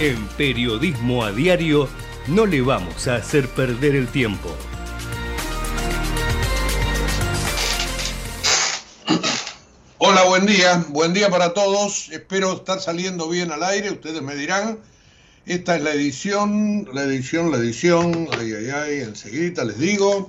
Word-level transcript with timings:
En 0.00 0.26
Periodismo 0.36 1.24
a 1.24 1.30
Diario 1.30 1.88
no 2.26 2.46
le 2.46 2.60
vamos 2.62 3.06
a 3.06 3.14
hacer 3.14 3.48
perder 3.48 3.94
el 3.94 4.08
tiempo. 4.08 4.50
Hola, 9.98 10.24
buen 10.24 10.46
día, 10.46 10.84
buen 10.88 11.14
día 11.14 11.30
para 11.30 11.54
todos. 11.54 12.08
Espero 12.10 12.54
estar 12.54 12.80
saliendo 12.80 13.28
bien 13.28 13.52
al 13.52 13.62
aire, 13.62 13.92
ustedes 13.92 14.20
me 14.20 14.34
dirán. 14.34 14.80
Esta 15.46 15.76
es 15.76 15.82
la 15.82 15.92
edición, 15.92 16.88
la 16.92 17.04
edición, 17.04 17.52
la 17.52 17.58
edición, 17.58 18.28
ay, 18.36 18.52
ay, 18.52 18.70
ay, 18.70 19.00
enseguida 19.00 19.64
les 19.64 19.78
digo. 19.78 20.28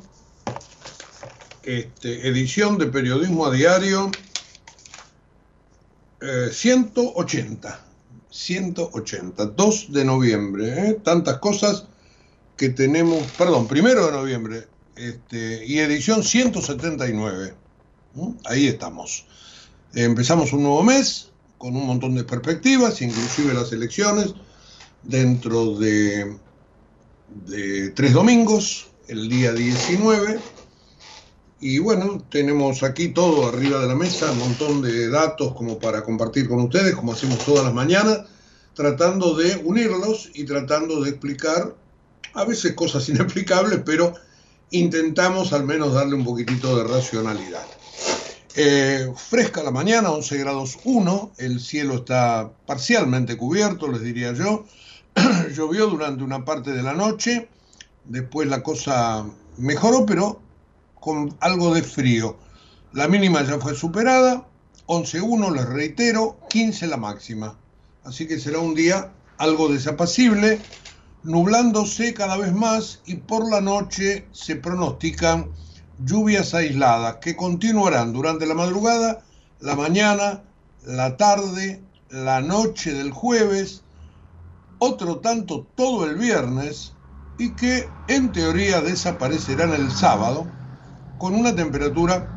Este, 1.64 2.28
edición 2.28 2.78
de 2.78 2.86
Periodismo 2.86 3.48
a 3.48 3.52
Diario 3.52 4.12
eh, 6.22 6.50
180. 6.52 7.95
180, 8.36 9.46
2 9.46 9.94
de 9.94 10.04
noviembre, 10.04 10.90
¿eh? 10.90 11.00
tantas 11.02 11.38
cosas 11.40 11.86
que 12.58 12.68
tenemos, 12.70 13.24
perdón, 13.38 13.66
primero 13.66 14.06
de 14.06 14.12
noviembre, 14.12 14.68
este, 14.98 15.66
y 15.66 15.80
edición 15.80 16.22
179. 16.22 17.54
Ahí 18.44 18.68
estamos. 18.68 19.26
empezamos 19.94 20.52
un 20.52 20.64
nuevo 20.64 20.84
mes 20.84 21.32
con 21.58 21.78
un 21.78 21.86
montón 21.88 22.16
de 22.16 22.26
perspectivas, 22.26 23.02
inclusive 23.02 23.54
las 23.54 23.72
elecciones, 23.72 24.34
dentro 25.04 25.78
de, 25.78 26.38
de 27.48 27.92
tres 27.92 28.12
domingos, 28.12 28.88
el 29.08 29.30
día 29.30 29.54
19. 29.54 30.40
Y 31.60 31.80
bueno, 31.80 32.22
tenemos 32.30 32.84
aquí 32.84 33.10
todo 33.10 33.48
arriba 33.48 33.80
de 33.80 33.88
la 33.88 33.96
mesa, 33.96 34.32
un 34.32 34.40
montón 34.40 34.82
de 34.82 35.10
datos 35.10 35.54
como 35.54 35.80
para 35.80 36.04
compartir 36.04 36.50
con 36.50 36.60
ustedes, 36.60 36.96
como 36.96 37.14
hacemos 37.14 37.40
todas 37.40 37.64
las 37.64 37.74
mañanas, 37.74 38.22
tratando 38.74 39.36
de 39.36 39.56
unirlos 39.64 40.30
y 40.34 40.44
tratando 40.44 41.02
de 41.02 41.12
explicar 41.12 41.74
a 42.34 42.44
veces 42.44 42.74
cosas 42.74 43.08
inexplicables, 43.10 43.82
pero 43.86 44.14
intentamos 44.72 45.54
al 45.54 45.66
menos 45.66 45.94
darle 45.94 46.16
un 46.16 46.26
poquitito 46.26 46.76
de 46.78 46.84
racionalidad. 46.84 47.66
Eh, 48.58 49.12
fresca 49.16 49.64
la 49.64 49.72
mañana, 49.72 50.12
11 50.12 50.38
grados 50.38 50.78
1, 50.84 51.34
el 51.38 51.60
cielo 51.60 51.96
está 51.96 52.52
parcialmente 52.66 53.38
cubierto, 53.38 53.88
les 53.88 54.02
diría 54.02 54.34
yo. 54.34 54.66
Llovió 55.56 55.88
durante 55.88 56.24
una 56.24 56.44
parte 56.44 56.72
de 56.72 56.84
la 56.84 56.94
noche, 56.94 57.48
después 58.06 58.48
la 58.48 58.62
cosa 58.62 59.26
mejoró, 59.58 60.06
pero 60.06 60.42
con 61.06 61.38
algo 61.40 61.72
de 61.72 61.84
frío. 61.84 62.36
La 62.92 63.08
mínima 63.08 63.44
ya 63.44 63.60
fue 63.60 63.76
superada, 63.76 64.48
11.1, 64.88 65.54
les 65.54 65.66
reitero, 65.68 66.40
15 66.50 66.88
la 66.88 66.98
máxima. 66.98 67.60
Así 68.04 68.28
que 68.28 68.40
será 68.40 68.58
un 68.58 68.74
día 68.74 69.12
algo 69.38 69.68
desapacible, 69.68 70.60
nublándose 71.22 72.16
cada 72.16 72.38
vez 72.38 72.54
más 72.54 73.02
y 73.06 73.18
por 73.18 73.48
la 73.48 73.62
noche 73.62 74.26
se 74.32 74.56
pronostican 74.56 75.52
lluvias 76.04 76.56
aisladas 76.56 77.18
que 77.18 77.36
continuarán 77.36 78.12
durante 78.12 78.48
la 78.48 78.56
madrugada, 78.56 79.24
la 79.60 79.76
mañana, 79.76 80.42
la 80.88 81.18
tarde, 81.18 81.84
la 82.10 82.42
noche 82.42 82.94
del 82.94 83.12
jueves, 83.12 83.84
otro 84.80 85.20
tanto 85.20 85.68
todo 85.76 86.06
el 86.06 86.16
viernes 86.16 86.94
y 87.38 87.52
que 87.52 87.88
en 88.08 88.32
teoría 88.32 88.82
desaparecerán 88.82 89.72
el 89.72 89.92
sábado 89.92 90.48
con 91.18 91.36
una 91.36 91.56
temperatura 91.56 92.30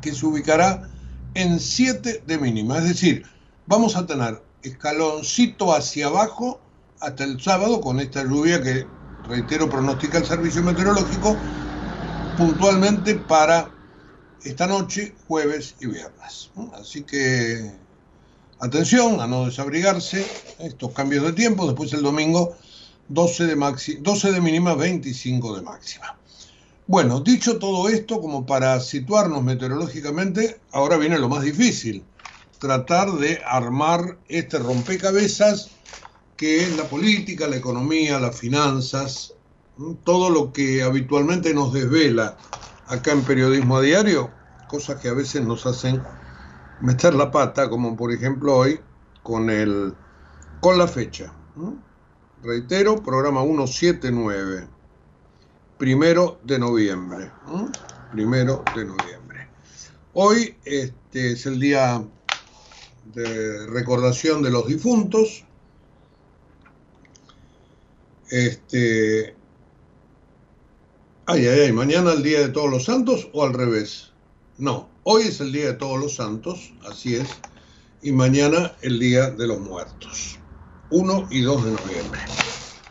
que 0.00 0.14
se 0.14 0.26
ubicará 0.26 0.88
en 1.34 1.60
7 1.60 2.22
de 2.26 2.38
mínima. 2.38 2.78
Es 2.78 2.84
decir, 2.84 3.26
vamos 3.66 3.96
a 3.96 4.06
tener 4.06 4.42
escaloncito 4.62 5.74
hacia 5.74 6.06
abajo 6.06 6.60
hasta 7.00 7.24
el 7.24 7.40
sábado 7.40 7.80
con 7.80 8.00
esta 8.00 8.24
lluvia 8.24 8.62
que, 8.62 8.86
reitero, 9.28 9.68
pronostica 9.68 10.18
el 10.18 10.26
servicio 10.26 10.62
meteorológico 10.62 11.36
puntualmente 12.36 13.14
para 13.14 13.70
esta 14.44 14.66
noche, 14.66 15.14
jueves 15.26 15.74
y 15.80 15.86
viernes. 15.86 16.50
Así 16.74 17.02
que 17.02 17.72
atención 18.60 19.20
a 19.20 19.26
no 19.26 19.46
desabrigarse, 19.46 20.26
estos 20.58 20.92
cambios 20.92 21.24
de 21.24 21.32
tiempo, 21.32 21.66
después 21.66 21.92
el 21.92 22.02
domingo 22.02 22.56
12 23.08 23.46
de, 23.46 23.56
maxi, 23.56 23.96
12 23.96 24.32
de 24.32 24.40
mínima, 24.40 24.74
25 24.74 25.56
de 25.56 25.62
máxima. 25.62 26.17
Bueno, 26.88 27.20
dicho 27.20 27.58
todo 27.58 27.90
esto, 27.90 28.18
como 28.18 28.46
para 28.46 28.80
situarnos 28.80 29.44
meteorológicamente, 29.44 30.58
ahora 30.72 30.96
viene 30.96 31.18
lo 31.18 31.28
más 31.28 31.42
difícil, 31.42 32.02
tratar 32.58 33.12
de 33.12 33.42
armar 33.44 34.16
este 34.26 34.58
rompecabezas 34.58 35.68
que 36.38 36.62
es 36.62 36.74
la 36.78 36.84
política, 36.84 37.46
la 37.46 37.56
economía, 37.56 38.18
las 38.18 38.38
finanzas, 38.38 39.34
todo 40.02 40.30
lo 40.30 40.50
que 40.50 40.82
habitualmente 40.82 41.52
nos 41.52 41.74
desvela 41.74 42.38
acá 42.86 43.12
en 43.12 43.22
periodismo 43.22 43.76
a 43.76 43.82
diario, 43.82 44.30
cosas 44.66 44.98
que 44.98 45.08
a 45.08 45.12
veces 45.12 45.44
nos 45.44 45.66
hacen 45.66 46.02
meter 46.80 47.12
la 47.12 47.30
pata, 47.30 47.68
como 47.68 47.98
por 47.98 48.12
ejemplo 48.12 48.56
hoy 48.56 48.80
con 49.22 49.50
el 49.50 49.94
con 50.60 50.78
la 50.78 50.88
fecha. 50.88 51.34
Reitero, 52.42 53.02
programa 53.02 53.42
179 53.42 54.77
primero 55.78 56.40
de 56.44 56.58
noviembre. 56.58 57.30
Primero 58.12 58.64
de 58.74 58.84
noviembre. 58.84 59.48
Hoy 60.12 60.56
este, 60.64 61.32
es 61.32 61.46
el 61.46 61.60
día 61.60 62.04
de 63.14 63.66
recordación 63.68 64.42
de 64.42 64.50
los 64.50 64.66
difuntos. 64.66 65.44
Este. 68.30 69.34
Ay, 71.26 71.46
ay, 71.46 71.60
ay, 71.60 71.72
mañana 71.72 72.12
el 72.12 72.22
día 72.22 72.40
de 72.40 72.48
todos 72.48 72.70
los 72.70 72.84
santos 72.84 73.28
o 73.32 73.44
al 73.44 73.54
revés. 73.54 74.12
No, 74.56 74.88
hoy 75.04 75.24
es 75.24 75.40
el 75.40 75.52
día 75.52 75.66
de 75.66 75.74
todos 75.74 76.00
los 76.00 76.16
santos, 76.16 76.72
así 76.90 77.14
es, 77.14 77.28
y 78.02 78.12
mañana 78.12 78.72
el 78.82 78.98
día 78.98 79.30
de 79.30 79.46
los 79.46 79.60
muertos. 79.60 80.38
1 80.90 81.28
y 81.30 81.42
2 81.42 81.64
de 81.64 81.70
noviembre. 81.70 82.20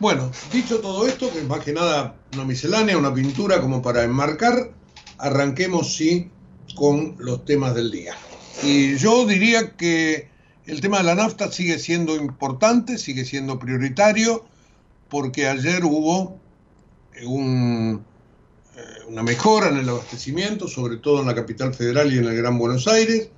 Bueno, 0.00 0.30
dicho 0.52 0.78
todo 0.78 1.08
esto, 1.08 1.32
que 1.32 1.40
es 1.40 1.48
más 1.48 1.64
que 1.64 1.72
nada 1.72 2.14
una 2.32 2.44
miscelánea, 2.44 2.96
una 2.96 3.12
pintura 3.12 3.60
como 3.60 3.82
para 3.82 4.04
enmarcar, 4.04 4.70
arranquemos 5.18 5.96
sí 5.96 6.30
con 6.76 7.16
los 7.18 7.44
temas 7.44 7.74
del 7.74 7.90
día. 7.90 8.14
Y 8.62 8.96
yo 8.96 9.26
diría 9.26 9.72
que 9.76 10.28
el 10.66 10.80
tema 10.80 10.98
de 10.98 11.04
la 11.04 11.16
nafta 11.16 11.50
sigue 11.50 11.80
siendo 11.80 12.14
importante, 12.14 12.96
sigue 12.96 13.24
siendo 13.24 13.58
prioritario, 13.58 14.44
porque 15.08 15.48
ayer 15.48 15.84
hubo 15.84 16.38
eh, 17.14 17.26
un, 17.26 18.04
eh, 18.76 18.80
una 19.08 19.24
mejora 19.24 19.68
en 19.68 19.78
el 19.78 19.88
abastecimiento, 19.88 20.68
sobre 20.68 20.98
todo 20.98 21.22
en 21.22 21.26
la 21.26 21.34
capital 21.34 21.74
federal 21.74 22.12
y 22.12 22.18
en 22.18 22.26
el 22.26 22.36
Gran 22.36 22.56
Buenos 22.56 22.86
Aires. 22.86 23.30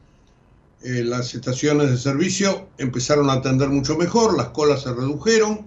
Eh, 0.82 1.04
las 1.04 1.34
estaciones 1.34 1.90
de 1.90 1.96
servicio 1.96 2.68
empezaron 2.76 3.30
a 3.30 3.34
atender 3.34 3.68
mucho 3.68 3.96
mejor, 3.96 4.36
las 4.36 4.48
colas 4.48 4.82
se 4.82 4.92
redujeron, 4.92 5.66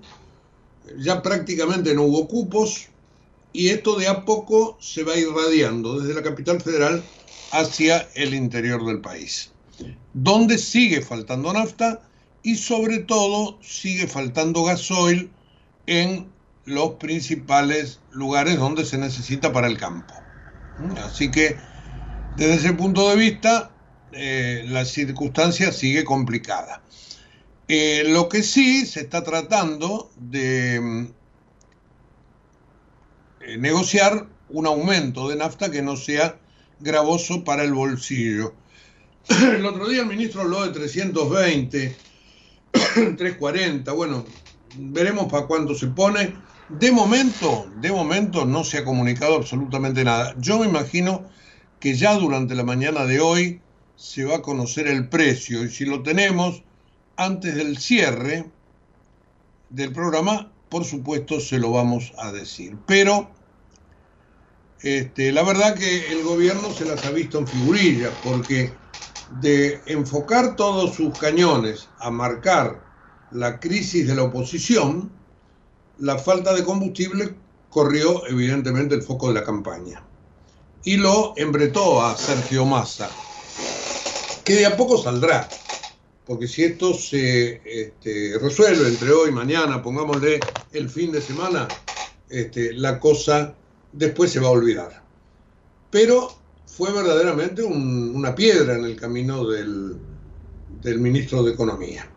ya 0.98 1.22
prácticamente 1.22 1.94
no 1.94 2.04
hubo 2.04 2.28
cupos 2.28 2.88
y 3.52 3.70
esto 3.70 3.96
de 3.96 4.08
a 4.08 4.26
poco 4.26 4.78
se 4.82 5.04
va 5.04 5.16
irradiando 5.16 6.00
desde 6.00 6.16
la 6.16 6.24
capital 6.24 6.60
federal 6.62 7.04
hacia 7.52 8.08
el 8.16 8.34
interior 8.34 8.86
del 8.86 9.00
país, 9.00 9.52
donde 10.14 10.58
sigue 10.58 11.02
faltando 11.02 11.54
nafta 11.54 12.02
y 12.42 12.56
sobre 12.56 13.00
todo 13.00 13.60
sigue 13.62 14.08
faltando 14.08 14.64
gasoil 14.64 15.32
en 15.86 16.34
los 16.66 16.92
principales 16.94 18.00
lugares 18.12 18.58
donde 18.58 18.86
se 18.86 18.98
necesita 18.98 19.54
para 19.54 19.68
el 19.68 19.78
campo. 19.78 20.24
Así 21.06 21.30
que 21.30 21.58
desde 22.38 22.56
ese 22.56 22.74
punto 22.74 23.10
de 23.10 23.16
vista 23.16 23.72
eh, 24.12 24.66
la 24.68 24.86
circunstancia 24.86 25.72
sigue 25.72 26.04
complicada. 26.04 26.83
Eh, 27.76 28.04
lo 28.06 28.30
que 28.30 28.44
sí 28.44 28.86
se 28.86 29.00
está 29.00 29.24
tratando 29.24 30.12
de 30.16 30.80
mm, 30.80 31.08
eh, 33.42 33.58
negociar 33.58 34.28
un 34.50 34.68
aumento 34.68 35.28
de 35.28 35.38
nafta 35.38 35.72
que 35.72 35.82
no 35.82 35.98
sea 35.98 36.38
gravoso 36.80 37.44
para 37.44 37.64
el 37.64 37.74
bolsillo. 37.74 38.54
El 39.28 39.66
otro 39.66 39.90
día 39.90 40.02
el 40.02 40.08
ministro 40.08 40.42
habló 40.42 40.64
de 40.64 40.72
320, 40.72 41.96
340, 42.94 43.92
bueno, 43.94 44.24
veremos 44.78 45.32
para 45.32 45.48
cuánto 45.48 45.74
se 45.74 45.88
pone. 45.88 46.36
De 46.70 46.92
momento, 46.92 47.72
de 47.78 47.92
momento 47.92 48.46
no 48.46 48.64
se 48.64 48.78
ha 48.78 48.86
comunicado 48.86 49.34
absolutamente 49.36 50.04
nada. 50.04 50.36
Yo 50.38 50.60
me 50.60 50.68
imagino 50.68 51.28
que 51.80 51.96
ya 51.96 52.14
durante 52.20 52.54
la 52.54 52.64
mañana 52.64 53.08
de 53.08 53.20
hoy 53.20 53.62
se 53.96 54.26
va 54.26 54.36
a 54.36 54.42
conocer 54.44 54.86
el 54.86 55.10
precio 55.10 55.64
y 55.64 55.72
si 55.72 55.86
lo 55.86 56.04
tenemos 56.04 56.62
antes 57.16 57.56
del 57.56 57.78
cierre 57.78 58.50
del 59.70 59.92
programa, 59.92 60.52
por 60.70 60.86
supuesto 60.86 61.40
se 61.40 61.60
lo 61.60 61.72
vamos 61.72 62.14
a 62.18 62.32
decir. 62.32 62.78
Pero 62.86 63.30
este, 64.82 65.32
la 65.32 65.44
verdad 65.44 65.76
que 65.76 66.12
el 66.12 66.24
gobierno 66.24 66.74
se 66.74 66.86
las 66.86 67.06
ha 67.06 67.12
visto 67.12 67.40
en 67.40 67.48
figurillas, 67.48 68.12
porque 68.24 68.74
de 69.42 69.82
enfocar 69.86 70.56
todos 70.56 70.96
sus 70.96 71.18
cañones 71.18 71.88
a 72.00 72.12
marcar 72.12 72.84
la 73.32 73.60
crisis 73.60 74.08
de 74.08 74.16
la 74.16 74.24
oposición, 74.24 75.12
la 75.98 76.18
falta 76.18 76.54
de 76.54 76.64
combustible 76.64 77.36
corrió 77.70 78.28
evidentemente 78.28 78.94
el 78.94 79.02
foco 79.02 79.30
de 79.30 79.36
la 79.36 79.44
campaña. 79.44 80.04
Y 80.84 80.98
lo 80.98 81.34
embretó 81.38 82.06
a 82.06 82.18
Sergio 82.18 82.66
Massa, 82.66 83.10
que 84.44 84.56
de 84.56 84.66
a 84.66 84.76
poco 84.76 85.02
saldrá, 85.02 85.48
porque 86.26 86.48
si 86.48 86.64
esto 86.64 86.94
se 86.94 87.62
este, 87.66 88.38
resuelve 88.40 88.88
entre 88.88 89.12
hoy 89.12 89.30
y 89.30 89.34
mañana, 89.34 89.82
pongámosle 89.82 90.40
el 90.72 90.90
fin 90.90 91.12
de 91.12 91.22
semana, 91.22 91.68
este, 92.30 92.74
la 92.74 93.00
cosa 93.00 93.56
después 93.92 94.32
se 94.32 94.40
va 94.40 94.48
a 94.48 94.52
olvidar. 94.52 95.04
Pero 95.92 96.30
fue 96.66 96.92
verdaderamente 96.92 97.62
una 97.62 98.34
piedra 98.34 98.76
en 98.76 98.86
el 98.86 98.96
camino 98.96 99.48
del, 99.48 100.00
ministro 100.98 101.44
de 101.44 101.52
Economía. 101.52 102.10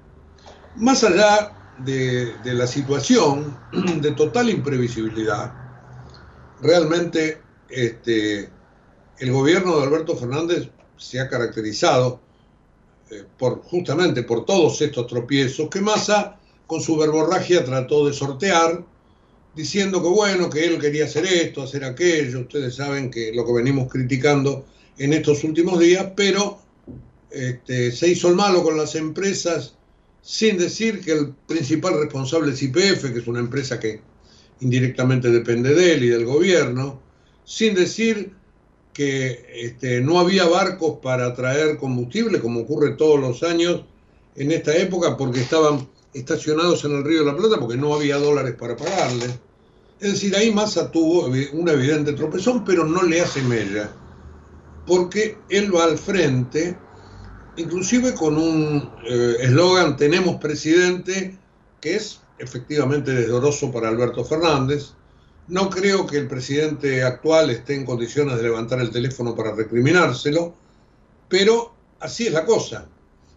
Más 0.77 1.03
allá 1.05 1.75
de, 1.79 2.33
de, 2.45 2.55
la 2.55 2.67
situación 2.67 3.59
de 4.01 4.13
total 4.13 4.51
imprevisibilidad, 4.51 5.53
realmente 6.63 7.43
este, 7.69 8.49
el 9.19 9.33
gobierno 9.33 9.79
de 9.79 9.85
Alberto 9.85 10.17
Fernández 10.17 10.71
se 10.97 11.21
ha 11.21 11.29
caracterizado 11.29 12.21
eh, 13.11 13.25
justamente 13.65 14.23
por 14.25 14.45
todos 14.45 14.81
estos 14.83 15.07
tropiezos 15.07 15.69
que 15.69 15.81
Massa 15.81 16.39
con 16.67 16.81
su 16.81 16.97
verborragia 16.97 17.65
trató 17.65 18.07
de 18.07 18.13
sortear, 18.13 18.85
diciendo 19.55 20.03
que 20.03 20.09
bueno, 20.09 20.51
que 20.51 20.67
él 20.67 20.79
quería 20.79 21.05
hacer 21.05 21.25
esto, 21.25 21.63
hacer 21.63 21.85
aquello, 21.85 22.41
ustedes 22.41 22.75
saben 22.75 23.11
que 23.11 23.33
lo 23.33 23.47
que 23.47 23.53
venimos 23.53 23.91
criticando 23.91 24.67
en 24.99 25.13
estos 25.13 25.45
últimos 25.45 25.79
días, 25.79 26.13
pero 26.17 26.59
este, 27.31 27.93
se 27.93 28.09
hizo 28.09 28.29
el 28.29 28.35
malo 28.35 28.63
con 28.63 28.77
las 28.77 28.95
empresas 28.95 29.75
sin 30.21 30.59
decir 30.59 31.01
que 31.01 31.13
el 31.13 31.35
principal 31.47 32.01
responsable 32.01 32.53
es 32.53 32.63
IPF, 32.63 33.13
que 33.13 33.21
es 33.21 33.27
una 33.29 33.39
empresa 33.39 33.79
que 33.79 34.01
indirectamente 34.61 35.31
depende 35.31 35.75
de 35.75 35.93
él 35.93 36.05
y 36.05 36.09
del 36.09 36.25
gobierno, 36.25 37.01
sin 37.45 37.75
decir 37.75 38.33
que 38.97 39.45
este, 39.53 40.01
no 40.01 40.19
había 40.19 40.49
barcos 40.49 41.01
para 41.03 41.35
traer 41.35 41.77
combustible, 41.77 42.41
como 42.41 42.61
ocurre 42.61 42.93
todos 42.93 43.21
los 43.21 43.43
años 43.43 43.83
en 44.37 44.51
esta 44.53 44.75
época, 44.75 45.19
porque 45.19 45.43
estaban 45.43 45.87
estacionados 46.15 46.83
en 46.87 46.93
el 46.93 47.05
Río 47.05 47.19
de 47.19 47.31
la 47.31 47.37
Plata, 47.37 47.61
porque 47.61 47.77
no 47.77 47.95
había 47.95 48.17
dólares 48.17 48.55
para 48.59 48.75
pagarles. 48.75 49.39
Es 50.01 50.13
decir, 50.15 50.35
ahí 50.35 50.51
Massa 50.51 50.91
tuvo 50.91 51.27
un 51.27 51.69
evidente 51.69 52.15
tropezón, 52.15 52.65
pero 52.65 52.87
no 52.87 53.03
le 53.03 53.21
hace 53.21 53.43
mella, 53.43 53.91
porque 54.87 55.37
él 55.51 55.77
va 55.77 55.85
al 55.85 55.99
frente, 55.99 56.79
inclusive 57.59 58.15
con 58.15 58.39
un 58.39 58.91
eh, 59.07 59.37
eslogan, 59.41 59.99
tenemos 59.99 60.37
presidente, 60.37 61.39
que 61.83 61.97
es 61.97 62.21
efectivamente 62.39 63.13
desdoroso 63.13 63.71
para 63.71 63.91
Alberto 63.91 64.25
Fernández, 64.25 64.95
no 65.49 65.71
creo 65.71 66.07
que 66.07 66.19
el 66.19 66.27
presidente 66.27 67.03
actual 67.03 67.51
esté 67.51 67.75
en 67.75 67.87
condiciones 67.87 68.37
de 68.37 68.43
levantar 68.43 68.81
el 68.81 68.91
teléfono 68.91 69.35
para 69.35 69.55
recriminárselo, 69.55 70.55
pero 71.29 71.73
así 72.01 72.27
es 72.27 72.33
la 72.33 72.45
cosa. 72.45 72.87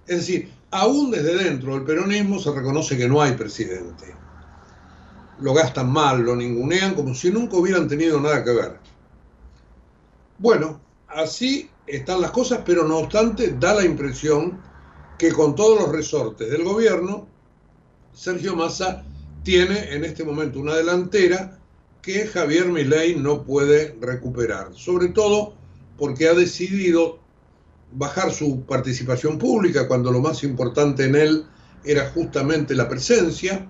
Es 0.08 0.18
decir, 0.18 0.52
aún 0.72 1.12
desde 1.12 1.44
dentro 1.44 1.74
del 1.74 1.84
peronismo 1.84 2.40
se 2.40 2.52
reconoce 2.52 2.98
que 2.98 3.08
no 3.08 3.22
hay 3.22 3.34
presidente. 3.34 4.16
Lo 5.40 5.54
gastan 5.54 5.92
mal, 5.92 6.22
lo 6.22 6.36
ningunean 6.36 6.96
como 6.96 7.14
si 7.14 7.32
nunca 7.32 7.58
hubieran 7.58 7.88
tenido 7.88 8.20
nada 8.20 8.44
que 8.44 8.52
ver. 8.52 8.80
Bueno, 10.40 10.82
así 11.08 11.70
están 11.86 12.22
las 12.22 12.32
cosas, 12.32 12.62
pero 12.66 12.88
no 12.88 12.98
obstante 12.98 13.56
da 13.60 13.76
la 13.76 13.86
impresión 13.86 14.60
que 15.18 15.32
con 15.32 15.56
todos 15.56 15.80
los 15.80 15.92
resortes 15.92 16.50
del 16.50 16.64
gobierno, 16.64 17.28
Sergio 18.14 18.56
Massa 18.56 19.04
tiene 19.44 19.94
en 19.94 20.06
este 20.06 20.24
momento 20.24 20.60
una 20.60 20.76
delantera 20.76 21.59
que 22.02 22.28
Javier 22.28 22.68
Milei 22.68 23.16
no 23.16 23.44
puede 23.44 23.96
recuperar, 24.00 24.74
sobre 24.74 25.10
todo 25.10 25.54
porque 25.98 26.28
ha 26.28 26.34
decidido 26.34 27.20
bajar 27.92 28.32
su 28.32 28.62
participación 28.66 29.38
pública 29.38 29.88
cuando 29.88 30.12
lo 30.12 30.22
más 30.22 30.44
importante 30.44 31.06
en 31.06 31.16
él 31.16 31.46
era 31.84 32.10
justamente 32.10 32.76
la 32.76 32.88
presencia, 32.88 33.70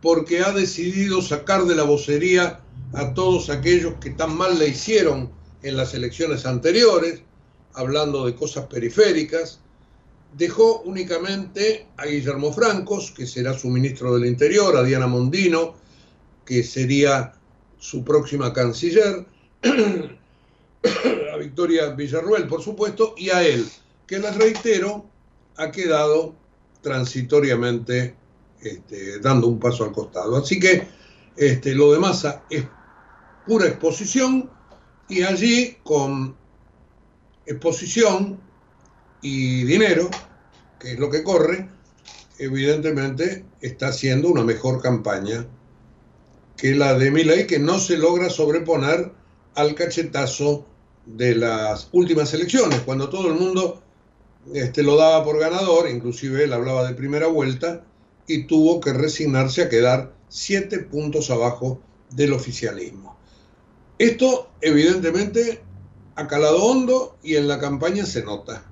porque 0.00 0.40
ha 0.40 0.52
decidido 0.52 1.22
sacar 1.22 1.64
de 1.64 1.74
la 1.74 1.82
vocería 1.82 2.60
a 2.92 3.14
todos 3.14 3.50
aquellos 3.50 3.94
que 4.00 4.10
tan 4.10 4.36
mal 4.36 4.58
le 4.58 4.68
hicieron 4.68 5.30
en 5.62 5.76
las 5.76 5.94
elecciones 5.94 6.46
anteriores, 6.46 7.22
hablando 7.74 8.26
de 8.26 8.34
cosas 8.34 8.66
periféricas, 8.66 9.60
dejó 10.36 10.80
únicamente 10.82 11.86
a 11.96 12.06
Guillermo 12.06 12.52
Francos, 12.52 13.10
que 13.10 13.26
será 13.26 13.58
su 13.58 13.68
ministro 13.68 14.14
del 14.14 14.28
Interior, 14.28 14.76
a 14.76 14.82
Diana 14.82 15.06
Mondino, 15.06 15.74
que 16.44 16.62
sería 16.62 17.34
su 17.80 18.04
próxima 18.04 18.52
canciller, 18.52 19.26
a 21.32 21.36
Victoria 21.36 21.90
Villarruel, 21.90 22.46
por 22.46 22.62
supuesto, 22.62 23.14
y 23.16 23.30
a 23.30 23.42
él, 23.42 23.66
que 24.06 24.18
les 24.18 24.36
reitero, 24.36 25.06
ha 25.56 25.70
quedado 25.72 26.34
transitoriamente 26.82 28.14
este, 28.60 29.18
dando 29.18 29.48
un 29.48 29.58
paso 29.58 29.84
al 29.84 29.92
costado. 29.92 30.36
Así 30.36 30.60
que 30.60 30.86
este, 31.36 31.74
lo 31.74 31.92
de 31.92 31.98
masa 31.98 32.44
es 32.50 32.64
pura 33.46 33.66
exposición 33.66 34.50
y 35.08 35.22
allí 35.22 35.78
con 35.82 36.36
exposición 37.46 38.38
y 39.22 39.64
dinero, 39.64 40.10
que 40.78 40.92
es 40.92 40.98
lo 40.98 41.10
que 41.10 41.22
corre, 41.22 41.68
evidentemente 42.38 43.44
está 43.60 43.88
haciendo 43.88 44.28
una 44.28 44.44
mejor 44.44 44.80
campaña 44.80 45.46
que 46.60 46.74
la 46.74 46.92
de 46.92 47.10
Milei, 47.10 47.46
que 47.46 47.58
no 47.58 47.78
se 47.78 47.96
logra 47.96 48.28
sobreponer 48.28 49.12
al 49.54 49.74
cachetazo 49.74 50.66
de 51.06 51.34
las 51.34 51.88
últimas 51.92 52.34
elecciones, 52.34 52.80
cuando 52.80 53.08
todo 53.08 53.28
el 53.28 53.34
mundo 53.34 53.80
este, 54.52 54.82
lo 54.82 54.96
daba 54.96 55.24
por 55.24 55.38
ganador, 55.38 55.88
inclusive 55.88 56.44
él 56.44 56.52
hablaba 56.52 56.86
de 56.86 56.94
primera 56.94 57.28
vuelta, 57.28 57.82
y 58.26 58.44
tuvo 58.44 58.78
que 58.78 58.92
resignarse 58.92 59.62
a 59.62 59.68
quedar 59.70 60.12
siete 60.28 60.80
puntos 60.80 61.30
abajo 61.30 61.80
del 62.10 62.34
oficialismo. 62.34 63.16
Esto 63.98 64.50
evidentemente 64.60 65.62
ha 66.14 66.26
calado 66.26 66.62
hondo 66.62 67.16
y 67.22 67.36
en 67.36 67.48
la 67.48 67.58
campaña 67.58 68.04
se 68.04 68.22
nota. 68.22 68.66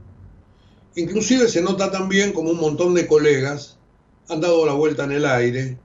Inclusive 0.95 1.49
se 1.49 1.63
nota 1.63 1.91
también 1.91 2.33
como 2.33 2.51
un 2.51 2.61
montón 2.61 2.93
de 2.93 3.07
colegas 3.07 3.79
han 4.29 4.43
dado 4.43 4.67
la 4.67 4.75
vuelta 4.75 5.05
en 5.05 5.13
el 5.13 5.25
aire 5.25 5.79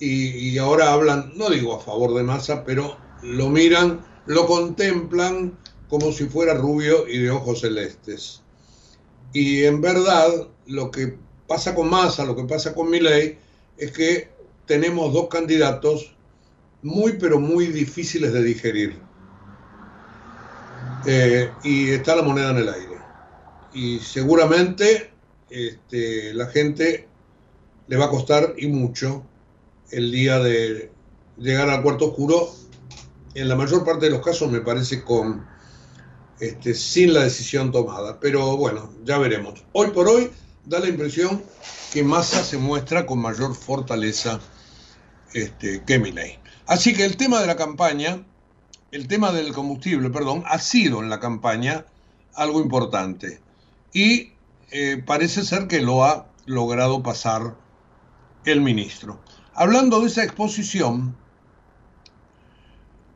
y, 0.00 0.56
ahora 0.58 0.92
hablan, 0.92 1.32
no 1.36 1.50
digo 1.50 1.74
a 1.74 1.80
favor 1.80 2.14
de 2.14 2.22
Massa, 2.22 2.64
pero 2.64 2.96
lo 3.22 3.48
miran, 3.48 4.00
lo 4.26 4.46
contemplan 4.46 5.58
como 5.88 6.12
si 6.12 6.26
fuera 6.26 6.54
rubio 6.54 7.08
y 7.08 7.18
de 7.18 7.30
ojos 7.30 7.60
celestes. 7.60 8.42
Y 9.32 9.64
en 9.64 9.80
verdad, 9.80 10.48
lo 10.66 10.90
que 10.90 11.18
pasa 11.46 11.74
con 11.74 11.90
Massa, 11.90 12.24
lo 12.24 12.36
que 12.36 12.44
pasa 12.44 12.74
con 12.74 12.90
Milei, 12.90 13.38
es 13.76 13.92
que 13.92 14.30
tenemos 14.66 15.12
dos 15.12 15.28
candidatos 15.28 16.14
muy, 16.82 17.14
pero 17.14 17.40
muy 17.40 17.66
difíciles 17.66 18.32
de 18.32 18.42
digerir. 18.42 19.00
Eh, 21.06 21.50
y 21.64 21.90
está 21.90 22.14
la 22.14 22.22
moneda 22.22 22.50
en 22.50 22.56
el 22.58 22.68
aire. 22.68 22.98
Y 23.72 23.98
seguramente 24.00 25.10
este, 25.50 26.34
la 26.34 26.46
gente 26.46 27.08
le 27.86 27.96
va 27.96 28.06
a 28.06 28.10
costar 28.10 28.54
y 28.58 28.68
mucho 28.68 29.24
el 29.90 30.10
día 30.12 30.38
de 30.38 30.90
llegar 31.38 31.70
al 31.70 31.82
cuarto 31.82 32.06
oscuro. 32.06 32.50
En 33.34 33.48
la 33.48 33.56
mayor 33.56 33.84
parte 33.84 34.06
de 34.06 34.12
los 34.12 34.24
casos 34.24 34.50
me 34.50 34.60
parece 34.60 35.02
con 35.04 35.46
este, 36.40 36.74
sin 36.74 37.14
la 37.14 37.24
decisión 37.24 37.72
tomada. 37.72 38.20
Pero 38.20 38.56
bueno, 38.56 38.90
ya 39.04 39.18
veremos. 39.18 39.64
Hoy 39.72 39.90
por 39.90 40.08
hoy 40.08 40.30
da 40.64 40.80
la 40.80 40.88
impresión 40.88 41.42
que 41.92 42.02
Massa 42.02 42.44
se 42.44 42.58
muestra 42.58 43.06
con 43.06 43.20
mayor 43.20 43.54
fortaleza 43.54 44.40
este, 45.32 45.82
que 45.84 45.98
Milei. 45.98 46.38
Así 46.66 46.94
que 46.94 47.04
el 47.04 47.16
tema 47.16 47.40
de 47.40 47.46
la 47.46 47.56
campaña, 47.56 48.24
el 48.92 49.08
tema 49.08 49.32
del 49.32 49.52
combustible, 49.52 50.10
perdón, 50.10 50.44
ha 50.46 50.58
sido 50.58 51.02
en 51.02 51.08
la 51.08 51.20
campaña 51.20 51.86
algo 52.34 52.60
importante. 52.60 53.40
Y 53.92 54.32
eh, 54.70 55.02
parece 55.04 55.44
ser 55.44 55.66
que 55.66 55.80
lo 55.80 56.04
ha 56.04 56.26
logrado 56.46 57.02
pasar 57.02 57.56
el 58.44 58.60
ministro. 58.60 59.20
Hablando 59.60 60.00
de 60.00 60.06
esa 60.06 60.22
exposición, 60.22 61.16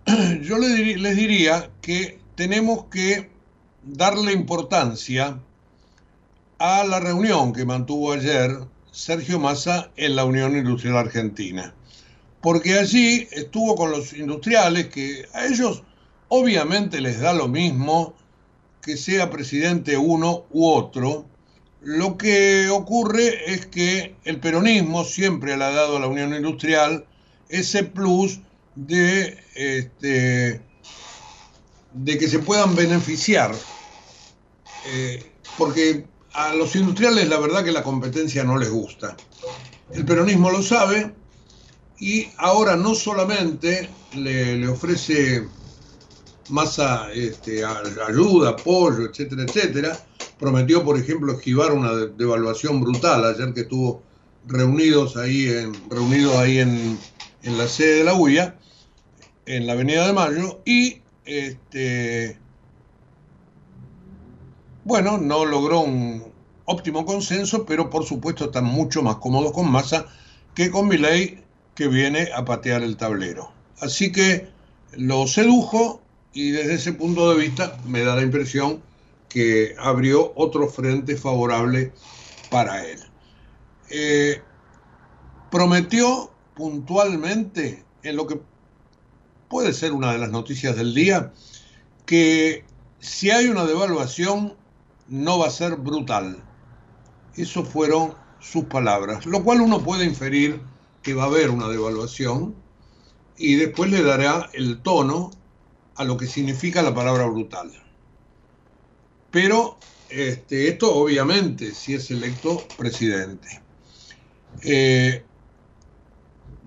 yo 0.43 0.59
les 0.59 1.17
diría 1.17 1.71
que 1.81 2.19
tenemos 2.35 2.87
que 2.87 3.31
darle 3.85 4.33
importancia 4.33 5.39
a 6.59 6.83
la 6.83 6.99
reunión 6.99 7.53
que 7.53 7.65
mantuvo 7.65 8.11
ayer 8.13 8.59
Sergio 8.91 9.39
Massa 9.39 9.93
en 9.95 10.17
la 10.17 10.25
Unión 10.25 10.57
Industrial 10.57 10.97
Argentina. 10.97 11.77
Porque 12.41 12.77
allí 12.77 13.29
estuvo 13.31 13.77
con 13.77 13.93
los 13.93 14.13
industriales 14.13 14.89
que 14.89 15.27
a 15.35 15.47
ellos 15.47 15.85
obviamente 16.27 17.01
les 17.01 17.21
da 17.21 17.33
lo 17.35 17.47
mismo 17.47 18.15
que 18.81 18.97
sea 18.97 19.31
presidente 19.31 19.97
uno 19.97 20.47
u 20.51 20.67
otro. 20.67 21.25
Lo 21.83 22.17
que 22.17 22.69
ocurre 22.69 23.53
es 23.53 23.67
que 23.67 24.15
el 24.25 24.39
peronismo 24.39 25.05
siempre 25.05 25.57
le 25.57 25.65
ha 25.65 25.73
dado 25.73 25.97
a 25.97 26.01
la 26.01 26.07
Unión 26.07 26.33
Industrial 26.33 27.05
ese 27.49 27.83
plus 27.83 28.41
de 28.77 29.37
este, 29.55 30.61
que 32.05 32.29
se 32.29 32.39
puedan 32.39 32.77
beneficiar, 32.77 33.53
eh, 34.87 35.25
porque 35.59 36.07
a 36.35 36.55
los 36.55 36.75
industriales 36.77 37.29
la 37.29 37.39
verdad 37.39 37.65
que 37.65 37.73
la 37.73 37.83
competencia 37.83 38.45
no 38.45 38.57
les 38.57 38.71
gusta. 38.71 39.17
El 39.93 40.05
peronismo 40.05 40.51
lo 40.51 40.63
sabe 40.63 41.13
y 41.99 42.29
ahora 42.39 42.77
no 42.77 42.95
solamente 42.95 43.91
le, 44.15 44.67
ofrece 44.69 45.49
más 46.49 46.79
este, 47.13 47.65
ayuda, 47.65 48.51
apoyo, 48.51 49.07
etcétera, 49.07 49.43
etcétera, 49.43 49.99
prometió, 50.43 50.85
por 50.85 50.99
ejemplo, 50.99 51.33
esquivar 51.33 51.71
una 51.71 51.95
devaluación 51.95 52.81
brutal 52.81 53.25
ayer 53.25 53.55
que 53.55 53.61
estuvo 53.61 54.03
reunidos 54.49 55.17
ahí 55.17 55.47
en, 55.47 55.73
ahí 56.37 56.59
en, 56.59 56.99
en 57.45 57.59
la 57.59 57.69
sede 57.69 57.99
de 57.99 58.05
la 58.05 58.15
UIA, 58.15 58.57
en 59.47 59.69
la 59.69 59.75
Avenida 59.75 60.05
de 60.05 60.13
Mayo, 60.13 60.61
y 60.65 61.01
este, 61.27 62.37
bueno, 64.83 65.17
no 65.17 65.45
logró 65.45 65.83
un 65.83 66.25
óptimo 66.65 67.07
consenso, 67.07 67.65
pero 67.65 67.89
por 67.89 68.05
supuesto 68.05 68.47
están 68.47 68.65
mucho 68.65 69.01
más 69.01 69.17
cómodos 69.17 69.53
con 69.53 69.71
Massa 69.71 70.07
que 70.57 70.73
con 70.73 70.89
Milei, 70.89 71.39
que 71.77 71.87
viene 71.87 72.31
a 72.35 72.45
patear 72.45 72.83
el 72.83 72.97
tablero. 72.97 73.53
Así 73.79 74.11
que 74.11 74.49
lo 74.97 75.29
sedujo 75.29 76.03
y 76.33 76.51
desde 76.51 76.75
ese 76.75 76.93
punto 76.95 77.33
de 77.33 77.41
vista 77.41 77.79
me 77.87 78.03
da 78.03 78.17
la 78.17 78.23
impresión 78.23 78.83
que 79.33 79.75
abrió 79.79 80.33
otro 80.37 80.69
frente 80.69 81.17
favorable 81.17 81.93
para 82.51 82.87
él. 82.87 83.01
Eh, 83.89 84.43
prometió 85.51 86.31
puntualmente 86.55 87.85
en 88.03 88.17
lo 88.17 88.27
que 88.27 88.41
puede 89.49 89.73
ser 89.73 89.93
una 89.93 90.13
de 90.13 90.19
las 90.19 90.31
noticias 90.31 90.77
del 90.77 90.95
día, 90.95 91.33
que 92.05 92.65
si 93.01 93.31
hay 93.31 93.47
una 93.47 93.65
devaluación 93.65 94.55
no 95.09 95.39
va 95.39 95.47
a 95.47 95.51
ser 95.51 95.77
brutal. 95.77 96.43
Eso 97.37 97.65
fueron 97.65 98.15
sus 98.39 98.65
palabras, 98.65 99.25
lo 99.25 99.43
cual 99.43 99.63
uno 99.63 99.83
puede 99.83 100.05
inferir 100.05 100.61
que 101.03 101.15
va 101.15 101.25
a 101.25 101.27
haber 101.27 101.51
una 101.51 101.69
devaluación 101.69 102.55
y 103.39 103.55
después 103.55 103.91
le 103.91 104.03
dará 104.03 104.51
el 104.53 104.83
tono 104.83 105.31
a 105.97 106.05
lo 106.05 106.17
que 106.17 106.27
significa 106.27 106.83
la 106.83 106.95
palabra 106.95 107.27
brutal. 107.27 107.73
Pero 109.33 109.77
este, 110.11 110.69
esto 110.69 110.95
obviamente 110.95 111.75
si 111.75 111.95
es 111.95 112.11
electo 112.11 112.63
presidente. 112.77 113.63
Eh, 114.63 115.25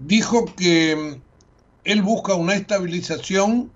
dijo 0.01 0.55
que 0.55 1.22
él 1.84 2.01
busca 2.01 2.34
una 2.34 2.55
estabilización, 2.55 3.72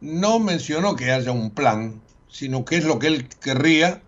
no 0.00 0.38
mencionó 0.38 0.94
que 0.94 1.10
haya 1.10 1.32
un 1.32 1.50
plan, 1.50 2.00
sino 2.30 2.64
que 2.64 2.76
es 2.76 2.84
lo 2.84 3.00
que 3.00 3.08
él 3.08 3.28
querría, 3.28 4.00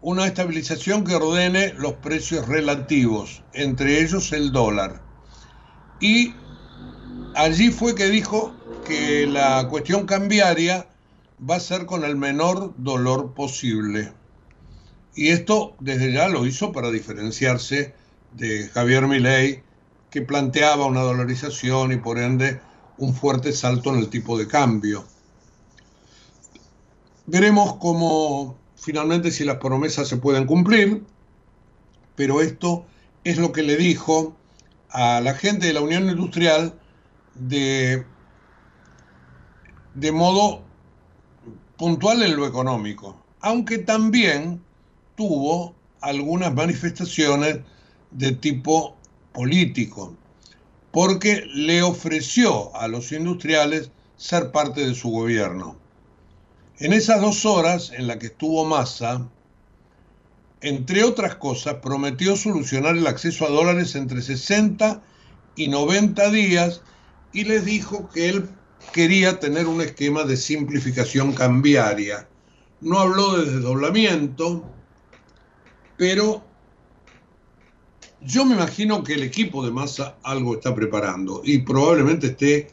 una 0.00 0.26
estabilización 0.26 1.02
que 1.02 1.16
ordene 1.16 1.74
los 1.74 1.94
precios 1.94 2.46
relativos, 2.46 3.42
entre 3.52 4.00
ellos 4.00 4.32
el 4.32 4.52
dólar. 4.52 5.02
Y 6.00 6.32
allí 7.34 7.72
fue 7.72 7.96
que 7.96 8.06
dijo 8.06 8.57
que 8.88 9.26
la 9.26 9.68
cuestión 9.68 10.06
cambiaria 10.06 10.86
va 11.48 11.56
a 11.56 11.60
ser 11.60 11.84
con 11.84 12.04
el 12.04 12.16
menor 12.16 12.72
dolor 12.78 13.34
posible. 13.34 14.12
Y 15.14 15.28
esto 15.28 15.76
desde 15.78 16.10
ya 16.12 16.28
lo 16.28 16.46
hizo 16.46 16.72
para 16.72 16.90
diferenciarse 16.90 17.94
de 18.32 18.68
Javier 18.68 19.06
Milei 19.06 19.62
que 20.10 20.22
planteaba 20.22 20.86
una 20.86 21.02
dolarización 21.02 21.92
y 21.92 21.98
por 21.98 22.18
ende 22.18 22.60
un 22.96 23.14
fuerte 23.14 23.52
salto 23.52 23.92
en 23.92 24.00
el 24.00 24.08
tipo 24.08 24.38
de 24.38 24.48
cambio. 24.48 25.04
Veremos 27.26 27.76
cómo 27.76 28.56
finalmente 28.76 29.30
si 29.30 29.44
las 29.44 29.58
promesas 29.58 30.08
se 30.08 30.16
pueden 30.16 30.46
cumplir, 30.46 31.04
pero 32.16 32.40
esto 32.40 32.86
es 33.22 33.36
lo 33.36 33.52
que 33.52 33.62
le 33.62 33.76
dijo 33.76 34.34
a 34.88 35.20
la 35.20 35.34
gente 35.34 35.66
de 35.66 35.74
la 35.74 35.82
Unión 35.82 36.08
Industrial 36.08 36.72
de, 37.34 38.06
de 39.98 40.12
modo 40.12 40.62
puntual 41.76 42.22
en 42.22 42.36
lo 42.36 42.46
económico, 42.46 43.16
aunque 43.40 43.78
también 43.78 44.62
tuvo 45.16 45.74
algunas 46.00 46.54
manifestaciones 46.54 47.58
de 48.12 48.32
tipo 48.32 48.96
político, 49.32 50.14
porque 50.92 51.44
le 51.52 51.82
ofreció 51.82 52.74
a 52.76 52.86
los 52.86 53.10
industriales 53.12 53.90
ser 54.16 54.52
parte 54.52 54.86
de 54.86 54.94
su 54.94 55.10
gobierno. 55.10 55.76
En 56.78 56.92
esas 56.92 57.20
dos 57.20 57.44
horas 57.44 57.90
en 57.92 58.06
las 58.06 58.18
que 58.18 58.26
estuvo 58.26 58.64
Massa, 58.64 59.26
entre 60.60 61.02
otras 61.02 61.36
cosas, 61.36 61.76
prometió 61.82 62.36
solucionar 62.36 62.96
el 62.96 63.06
acceso 63.06 63.46
a 63.46 63.50
dólares 63.50 63.96
entre 63.96 64.22
60 64.22 65.02
y 65.56 65.68
90 65.68 66.30
días 66.30 66.82
y 67.32 67.44
les 67.44 67.64
dijo 67.64 68.08
que 68.08 68.28
él 68.28 68.48
quería 68.92 69.38
tener 69.40 69.66
un 69.66 69.80
esquema 69.80 70.24
de 70.24 70.36
simplificación 70.36 71.32
cambiaria. 71.32 72.28
No 72.80 72.98
habló 72.98 73.36
de 73.36 73.50
desdoblamiento, 73.52 74.64
pero 75.96 76.44
yo 78.20 78.44
me 78.44 78.54
imagino 78.54 79.02
que 79.02 79.14
el 79.14 79.22
equipo 79.22 79.64
de 79.64 79.70
Massa 79.70 80.16
algo 80.22 80.54
está 80.54 80.74
preparando 80.74 81.42
y 81.44 81.58
probablemente 81.58 82.28
esté, 82.28 82.70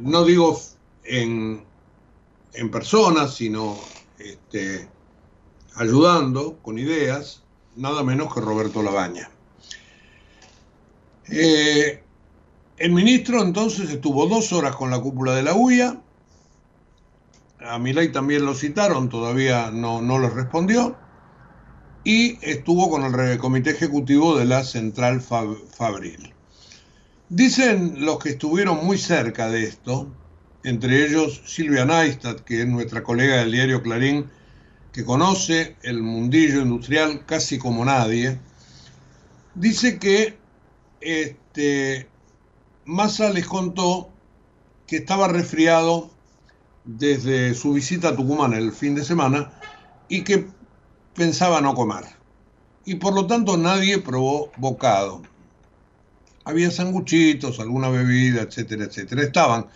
no 0.00 0.24
digo 0.24 0.60
en, 1.04 1.64
en 2.54 2.70
persona, 2.70 3.28
sino 3.28 3.78
este, 4.18 4.88
ayudando 5.74 6.58
con 6.62 6.78
ideas, 6.78 7.42
nada 7.76 8.02
menos 8.02 8.32
que 8.34 8.40
Roberto 8.40 8.82
Labaña. 8.82 9.30
Eh, 11.30 12.02
el 12.78 12.92
ministro 12.92 13.42
entonces 13.42 13.90
estuvo 13.90 14.26
dos 14.26 14.52
horas 14.52 14.76
con 14.76 14.90
la 14.90 15.00
cúpula 15.00 15.34
de 15.34 15.42
la 15.42 15.54
UIA, 15.54 16.00
a 17.60 17.78
Milay 17.78 18.12
también 18.12 18.44
lo 18.44 18.54
citaron, 18.54 19.08
todavía 19.08 19.70
no, 19.72 20.00
no 20.00 20.18
les 20.18 20.32
respondió, 20.32 20.96
y 22.04 22.38
estuvo 22.42 22.88
con 22.88 23.02
el 23.04 23.38
comité 23.38 23.70
ejecutivo 23.70 24.36
de 24.36 24.44
la 24.44 24.62
Central 24.62 25.20
Fabril. 25.20 26.32
Dicen 27.28 28.04
los 28.06 28.18
que 28.18 28.30
estuvieron 28.30 28.84
muy 28.86 28.96
cerca 28.96 29.50
de 29.50 29.64
esto, 29.64 30.08
entre 30.62 31.04
ellos 31.04 31.42
Silvia 31.44 31.84
Neistat, 31.84 32.40
que 32.40 32.62
es 32.62 32.68
nuestra 32.68 33.02
colega 33.02 33.38
del 33.38 33.52
diario 33.52 33.82
Clarín, 33.82 34.30
que 34.92 35.04
conoce 35.04 35.76
el 35.82 36.02
mundillo 36.02 36.62
industrial 36.62 37.26
casi 37.26 37.58
como 37.58 37.84
nadie, 37.84 38.38
dice 39.54 39.98
que 39.98 40.38
este, 41.00 42.08
Massa 42.88 43.28
les 43.28 43.46
contó 43.46 44.08
que 44.86 44.96
estaba 44.96 45.28
resfriado 45.28 46.10
desde 46.86 47.52
su 47.52 47.74
visita 47.74 48.08
a 48.08 48.16
Tucumán 48.16 48.54
el 48.54 48.72
fin 48.72 48.94
de 48.94 49.04
semana 49.04 49.52
y 50.08 50.24
que 50.24 50.46
pensaba 51.14 51.60
no 51.60 51.74
comer. 51.74 52.04
Y 52.86 52.94
por 52.94 53.12
lo 53.12 53.26
tanto 53.26 53.58
nadie 53.58 53.98
probó 53.98 54.50
bocado. 54.56 55.20
Había 56.44 56.70
sanguchitos, 56.70 57.60
alguna 57.60 57.90
bebida, 57.90 58.40
etcétera, 58.40 58.84
etcétera. 58.84 59.22
Estaban 59.22 59.66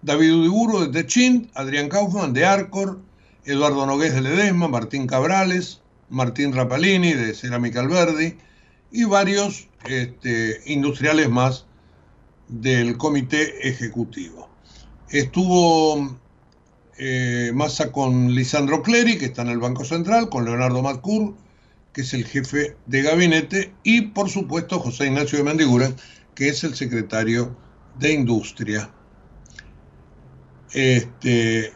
David 0.00 0.32
Udiburo 0.32 0.86
de 0.86 1.02
Techint, 1.02 1.50
Adrián 1.54 1.88
Kaufman 1.88 2.32
de 2.32 2.44
Arcor, 2.44 3.00
Eduardo 3.46 3.84
Nogués 3.84 4.14
de 4.14 4.20
Ledesma, 4.20 4.68
Martín 4.68 5.08
Cabrales, 5.08 5.80
Martín 6.08 6.52
Rapalini 6.52 7.14
de 7.14 7.34
Cerámica 7.34 7.80
Alberdi 7.80 8.38
y 8.92 9.02
varios 9.06 9.66
este, 9.86 10.60
industriales 10.66 11.28
más 11.28 11.66
del 12.50 12.96
comité 12.98 13.68
ejecutivo. 13.68 14.48
Estuvo 15.08 16.18
eh, 16.98 17.52
Massa 17.54 17.92
con 17.92 18.34
Lisandro 18.34 18.82
Clery, 18.82 19.18
que 19.18 19.26
está 19.26 19.42
en 19.42 19.48
el 19.48 19.58
Banco 19.58 19.84
Central, 19.84 20.28
con 20.28 20.44
Leonardo 20.44 20.82
Macur, 20.82 21.34
que 21.92 22.02
es 22.02 22.12
el 22.14 22.26
jefe 22.26 22.76
de 22.86 23.02
gabinete, 23.02 23.72
y 23.82 24.02
por 24.02 24.28
supuesto 24.28 24.80
José 24.80 25.06
Ignacio 25.06 25.38
de 25.38 25.44
Mendigura, 25.44 25.92
que 26.34 26.48
es 26.48 26.62
el 26.64 26.74
secretario 26.74 27.56
de 27.98 28.12
Industria. 28.12 28.90
Este, 30.72 31.72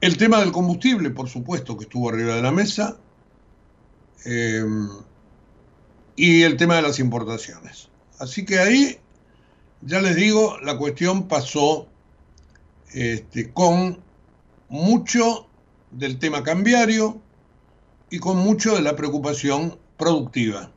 el 0.00 0.16
tema 0.16 0.40
del 0.40 0.50
combustible, 0.50 1.10
por 1.10 1.28
supuesto, 1.28 1.76
que 1.76 1.84
estuvo 1.84 2.08
arriba 2.08 2.34
de 2.34 2.42
la 2.42 2.50
mesa, 2.50 2.96
eh, 4.24 4.64
y 6.16 6.42
el 6.42 6.56
tema 6.56 6.76
de 6.76 6.82
las 6.82 6.98
importaciones. 6.98 7.91
Así 8.22 8.44
que 8.44 8.60
ahí, 8.60 9.00
ya 9.80 10.00
les 10.00 10.14
digo, 10.14 10.56
la 10.60 10.78
cuestión 10.78 11.26
pasó 11.26 11.88
este, 12.92 13.52
con 13.52 13.98
mucho 14.68 15.48
del 15.90 16.20
tema 16.20 16.44
cambiario 16.44 17.20
y 18.10 18.20
con 18.20 18.36
mucho 18.36 18.76
de 18.76 18.82
la 18.82 18.94
preocupación 18.94 19.76
productiva. 19.96 20.70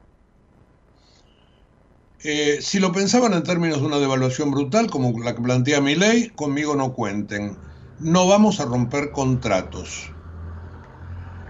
Eh, 2.24 2.58
si 2.64 2.80
lo 2.80 2.92
pensaban 2.92 3.34
en 3.34 3.44
términos 3.44 3.80
de 3.80 3.86
una 3.86 4.00
devaluación 4.00 4.50
brutal, 4.50 4.90
como 4.90 5.20
la 5.20 5.36
que 5.36 5.44
plantea 5.44 5.82
mi 5.82 5.94
ley, 5.94 6.30
conmigo 6.30 6.76
no 6.76 6.94
cuenten. 6.94 7.60
No 8.00 8.28
vamos 8.28 8.60
a 8.60 8.66
romper 8.66 9.12
contratos. 9.12 10.10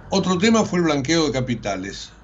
Otro 0.09 0.37
tema 0.39 0.65
fue 0.65 0.79
el 0.79 0.85
blanqueo 0.85 1.27
de 1.27 1.31
capitales. 1.31 2.14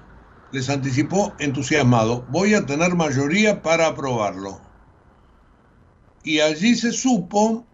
Les 0.52 0.68
anticipó 0.68 1.32
entusiasmado, 1.38 2.26
voy 2.28 2.54
a 2.54 2.66
tener 2.66 2.94
mayoría 2.94 3.62
para 3.62 3.86
aprobarlo. 3.86 4.60
Y 6.22 6.40
allí 6.40 6.76
se 6.76 6.92
supo 6.92 7.64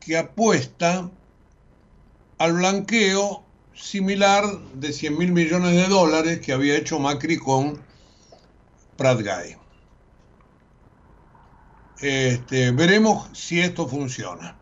que 0.00 0.16
apuesta 0.16 1.10
al 2.38 2.52
blanqueo 2.54 3.44
similar 3.74 4.44
de 4.74 4.92
100 4.92 5.18
mil 5.18 5.32
millones 5.32 5.76
de 5.76 5.86
dólares 5.88 6.40
que 6.40 6.52
había 6.52 6.76
hecho 6.76 6.98
Macri 6.98 7.36
con 7.36 7.82
Prat 8.96 9.20
Este, 12.00 12.70
veremos 12.70 13.28
si 13.32 13.60
esto 13.60 13.86
funciona. 13.86 14.56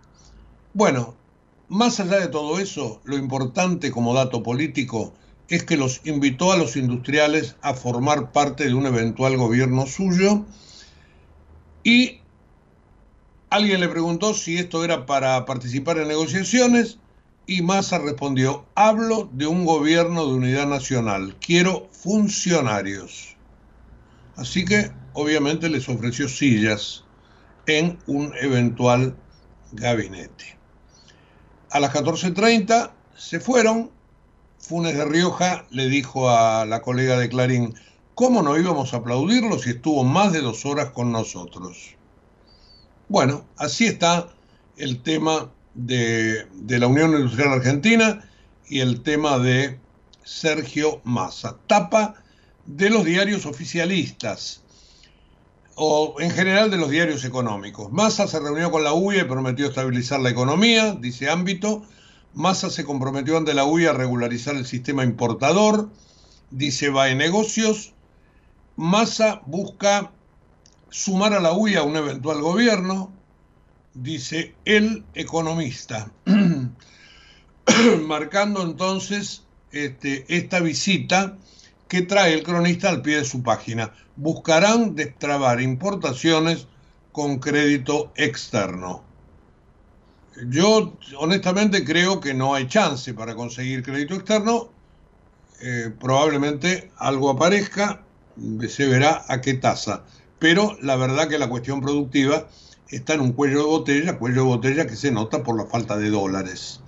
Bueno, 0.74 1.14
más 1.68 2.00
allá 2.00 2.18
de 2.18 2.28
todo 2.28 2.58
eso, 2.58 3.00
lo 3.04 3.16
importante 3.16 3.90
como 3.90 4.14
dato 4.14 4.42
político 4.42 5.14
es 5.54 5.64
que 5.64 5.76
los 5.76 6.00
invitó 6.04 6.52
a 6.52 6.56
los 6.56 6.76
industriales 6.76 7.56
a 7.62 7.74
formar 7.74 8.32
parte 8.32 8.64
de 8.64 8.74
un 8.74 8.86
eventual 8.86 9.36
gobierno 9.36 9.86
suyo 9.86 10.44
y 11.84 12.22
Alguien 13.52 13.80
le 13.80 13.88
preguntó 13.90 14.32
si 14.32 14.56
esto 14.56 14.82
era 14.82 15.04
para 15.04 15.44
participar 15.44 15.98
en 15.98 16.08
negociaciones 16.08 16.96
y 17.46 17.60
Massa 17.60 17.98
respondió, 17.98 18.64
hablo 18.74 19.28
de 19.30 19.46
un 19.46 19.66
gobierno 19.66 20.26
de 20.26 20.32
unidad 20.32 20.66
nacional, 20.66 21.36
quiero 21.38 21.86
funcionarios. 21.90 23.36
Así 24.36 24.64
que 24.64 24.90
obviamente 25.12 25.68
les 25.68 25.86
ofreció 25.90 26.30
sillas 26.30 27.04
en 27.66 27.98
un 28.06 28.32
eventual 28.40 29.18
gabinete. 29.72 30.56
A 31.72 31.78
las 31.78 31.92
14.30 31.92 32.90
se 33.18 33.38
fueron. 33.38 33.90
Funes 34.62 34.96
de 34.96 35.04
Rioja 35.04 35.66
le 35.70 35.88
dijo 35.88 36.30
a 36.30 36.64
la 36.64 36.82
colega 36.82 37.18
de 37.18 37.28
Clarín, 37.28 37.74
¿cómo 38.14 38.42
no 38.42 38.56
íbamos 38.56 38.94
a 38.94 38.98
aplaudirlo 38.98 39.58
si 39.58 39.70
estuvo 39.70 40.04
más 40.04 40.32
de 40.32 40.40
dos 40.40 40.64
horas 40.64 40.90
con 40.90 41.10
nosotros? 41.10 41.96
Bueno, 43.08 43.44
así 43.56 43.86
está 43.86 44.28
el 44.76 45.02
tema 45.02 45.50
de, 45.74 46.46
la 46.68 46.86
Unión 46.86 47.10
Industrial 47.10 47.54
Argentina 47.54 48.24
y 48.68 48.78
el 48.78 49.02
tema 49.02 49.40
de 49.40 49.80
Sergio 50.22 51.00
Massa. 51.02 51.56
Tapa 51.66 52.14
de 52.64 52.88
los 52.88 53.04
diarios 53.04 53.46
oficialistas 53.46 54.62
o 55.74 56.14
en 56.20 56.30
general 56.30 56.70
de 56.70 56.76
los 56.76 56.88
diarios 56.88 57.24
económicos. 57.24 57.90
Massa 57.90 58.28
se 58.28 58.38
reunió 58.38 58.70
con 58.70 58.84
la 58.84 58.92
UIA 58.92 59.22
y 59.22 59.24
prometió 59.24 59.66
estabilizar 59.66 60.20
la 60.20 60.30
economía, 60.30 60.92
dice 60.92 61.28
ámbito. 61.28 61.82
Massa 62.34 62.70
se 62.70 62.84
comprometió 62.84 63.36
ante 63.36 63.52
la 63.52 63.64
UIA 63.64 63.90
a 63.90 63.94
regularizar 63.94 64.56
el 64.56 64.64
sistema 64.64 65.04
importador, 65.04 65.90
dice 66.50 66.88
va 66.88 67.08
en 67.08 67.18
negocios. 67.18 67.92
Massa 68.76 69.42
busca 69.46 70.12
sumar 70.88 71.34
a 71.34 71.40
la 71.40 71.52
UIA 71.52 71.82
un 71.82 71.96
eventual 71.96 72.40
gobierno, 72.40 73.12
dice 73.92 74.54
el 74.64 75.04
economista, 75.14 76.10
marcando 78.06 78.62
entonces 78.62 79.44
este, 79.70 80.24
esta 80.28 80.60
visita 80.60 81.36
que 81.88 82.00
trae 82.00 82.32
el 82.32 82.42
cronista 82.42 82.88
al 82.88 83.02
pie 83.02 83.18
de 83.18 83.24
su 83.26 83.42
página. 83.42 83.92
Buscarán 84.16 84.94
destrabar 84.94 85.60
importaciones 85.60 86.66
con 87.12 87.38
crédito 87.38 88.10
externo. 88.16 89.04
Yo 90.48 90.98
honestamente 91.18 91.84
creo 91.84 92.20
que 92.20 92.34
no 92.34 92.54
hay 92.54 92.66
chance 92.66 93.12
para 93.14 93.34
conseguir 93.34 93.82
crédito 93.82 94.14
externo. 94.14 94.70
Eh, 95.60 95.92
probablemente 96.00 96.90
algo 96.96 97.30
aparezca, 97.30 98.02
se 98.68 98.86
verá 98.86 99.24
a 99.28 99.40
qué 99.40 99.54
tasa 99.54 100.04
pero 100.42 100.76
la 100.82 100.96
verdad 100.96 101.28
que 101.28 101.38
la 101.38 101.48
cuestión 101.48 101.80
productiva 101.80 102.48
está 102.88 103.14
en 103.14 103.20
un 103.20 103.32
cuello 103.32 103.60
de 103.60 103.64
botella, 103.64 104.18
cuello 104.18 104.42
de 104.42 104.48
botella 104.48 104.86
que 104.88 104.96
se 104.96 105.12
nota 105.12 105.44
por 105.44 105.56
la 105.56 105.66
falta 105.66 105.96
de 105.96 106.10
dólares. 106.10 106.80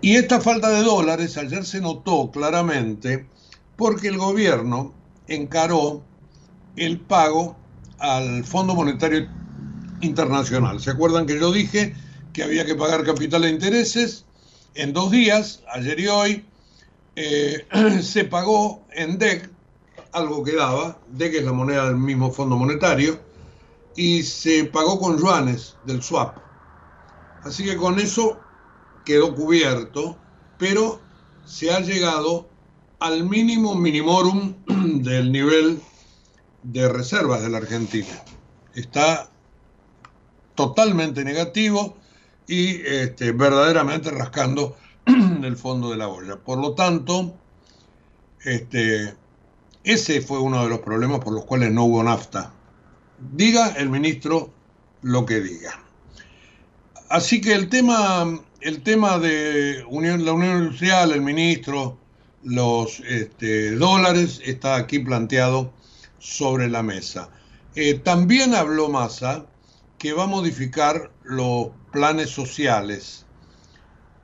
Y 0.00 0.14
esta 0.14 0.40
falta 0.40 0.70
de 0.70 0.84
dólares 0.84 1.36
ayer 1.38 1.64
se 1.64 1.80
notó 1.80 2.30
claramente 2.30 3.26
porque 3.74 4.06
el 4.06 4.16
gobierno 4.16 4.94
encaró 5.26 6.04
el 6.76 7.00
pago 7.00 7.56
al 7.98 8.44
Fondo 8.44 8.76
Monetario 8.76 9.28
Internacional. 10.00 10.78
¿Se 10.78 10.92
acuerdan 10.92 11.26
que 11.26 11.40
yo 11.40 11.50
dije 11.50 11.96
que 12.38 12.44
había 12.44 12.64
que 12.64 12.76
pagar 12.76 13.02
capital 13.02 13.42
e 13.42 13.50
intereses? 13.50 14.24
En 14.76 14.92
dos 14.92 15.10
días, 15.10 15.60
ayer 15.72 15.98
y 15.98 16.06
hoy, 16.06 16.44
eh, 17.16 17.66
se 18.00 18.22
pagó 18.22 18.86
en 18.92 19.18
DEC 19.18 19.50
algo 20.12 20.44
quedaba, 20.44 21.00
de 21.08 21.32
que 21.32 21.38
es 21.38 21.44
la 21.44 21.52
moneda 21.52 21.86
del 21.86 21.96
mismo 21.96 22.30
Fondo 22.30 22.54
Monetario, 22.54 23.18
y 23.96 24.22
se 24.22 24.62
pagó 24.66 25.00
con 25.00 25.18
yuanes 25.18 25.74
del 25.84 26.00
swap. 26.00 26.38
Así 27.42 27.64
que 27.64 27.76
con 27.76 27.98
eso 27.98 28.38
quedó 29.04 29.34
cubierto, 29.34 30.16
pero 30.58 31.00
se 31.44 31.72
ha 31.72 31.80
llegado 31.80 32.48
al 33.00 33.24
mínimo 33.24 33.74
minimorum 33.74 34.54
del 35.02 35.32
nivel 35.32 35.80
de 36.62 36.88
reservas 36.88 37.42
de 37.42 37.48
la 37.48 37.58
Argentina. 37.58 38.22
Está 38.74 39.28
totalmente 40.54 41.24
negativo 41.24 41.98
y 42.48 42.80
este, 42.84 43.32
verdaderamente 43.32 44.10
rascando 44.10 44.76
el 45.06 45.56
fondo 45.56 45.90
de 45.90 45.98
la 45.98 46.08
olla. 46.08 46.36
Por 46.36 46.58
lo 46.58 46.74
tanto, 46.74 47.36
este, 48.42 49.14
ese 49.84 50.20
fue 50.22 50.40
uno 50.40 50.64
de 50.64 50.70
los 50.70 50.80
problemas 50.80 51.20
por 51.20 51.34
los 51.34 51.44
cuales 51.44 51.70
no 51.70 51.84
hubo 51.84 52.02
nafta. 52.02 52.52
Diga 53.32 53.68
el 53.76 53.90
ministro 53.90 54.50
lo 55.02 55.26
que 55.26 55.40
diga. 55.40 55.80
Así 57.10 57.40
que 57.40 57.54
el 57.54 57.68
tema, 57.68 58.40
el 58.60 58.82
tema 58.82 59.18
de 59.18 59.84
unión, 59.88 60.24
la 60.24 60.32
Unión 60.32 60.64
Industrial, 60.64 61.12
el 61.12 61.20
ministro, 61.20 61.98
los 62.42 63.00
este, 63.00 63.72
dólares 63.72 64.40
está 64.44 64.76
aquí 64.76 65.00
planteado 65.00 65.72
sobre 66.18 66.68
la 66.68 66.82
mesa. 66.82 67.30
Eh, 67.74 67.94
también 67.94 68.54
habló 68.54 68.88
Massa 68.88 69.46
que 69.98 70.12
va 70.12 70.24
a 70.24 70.28
modificar 70.28 71.10
los 71.24 71.68
planes 71.90 72.30
sociales. 72.30 73.26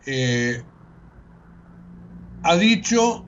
Eh, 0.06 0.62
ha 2.42 2.56
dicho 2.56 3.24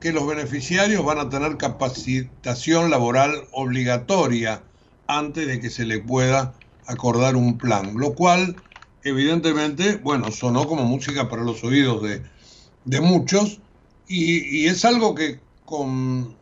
que 0.00 0.12
los 0.12 0.26
beneficiarios 0.26 1.04
van 1.04 1.18
a 1.18 1.28
tener 1.28 1.56
capacitación 1.58 2.90
laboral 2.90 3.46
obligatoria 3.52 4.64
antes 5.06 5.46
de 5.46 5.60
que 5.60 5.70
se 5.70 5.84
le 5.84 6.00
pueda 6.00 6.54
acordar 6.86 7.36
un 7.36 7.58
plan, 7.58 7.94
lo 7.96 8.14
cual 8.14 8.56
evidentemente, 9.04 9.96
bueno, 9.96 10.30
sonó 10.30 10.66
como 10.66 10.84
música 10.84 11.28
para 11.28 11.44
los 11.44 11.62
oídos 11.62 12.02
de, 12.02 13.00
muchos 13.00 13.60
y, 14.08 14.66
es 14.66 14.84
algo 14.84 15.14
que 15.14 15.40
con, 15.64 16.36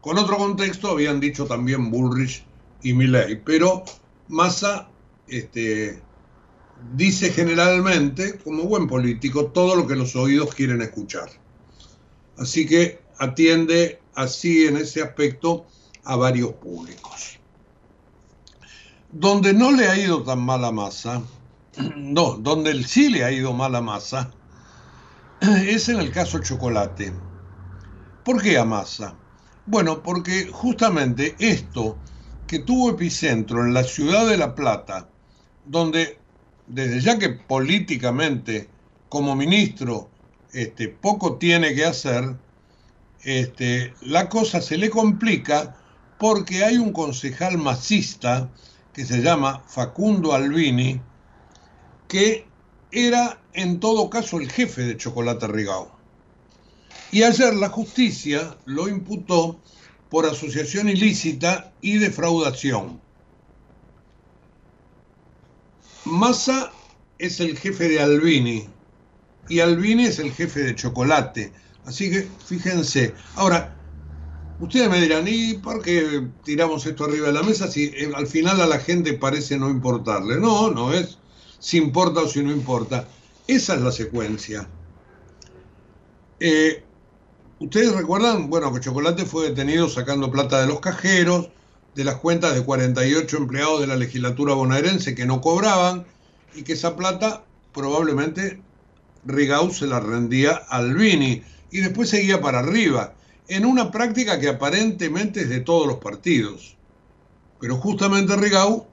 con 0.00 0.18
otro 0.18 0.36
contexto 0.36 0.90
habían 0.90 1.18
dicho 1.20 1.46
también 1.46 1.90
Bullrich 1.90 2.44
y 2.82 2.92
Milley, 2.92 3.42
pero 3.44 3.84
Massa 4.28 4.88
este, 5.30 6.02
dice 6.94 7.30
generalmente, 7.30 8.38
como 8.38 8.64
buen 8.64 8.86
político, 8.86 9.46
todo 9.46 9.76
lo 9.76 9.86
que 9.86 9.96
los 9.96 10.16
oídos 10.16 10.54
quieren 10.54 10.82
escuchar. 10.82 11.30
Así 12.36 12.66
que 12.66 13.02
atiende 13.18 14.00
así 14.14 14.66
en 14.66 14.76
ese 14.76 15.02
aspecto 15.02 15.66
a 16.04 16.16
varios 16.16 16.52
públicos. 16.54 17.38
Donde 19.12 19.52
no 19.52 19.72
le 19.72 19.88
ha 19.88 19.98
ido 19.98 20.22
tan 20.22 20.40
mala 20.40 20.72
masa, 20.72 21.22
no, 21.96 22.36
donde 22.36 22.82
sí 22.84 23.08
le 23.10 23.24
ha 23.24 23.32
ido 23.32 23.52
mala 23.52 23.80
masa, 23.80 24.30
es 25.40 25.88
en 25.88 26.00
el 26.00 26.10
caso 26.12 26.38
chocolate. 26.38 27.12
¿Por 28.24 28.40
qué 28.42 28.58
a 28.58 28.64
masa? 28.64 29.14
Bueno, 29.66 30.02
porque 30.02 30.48
justamente 30.50 31.36
esto 31.38 31.98
que 32.46 32.60
tuvo 32.60 32.90
epicentro 32.90 33.64
en 33.64 33.74
la 33.74 33.84
ciudad 33.84 34.26
de 34.26 34.36
La 34.36 34.54
Plata, 34.54 35.09
donde 35.70 36.18
desde 36.66 37.00
ya 37.00 37.16
que 37.18 37.28
políticamente 37.28 38.68
como 39.08 39.36
ministro 39.36 40.10
este, 40.52 40.88
poco 40.88 41.36
tiene 41.36 41.74
que 41.74 41.84
hacer, 41.84 42.36
este, 43.22 43.94
la 44.02 44.28
cosa 44.28 44.60
se 44.60 44.76
le 44.76 44.90
complica 44.90 45.76
porque 46.18 46.64
hay 46.64 46.76
un 46.76 46.92
concejal 46.92 47.56
masista 47.56 48.50
que 48.92 49.04
se 49.04 49.22
llama 49.22 49.62
Facundo 49.68 50.32
Albini, 50.32 51.00
que 52.08 52.46
era 52.90 53.40
en 53.52 53.78
todo 53.78 54.10
caso 54.10 54.40
el 54.40 54.50
jefe 54.50 54.82
de 54.82 54.96
Chocolate 54.96 55.46
Rigao. 55.46 55.96
Y 57.12 57.22
ayer 57.22 57.54
la 57.54 57.68
justicia 57.68 58.56
lo 58.64 58.88
imputó 58.88 59.60
por 60.08 60.26
asociación 60.26 60.88
ilícita 60.88 61.72
y 61.80 61.98
defraudación. 61.98 63.00
Massa 66.10 66.72
es 67.18 67.40
el 67.40 67.56
jefe 67.56 67.88
de 67.88 68.00
Albini 68.00 68.68
y 69.48 69.60
Albini 69.60 70.06
es 70.06 70.18
el 70.18 70.32
jefe 70.32 70.60
de 70.60 70.74
Chocolate. 70.74 71.52
Así 71.84 72.10
que 72.10 72.28
fíjense. 72.44 73.14
Ahora, 73.36 73.76
Ustedes 74.60 74.90
me 74.90 75.00
dirán, 75.00 75.24
¿y 75.26 75.54
por 75.54 75.80
qué 75.80 76.28
tiramos 76.44 76.84
esto 76.84 77.04
arriba 77.04 77.28
de 77.28 77.32
la 77.32 77.42
mesa 77.42 77.66
si 77.66 77.84
eh, 77.84 78.12
al 78.14 78.26
final 78.26 78.60
a 78.60 78.66
la 78.66 78.78
gente 78.78 79.14
parece 79.14 79.56
no 79.56 79.70
importarle? 79.70 80.38
No, 80.38 80.70
no 80.70 80.92
es 80.92 81.16
si 81.58 81.78
importa 81.78 82.20
o 82.20 82.28
si 82.28 82.42
no 82.42 82.52
importa. 82.52 83.08
Esa 83.46 83.74
es 83.74 83.80
la 83.80 83.90
secuencia. 83.90 84.68
Eh, 86.40 86.84
Ustedes 87.60 87.92
recuerdan, 87.92 88.48
bueno, 88.48 88.72
que 88.72 88.80
Chocolate 88.80 89.26
fue 89.26 89.50
detenido 89.50 89.86
sacando 89.86 90.30
plata 90.30 90.62
de 90.62 90.66
los 90.66 90.80
cajeros, 90.80 91.50
de 91.94 92.04
las 92.04 92.16
cuentas 92.16 92.54
de 92.54 92.64
48 92.64 93.36
empleados 93.36 93.80
de 93.80 93.86
la 93.86 93.96
legislatura 93.96 94.54
bonaerense 94.54 95.14
que 95.14 95.26
no 95.26 95.40
cobraban 95.40 96.06
y 96.54 96.62
que 96.62 96.74
esa 96.74 96.96
plata 96.96 97.44
probablemente 97.72 98.60
Rigau 99.24 99.70
se 99.72 99.86
la 99.86 100.00
rendía 100.00 100.52
al 100.68 100.94
Vini 100.94 101.42
y 101.70 101.80
después 101.80 102.08
seguía 102.08 102.40
para 102.40 102.60
arriba 102.60 103.14
en 103.48 103.64
una 103.64 103.90
práctica 103.90 104.38
que 104.38 104.48
aparentemente 104.48 105.42
es 105.42 105.48
de 105.48 105.60
todos 105.60 105.86
los 105.86 105.98
partidos. 105.98 106.76
Pero 107.60 107.76
justamente 107.76 108.36
Rigau 108.36 108.86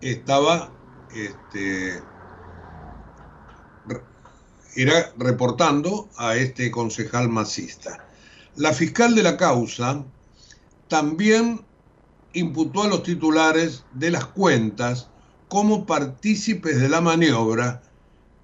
estaba 0.00 0.70
este, 1.14 2.02
era 4.76 5.12
reportando 5.16 6.08
a 6.16 6.36
este 6.36 6.70
concejal 6.70 7.28
masista. 7.28 8.04
La 8.56 8.72
fiscal 8.72 9.14
de 9.14 9.22
la 9.22 9.36
causa 9.36 10.04
también 10.94 11.60
imputó 12.34 12.84
a 12.84 12.88
los 12.88 13.02
titulares 13.02 13.82
de 13.94 14.12
las 14.12 14.26
cuentas 14.26 15.08
como 15.48 15.86
partícipes 15.86 16.80
de 16.80 16.88
la 16.88 17.00
maniobra 17.00 17.82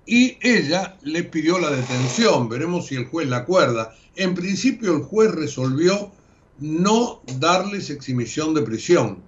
y 0.04 0.36
ella 0.40 0.98
le 1.02 1.22
pidió 1.22 1.60
la 1.60 1.70
detención. 1.70 2.48
Veremos 2.48 2.88
si 2.88 2.96
el 2.96 3.06
juez 3.06 3.28
la 3.28 3.36
acuerda. 3.36 3.94
En 4.16 4.34
principio 4.34 4.96
el 4.96 5.02
juez 5.02 5.30
resolvió 5.30 6.10
no 6.58 7.22
darles 7.38 7.88
exhibición 7.88 8.52
de 8.52 8.62
prisión 8.62 9.22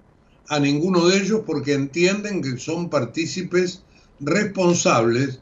a 0.49 0.59
ninguno 0.59 1.07
de 1.07 1.19
ellos 1.19 1.43
porque 1.45 1.75
entienden 1.75 2.41
que 2.41 2.57
son 2.57 2.89
partícipes 2.89 3.83
responsables. 4.19 5.39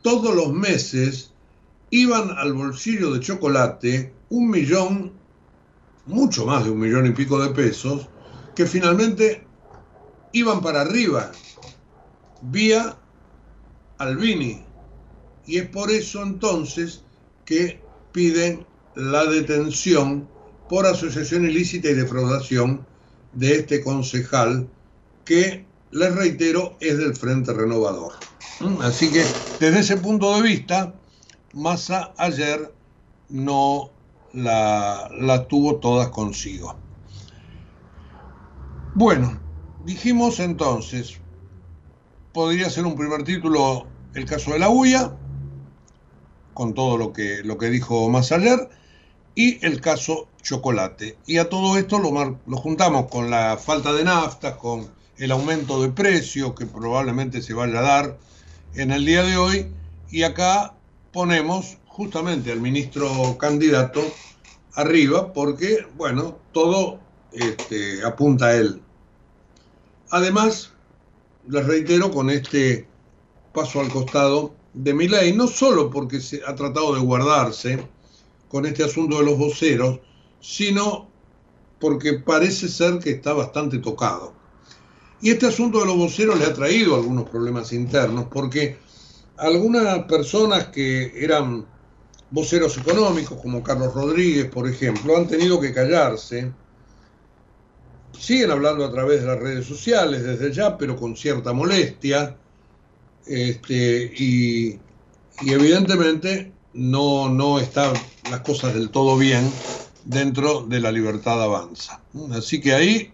Todos 0.00 0.34
los 0.34 0.54
meses 0.54 1.30
iban 1.90 2.30
al 2.30 2.54
bolsillo 2.54 3.12
de 3.12 3.20
chocolate 3.20 4.14
un 4.30 4.48
millón, 4.48 5.12
mucho 6.06 6.46
más 6.46 6.64
de 6.64 6.70
un 6.70 6.80
millón 6.80 7.06
y 7.06 7.10
pico 7.10 7.40
de 7.40 7.50
pesos, 7.50 8.08
que 8.54 8.66
finalmente 8.66 9.44
iban 10.32 10.60
para 10.60 10.82
arriba, 10.82 11.32
vía 12.42 12.96
Albini. 13.98 14.64
Y 15.46 15.58
es 15.58 15.68
por 15.68 15.90
eso 15.90 16.22
entonces 16.22 17.02
que 17.44 17.80
piden 18.12 18.66
la 18.94 19.24
detención 19.24 20.28
por 20.68 20.86
asociación 20.86 21.44
ilícita 21.44 21.88
y 21.88 21.94
defraudación 21.94 22.86
de 23.32 23.56
este 23.56 23.82
concejal 23.82 24.68
que, 25.24 25.64
les 25.90 26.14
reitero, 26.14 26.76
es 26.80 26.98
del 26.98 27.14
Frente 27.14 27.52
Renovador. 27.52 28.12
¿Mm? 28.60 28.80
Así 28.80 29.10
que 29.10 29.24
desde 29.60 29.80
ese 29.80 29.96
punto 29.96 30.34
de 30.36 30.42
vista, 30.42 30.94
Massa 31.52 32.14
ayer 32.16 32.72
no 33.28 33.90
la, 34.32 35.10
la 35.18 35.46
tuvo 35.48 35.76
todas 35.76 36.08
consigo. 36.08 36.76
Bueno, 38.94 39.40
dijimos 39.84 40.40
entonces, 40.40 41.18
podría 42.32 42.68
ser 42.70 42.86
un 42.86 42.96
primer 42.96 43.24
título 43.24 43.86
el 44.14 44.24
caso 44.26 44.52
de 44.52 44.58
la 44.58 44.68
huya, 44.68 45.16
con 46.54 46.74
todo 46.74 46.98
lo 46.98 47.12
que, 47.12 47.42
lo 47.42 47.56
que 47.56 47.70
dijo 47.70 48.08
más 48.10 48.32
y 49.34 49.64
el 49.64 49.80
caso 49.80 50.28
chocolate. 50.42 51.16
Y 51.26 51.38
a 51.38 51.48
todo 51.48 51.78
esto 51.78 51.98
lo, 51.98 52.38
lo 52.46 52.56
juntamos 52.56 53.06
con 53.10 53.30
la 53.30 53.56
falta 53.56 53.92
de 53.92 54.04
naftas, 54.04 54.56
con 54.56 54.90
el 55.16 55.30
aumento 55.30 55.80
de 55.80 55.88
precios 55.88 56.54
que 56.54 56.66
probablemente 56.66 57.40
se 57.40 57.54
vaya 57.54 57.78
a 57.78 57.82
dar 57.82 58.18
en 58.74 58.90
el 58.90 59.04
día 59.04 59.22
de 59.22 59.36
hoy, 59.36 59.72
y 60.10 60.24
acá 60.24 60.74
ponemos 61.12 61.78
justamente 61.92 62.50
al 62.50 62.60
ministro 62.60 63.36
candidato 63.38 64.02
arriba, 64.74 65.32
porque, 65.32 65.86
bueno, 65.96 66.38
todo 66.52 67.00
este, 67.32 68.02
apunta 68.02 68.46
a 68.46 68.56
él. 68.56 68.80
Además, 70.10 70.72
les 71.48 71.66
reitero 71.66 72.10
con 72.10 72.30
este 72.30 72.86
paso 73.52 73.80
al 73.80 73.88
costado 73.88 74.54
de 74.72 74.94
mi 74.94 75.06
ley, 75.06 75.34
no 75.34 75.46
solo 75.46 75.90
porque 75.90 76.20
se 76.20 76.40
ha 76.46 76.54
tratado 76.54 76.94
de 76.94 77.00
guardarse 77.00 77.86
con 78.48 78.64
este 78.64 78.84
asunto 78.84 79.18
de 79.18 79.24
los 79.24 79.38
voceros, 79.38 80.00
sino 80.40 81.08
porque 81.78 82.14
parece 82.14 82.68
ser 82.68 82.98
que 83.00 83.10
está 83.10 83.34
bastante 83.34 83.78
tocado. 83.78 84.32
Y 85.20 85.30
este 85.30 85.46
asunto 85.46 85.80
de 85.80 85.86
los 85.86 85.96
voceros 85.96 86.38
le 86.38 86.46
ha 86.46 86.54
traído 86.54 86.94
algunos 86.94 87.28
problemas 87.28 87.72
internos, 87.72 88.26
porque 88.32 88.78
algunas 89.36 90.04
personas 90.04 90.68
que 90.68 91.12
eran 91.22 91.66
voceros 92.32 92.78
económicos, 92.78 93.40
como 93.40 93.62
Carlos 93.62 93.94
Rodríguez, 93.94 94.46
por 94.46 94.68
ejemplo, 94.68 95.16
han 95.16 95.28
tenido 95.28 95.60
que 95.60 95.72
callarse. 95.72 96.50
Siguen 98.18 98.50
hablando 98.50 98.84
a 98.84 98.90
través 98.90 99.20
de 99.20 99.26
las 99.26 99.38
redes 99.38 99.66
sociales 99.66 100.24
desde 100.24 100.52
ya, 100.52 100.76
pero 100.76 100.96
con 100.96 101.16
cierta 101.16 101.52
molestia 101.52 102.36
este, 103.26 104.12
y, 104.16 104.78
evidentemente 105.46 106.52
no, 106.72 107.28
no 107.28 107.58
están 107.58 107.92
las 108.30 108.40
cosas 108.40 108.74
del 108.74 108.90
todo 108.90 109.16
bien 109.18 109.50
dentro 110.04 110.62
de 110.62 110.80
la 110.80 110.90
libertad 110.90 111.42
avanza. 111.42 112.00
Así 112.32 112.60
que 112.60 112.72
ahí 112.72 113.12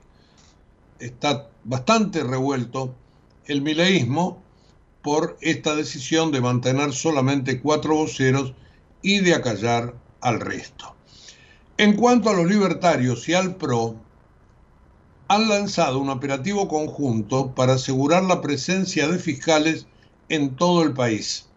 está 1.00 1.48
bastante 1.64 2.22
revuelto 2.22 2.94
el 3.46 3.62
mileísmo 3.62 4.42
por 5.02 5.38
esta 5.40 5.74
decisión 5.74 6.30
de 6.30 6.40
mantener 6.40 6.92
solamente 6.92 7.60
cuatro 7.60 7.94
voceros 7.94 8.54
y 9.02 9.20
de 9.20 9.34
acallar 9.34 9.94
al 10.20 10.40
resto. 10.40 10.94
En 11.76 11.94
cuanto 11.94 12.30
a 12.30 12.34
los 12.34 12.46
libertarios 12.46 13.28
y 13.28 13.34
al 13.34 13.56
PRO, 13.56 13.96
han 15.28 15.48
lanzado 15.48 15.98
un 15.98 16.08
operativo 16.08 16.68
conjunto 16.68 17.54
para 17.54 17.74
asegurar 17.74 18.24
la 18.24 18.40
presencia 18.40 19.08
de 19.08 19.18
fiscales 19.18 19.86
en 20.28 20.56
todo 20.56 20.82
el 20.82 20.94
país. 20.94 21.48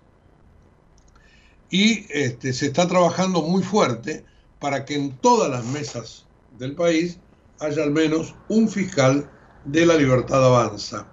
Y 1.69 2.06
este, 2.10 2.54
se 2.54 2.67
está 2.67 2.88
trabajando 2.88 3.41
muy 3.41 3.63
fuerte 3.63 4.25
para 4.60 4.86
que 4.86 4.95
en 4.95 5.17
todas 5.17 5.49
las 5.49 5.65
mesas 5.65 6.25
del 6.60 6.75
país 6.75 7.17
haya 7.60 7.84
al 7.84 7.91
menos 7.91 8.36
un 8.49 8.67
fiscal 8.67 9.32
de 9.65 9.86
la 9.86 9.95
libertad 9.95 10.45
avanza. 10.45 11.08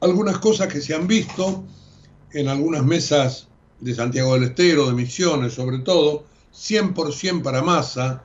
Algunas 0.00 0.38
cosas 0.38 0.72
que 0.72 0.80
se 0.80 0.94
han 0.94 1.06
visto 1.06 1.64
en 2.32 2.48
algunas 2.48 2.84
mesas 2.84 3.49
de 3.80 3.94
Santiago 3.94 4.34
del 4.34 4.44
Estero, 4.44 4.86
de 4.86 4.92
Misiones 4.92 5.54
sobre 5.54 5.78
todo, 5.78 6.24
100% 6.54 7.42
para 7.42 7.62
masa, 7.62 8.22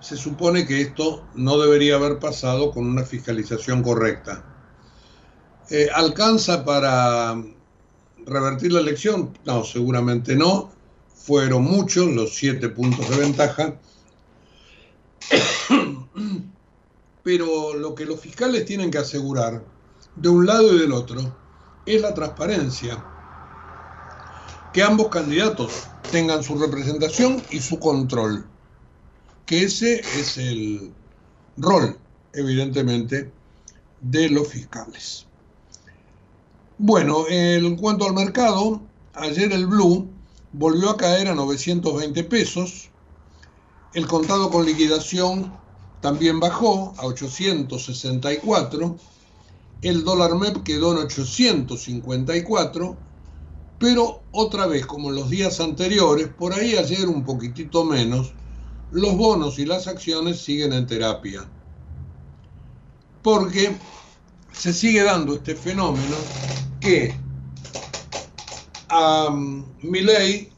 se 0.00 0.16
supone 0.16 0.66
que 0.66 0.80
esto 0.82 1.26
no 1.34 1.58
debería 1.58 1.96
haber 1.96 2.18
pasado 2.18 2.70
con 2.70 2.86
una 2.86 3.04
fiscalización 3.04 3.82
correcta. 3.82 4.44
Eh, 5.70 5.88
¿Alcanza 5.94 6.64
para 6.64 7.42
revertir 8.26 8.72
la 8.72 8.80
elección? 8.80 9.38
No, 9.46 9.64
seguramente 9.64 10.36
no. 10.36 10.70
Fueron 11.14 11.64
muchos 11.64 12.06
los 12.08 12.34
siete 12.34 12.68
puntos 12.68 13.08
de 13.08 13.16
ventaja. 13.16 13.80
Pero 17.22 17.72
lo 17.72 17.94
que 17.94 18.04
los 18.04 18.20
fiscales 18.20 18.66
tienen 18.66 18.90
que 18.90 18.98
asegurar, 18.98 19.64
de 20.16 20.28
un 20.28 20.44
lado 20.44 20.74
y 20.74 20.80
del 20.80 20.92
otro, 20.92 21.34
es 21.86 22.02
la 22.02 22.12
transparencia. 22.12 23.02
Que 24.74 24.82
ambos 24.82 25.08
candidatos 25.08 25.84
tengan 26.10 26.42
su 26.42 26.58
representación 26.58 27.40
y 27.50 27.60
su 27.60 27.78
control. 27.78 28.44
Que 29.46 29.62
ese 29.62 30.00
es 30.00 30.36
el 30.36 30.92
rol, 31.56 31.96
evidentemente, 32.32 33.30
de 34.00 34.28
los 34.30 34.48
fiscales. 34.48 35.26
Bueno, 36.76 37.24
en 37.28 37.76
cuanto 37.76 38.04
al 38.04 38.14
mercado, 38.14 38.80
ayer 39.14 39.52
el 39.52 39.68
blue 39.68 40.10
volvió 40.52 40.90
a 40.90 40.96
caer 40.96 41.28
a 41.28 41.36
920 41.36 42.24
pesos. 42.24 42.90
El 43.92 44.08
contado 44.08 44.50
con 44.50 44.66
liquidación 44.66 45.52
también 46.00 46.40
bajó 46.40 46.94
a 46.98 47.06
864. 47.06 48.96
El 49.82 50.02
dólar 50.02 50.34
MEP 50.34 50.64
quedó 50.64 50.92
en 50.92 50.98
854. 50.98 52.96
Pero 53.78 54.22
otra 54.32 54.66
vez, 54.66 54.86
como 54.86 55.10
en 55.10 55.16
los 55.16 55.30
días 55.30 55.60
anteriores, 55.60 56.28
por 56.28 56.52
ahí 56.52 56.76
ayer 56.76 57.08
un 57.08 57.24
poquitito 57.24 57.84
menos, 57.84 58.32
los 58.92 59.16
bonos 59.16 59.58
y 59.58 59.64
las 59.64 59.88
acciones 59.88 60.40
siguen 60.40 60.72
en 60.72 60.86
terapia. 60.86 61.48
Porque 63.22 63.76
se 64.52 64.72
sigue 64.72 65.02
dando 65.02 65.34
este 65.34 65.54
fenómeno 65.54 66.16
que 66.80 67.14
a 68.88 69.28
um, 69.28 69.64
Milley 69.82 70.50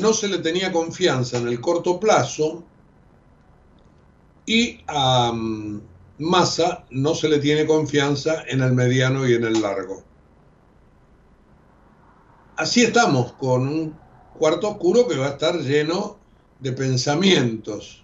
no 0.00 0.12
se 0.12 0.28
le 0.28 0.38
tenía 0.38 0.72
confianza 0.72 1.36
en 1.38 1.48
el 1.48 1.60
corto 1.60 2.00
plazo 2.00 2.64
y 4.46 4.80
a 4.86 5.30
um, 5.30 5.80
Massa 6.18 6.86
no 6.90 7.14
se 7.14 7.28
le 7.28 7.38
tiene 7.38 7.66
confianza 7.66 8.44
en 8.48 8.62
el 8.62 8.72
mediano 8.72 9.28
y 9.28 9.34
en 9.34 9.44
el 9.44 9.60
largo. 9.60 10.02
Así 12.56 12.82
estamos 12.82 13.32
con 13.32 13.68
un 13.68 13.94
cuarto 14.38 14.70
oscuro 14.70 15.06
que 15.06 15.16
va 15.16 15.26
a 15.26 15.30
estar 15.30 15.60
lleno 15.60 16.16
de 16.60 16.72
pensamientos. 16.72 18.02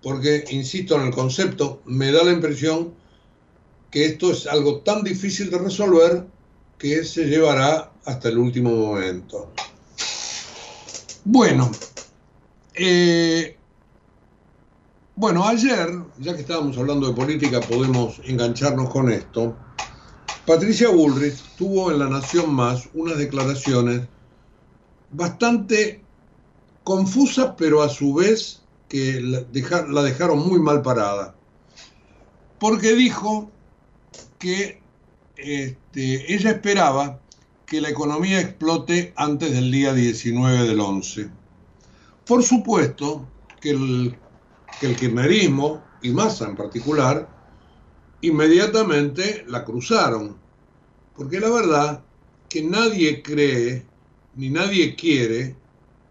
Porque, 0.00 0.44
insisto 0.50 0.94
en 0.94 1.08
el 1.08 1.12
concepto, 1.12 1.82
me 1.84 2.12
da 2.12 2.22
la 2.22 2.32
impresión 2.32 2.94
que 3.90 4.06
esto 4.06 4.30
es 4.30 4.46
algo 4.46 4.80
tan 4.80 5.02
difícil 5.02 5.50
de 5.50 5.58
resolver 5.58 6.26
que 6.78 7.04
se 7.04 7.24
llevará 7.24 7.92
hasta 8.04 8.28
el 8.28 8.38
último 8.38 8.70
momento. 8.70 9.52
Bueno, 11.24 11.70
eh, 12.74 13.56
bueno, 15.14 15.46
ayer, 15.46 15.88
ya 16.18 16.34
que 16.34 16.40
estábamos 16.40 16.78
hablando 16.78 17.08
de 17.08 17.14
política, 17.14 17.60
podemos 17.60 18.20
engancharnos 18.24 18.88
con 18.90 19.10
esto. 19.10 19.56
Patricia 20.46 20.88
Bullrich 20.88 21.40
tuvo 21.56 21.92
en 21.92 22.00
La 22.00 22.08
Nación 22.08 22.52
Más 22.52 22.88
unas 22.94 23.16
declaraciones 23.16 24.02
bastante 25.12 26.02
confusas, 26.82 27.54
pero 27.56 27.82
a 27.82 27.88
su 27.88 28.14
vez 28.14 28.62
que 28.88 29.20
la, 29.20 30.02
dejaron 30.02 30.46
muy 30.46 30.58
mal 30.58 30.82
parada. 30.82 31.36
Porque 32.58 32.94
dijo 32.94 33.50
que 34.40 34.80
este, 35.36 36.34
ella 36.34 36.50
esperaba 36.50 37.20
que 37.64 37.80
la 37.80 37.90
economía 37.90 38.40
explote 38.40 39.12
antes 39.16 39.52
del 39.52 39.70
día 39.70 39.94
19 39.94 40.66
del 40.66 40.80
11. 40.80 41.30
Por 42.26 42.42
supuesto 42.42 43.28
que 43.60 43.70
el, 43.70 44.18
que 44.80 44.86
el 44.86 44.96
kirchnerismo, 44.96 45.82
y 46.02 46.10
Massa 46.10 46.46
en 46.46 46.56
particular, 46.56 47.31
inmediatamente 48.22 49.44
la 49.48 49.64
cruzaron, 49.64 50.36
porque 51.14 51.38
la 51.38 51.50
verdad 51.50 52.04
que 52.48 52.62
nadie 52.62 53.22
cree 53.22 53.84
ni 54.36 54.48
nadie 54.48 54.94
quiere 54.94 55.56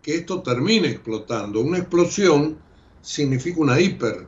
que 0.02 0.16
esto 0.16 0.42
termine 0.42 0.90
explotando. 0.90 1.62
Una 1.62 1.80
explosión 1.80 2.58
significa 3.02 3.60
una 3.60 3.80
hiper. 3.80 4.28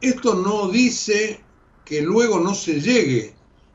Esto 0.00 0.34
no 0.34 0.68
dice 0.68 1.40
que 1.84 2.02
luego 2.02 2.40
no 2.40 2.54
se 2.54 2.80
llegue 2.80 3.34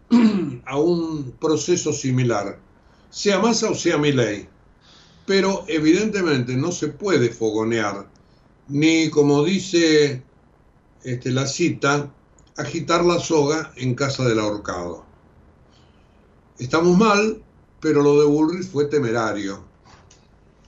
a 0.66 0.78
un 0.78 1.32
proceso 1.40 1.92
similar, 1.94 2.60
sea 3.10 3.40
Massa 3.40 3.70
o 3.70 3.76
sea 3.76 3.98
ley. 3.98 4.48
Pero 5.26 5.66
evidentemente 5.68 6.56
no 6.56 6.72
se 6.72 6.90
puede 6.90 7.30
fogonear, 7.30 8.08
ni 8.70 9.10
como 9.10 9.44
dice 9.44 10.22
este, 11.04 11.32
la 11.32 11.48
cita, 11.48 12.14
agitar 12.58 13.06
la 13.06 13.20
soga 13.20 13.72
en 13.76 13.96
casa 13.96 14.26
del 14.26 14.40
ahorcado. 14.40 15.06
Estamos 16.60 16.98
mal, 16.98 17.42
pero 17.80 18.02
lo 18.02 18.20
de 18.20 18.26
Bullrich 18.26 18.70
fue 18.70 18.86
temerario. 18.86 19.64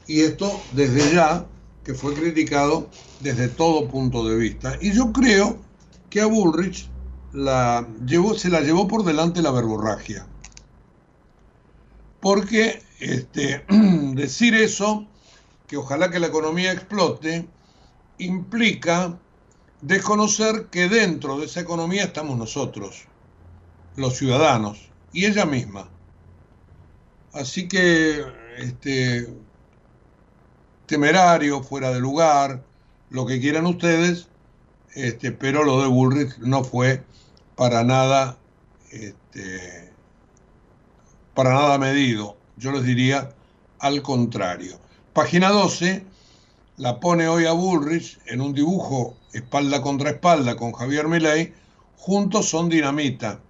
Y 0.08 0.22
esto 0.22 0.62
desde 0.74 1.14
ya, 1.14 1.46
que 1.84 1.94
fue 1.94 2.14
criticado 2.14 2.88
desde 3.20 3.48
todo 3.48 3.88
punto 3.90 4.28
de 4.28 4.36
vista. 4.36 4.78
Y 4.80 4.94
yo 4.94 5.12
creo 5.12 5.58
que 6.10 6.22
a 6.22 6.28
Bullrich 6.28 6.90
se 7.32 8.50
la 8.50 8.62
llevó 8.62 8.88
por 8.88 9.04
delante 9.04 9.42
la 9.42 9.52
verborragia. 9.52 10.28
Porque 12.20 12.84
este, 13.00 13.66
decir 14.14 14.54
eso, 14.54 15.08
que 15.68 15.78
ojalá 15.78 16.12
que 16.12 16.20
la 16.20 16.28
economía 16.28 16.72
explote, 16.72 17.48
implica 18.18 19.18
desconocer 19.82 20.68
que 20.68 20.90
dentro 20.90 21.40
de 21.40 21.46
esa 21.46 21.62
economía 21.62 22.04
estamos 22.04 22.38
nosotros, 22.38 23.06
los 23.96 24.18
ciudadanos, 24.18 24.90
y 25.14 25.26
ella 25.26 25.46
misma. 25.46 25.90
Así 27.34 27.68
que, 27.68 28.26
este, 28.58 29.28
temerario, 30.86 31.64
fuera 31.64 31.92
de 31.92 32.00
lugar, 32.00 32.64
lo 33.10 33.26
que 33.26 33.40
quieran 33.40 33.66
ustedes, 33.66 34.28
este, 34.96 35.32
pero 35.32 35.64
lo 35.64 35.82
de 35.82 35.88
Bullrich 35.88 36.38
no 36.40 36.64
fue 36.64 37.04
para 37.56 37.84
nada, 37.84 38.38
este, 38.92 39.92
para 41.34 41.54
nada 41.54 41.78
medido. 41.78 42.38
Yo 42.58 42.72
les 42.72 42.84
diría 42.84 43.34
al 43.80 44.02
contrario. 44.02 44.80
Página 45.14 45.50
12 45.50 46.04
la 46.80 47.02
pone 47.02 47.28
hoy 47.28 47.46
a 47.46 47.52
Bullrich 47.52 48.18
en 48.26 48.40
un 48.40 48.54
dibujo 48.54 49.18
espalda 49.34 49.82
contra 49.82 50.12
espalda 50.12 50.56
con 50.56 50.72
Javier 50.72 51.10
Milei. 51.10 51.54
Juntos 51.98 52.48
son 52.48 52.70
dinamita. 52.70 53.42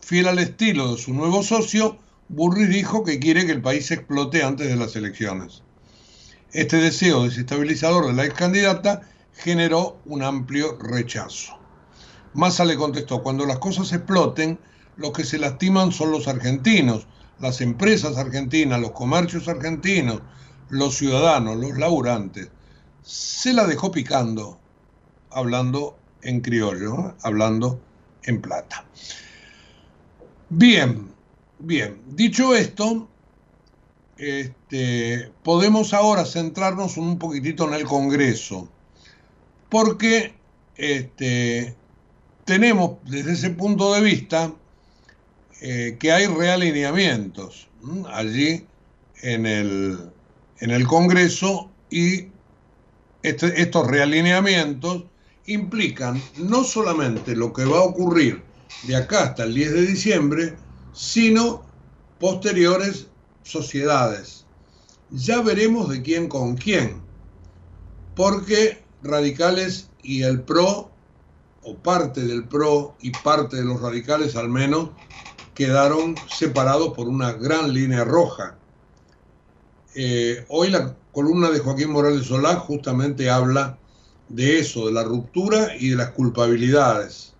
Fiel 0.00 0.26
al 0.26 0.38
estilo 0.38 0.94
de 0.94 0.98
su 0.98 1.12
nuevo 1.12 1.42
socio, 1.42 1.98
Bullrich 2.30 2.70
dijo 2.70 3.04
que 3.04 3.18
quiere 3.18 3.44
que 3.44 3.52
el 3.52 3.60
país 3.60 3.90
explote 3.90 4.42
antes 4.42 4.68
de 4.68 4.76
las 4.76 4.96
elecciones. 4.96 5.62
Este 6.52 6.78
deseo 6.78 7.24
desestabilizador 7.24 8.06
de 8.06 8.14
la 8.14 8.24
ex 8.24 8.32
candidata 8.32 9.02
generó 9.34 9.98
un 10.06 10.22
amplio 10.22 10.78
rechazo. 10.78 11.58
Massa 12.32 12.64
le 12.64 12.76
contestó, 12.76 13.22
cuando 13.22 13.44
las 13.44 13.58
cosas 13.58 13.92
exploten, 13.92 14.58
los 14.96 15.12
que 15.12 15.24
se 15.24 15.38
lastiman 15.38 15.92
son 15.92 16.10
los 16.10 16.26
argentinos, 16.26 17.06
las 17.38 17.60
empresas 17.60 18.16
argentinas, 18.16 18.80
los 18.80 18.92
comercios 18.92 19.46
argentinos, 19.46 20.22
los 20.70 20.96
ciudadanos, 20.96 21.58
los 21.58 21.76
laburantes. 21.76 22.48
Se 23.08 23.54
la 23.54 23.66
dejó 23.66 23.90
picando, 23.90 24.60
hablando 25.30 25.96
en 26.20 26.42
criollo, 26.42 27.14
hablando 27.22 27.80
en 28.24 28.42
plata. 28.42 28.84
Bien, 30.50 31.08
bien. 31.58 32.02
Dicho 32.08 32.54
esto, 32.54 33.08
este, 34.18 35.32
podemos 35.42 35.94
ahora 35.94 36.26
centrarnos 36.26 36.98
un 36.98 37.18
poquitito 37.18 37.66
en 37.66 37.80
el 37.80 37.84
Congreso, 37.84 38.68
porque 39.70 40.34
este, 40.76 41.74
tenemos 42.44 42.98
desde 43.06 43.32
ese 43.32 43.48
punto 43.48 43.94
de 43.94 44.02
vista 44.02 44.52
eh, 45.62 45.96
que 45.98 46.12
hay 46.12 46.26
realineamientos 46.26 47.70
allí 48.10 48.66
en 49.22 49.46
el, 49.46 50.10
en 50.60 50.70
el 50.72 50.86
Congreso 50.86 51.70
y 51.88 52.28
este, 53.28 53.60
estos 53.60 53.86
realineamientos 53.86 55.04
implican 55.46 56.22
no 56.36 56.64
solamente 56.64 57.34
lo 57.34 57.52
que 57.52 57.64
va 57.64 57.78
a 57.78 57.82
ocurrir 57.82 58.42
de 58.86 58.96
acá 58.96 59.24
hasta 59.24 59.44
el 59.44 59.54
10 59.54 59.72
de 59.72 59.86
diciembre, 59.86 60.56
sino 60.92 61.62
posteriores 62.18 63.06
sociedades. 63.42 64.44
Ya 65.10 65.40
veremos 65.40 65.88
de 65.88 66.02
quién 66.02 66.28
con 66.28 66.56
quién, 66.56 67.00
porque 68.14 68.82
radicales 69.02 69.88
y 70.02 70.22
el 70.22 70.42
PRO, 70.42 70.90
o 71.62 71.76
parte 71.76 72.22
del 72.22 72.44
PRO 72.44 72.96
y 73.00 73.10
parte 73.10 73.56
de 73.56 73.64
los 73.64 73.80
radicales 73.80 74.36
al 74.36 74.48
menos, 74.48 74.90
quedaron 75.54 76.14
separados 76.30 76.94
por 76.94 77.08
una 77.08 77.32
gran 77.32 77.72
línea 77.72 78.04
roja. 78.04 78.56
Eh, 79.94 80.44
hoy 80.48 80.70
la 80.70 80.94
columna 81.18 81.50
de 81.50 81.58
Joaquín 81.58 81.90
Morales 81.90 82.26
Solá 82.26 82.54
justamente 82.54 83.28
habla 83.28 83.76
de 84.28 84.60
eso, 84.60 84.86
de 84.86 84.92
la 84.92 85.02
ruptura 85.02 85.74
y 85.76 85.88
de 85.88 85.96
las 85.96 86.10
culpabilidades, 86.12 87.34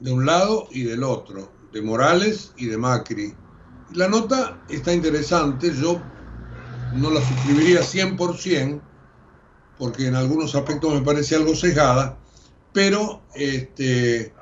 de 0.00 0.10
un 0.10 0.26
lado 0.26 0.66
y 0.72 0.82
del 0.82 1.04
otro, 1.04 1.48
de 1.72 1.80
Morales 1.80 2.50
y 2.56 2.66
de 2.66 2.76
Macri. 2.76 3.32
La 3.92 4.08
nota 4.08 4.60
está 4.68 4.92
interesante, 4.92 5.72
yo 5.72 6.02
no 6.94 7.08
la 7.08 7.20
suscribiría 7.20 7.82
100%, 7.82 8.80
porque 9.78 10.08
en 10.08 10.16
algunos 10.16 10.56
aspectos 10.56 10.92
me 10.92 11.02
parece 11.02 11.36
algo 11.36 11.54
cejada, 11.54 12.18
pero 12.72 13.22
este, 13.36 14.34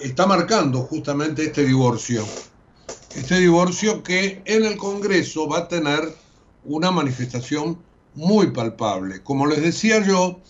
está 0.00 0.26
marcando 0.26 0.80
justamente 0.80 1.44
este 1.44 1.64
divorcio. 1.64 2.24
Este 3.14 3.36
divorcio 3.36 4.02
que 4.02 4.42
en 4.46 4.64
el 4.64 4.76
Congreso 4.76 5.46
va 5.46 5.58
a 5.58 5.68
tener 5.68 6.12
una 6.64 6.90
manifestación 6.90 7.88
muy 8.14 8.50
palpable. 8.50 9.22
Como 9.22 9.46
les 9.46 9.62
decía 9.62 10.04
yo, 10.04 10.40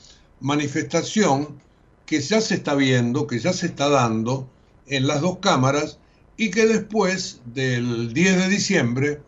manifestación 0.41 1.61
que 2.07 2.21
ya 2.21 2.41
se 2.41 2.55
está 2.55 2.75
viendo, 2.75 3.27
que 3.27 3.39
ya 3.39 3.53
se 3.53 3.67
está 3.67 3.89
dando 3.89 4.49
en 4.87 5.07
las 5.07 5.21
dos 5.21 5.39
cámaras 5.39 5.99
y 6.37 6.51
que 6.51 6.67
después 6.67 7.41
del 7.45 8.13
10 8.13 8.37
de 8.37 8.49
diciembre 8.49 9.23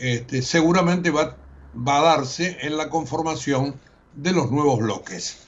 este, 0.00 0.42
seguramente 0.42 1.10
va, 1.10 1.36
va 1.76 1.98
a 1.98 2.16
darse 2.16 2.58
en 2.62 2.76
la 2.76 2.90
conformación 2.90 3.78
de 4.16 4.32
los 4.32 4.50
nuevos 4.50 4.80
bloques. 4.80 5.38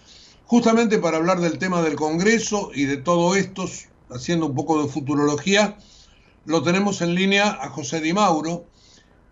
Justamente 0.46 0.98
para 0.98 1.16
hablar 1.16 1.40
del 1.40 1.58
tema 1.58 1.82
del 1.82 1.96
Congreso 1.96 2.70
y 2.74 2.84
de 2.84 2.98
todo 2.98 3.34
esto, 3.34 3.64
haciendo 4.10 4.46
un 4.46 4.54
poco 4.54 4.82
de 4.82 4.88
futurología, 4.88 5.76
lo 6.44 6.62
tenemos 6.62 7.00
en 7.00 7.14
línea 7.14 7.48
a 7.48 7.70
José 7.70 8.00
Di 8.00 8.12
Mauro, 8.12 8.66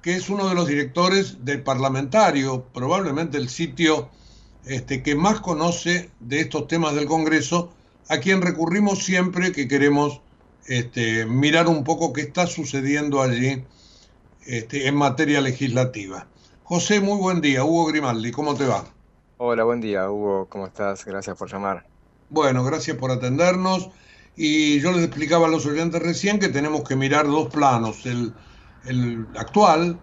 que 0.03 0.17
es 0.17 0.29
uno 0.29 0.49
de 0.49 0.55
los 0.55 0.67
directores 0.67 1.45
del 1.45 1.63
Parlamentario, 1.63 2.65
probablemente 2.75 3.39
el 3.39 3.49
sitio 3.49 4.11
este, 4.67 5.03
que 5.03 5.15
más 5.15 5.41
conoce 5.41 6.11
de 6.19 6.41
estos 6.41 6.67
temas 6.67 6.95
del 6.95 7.07
Congreso, 7.07 7.73
a 8.09 8.19
quien 8.19 8.43
recurrimos 8.43 9.05
siempre 9.05 9.53
que 9.53 9.69
queremos 9.69 10.21
este, 10.67 11.25
mirar 11.25 11.69
un 11.69 11.85
poco 11.85 12.13
qué 12.13 12.23
está 12.23 12.49
sucediendo 12.49 13.23
allí 13.23 13.65
este, 14.45 14.89
en 14.89 14.97
materia 14.97 15.41
legislativa. 15.41 16.27
José, 16.65 17.01
muy 17.01 17.19
buen 17.19 17.41
día. 17.41 17.65
Hugo 17.65 17.87
Grimaldi, 17.87 18.33
¿cómo 18.33 18.57
te 18.57 18.67
va? 18.67 18.85
Hola, 19.39 19.65
buen 19.65 19.81
día, 19.81 20.11
Hugo. 20.11 20.47
¿Cómo 20.49 20.67
estás? 20.67 21.05
Gracias 21.05 21.37
por 21.37 21.51
llamar. 21.51 21.87
Bueno, 22.29 22.65
gracias 22.65 22.97
por 22.97 23.11
atendernos. 23.11 23.91
Y 24.37 24.81
yo 24.81 24.93
les 24.93 25.05
explicaba 25.05 25.47
a 25.47 25.51
los 25.51 25.67
oyentes 25.67 26.03
recién 26.03 26.39
que 26.39 26.49
tenemos 26.49 26.83
que 26.83 26.97
mirar 26.97 27.27
dos 27.27 27.49
planos. 27.53 28.07
El, 28.07 28.33
el 28.87 29.27
actual, 29.37 29.99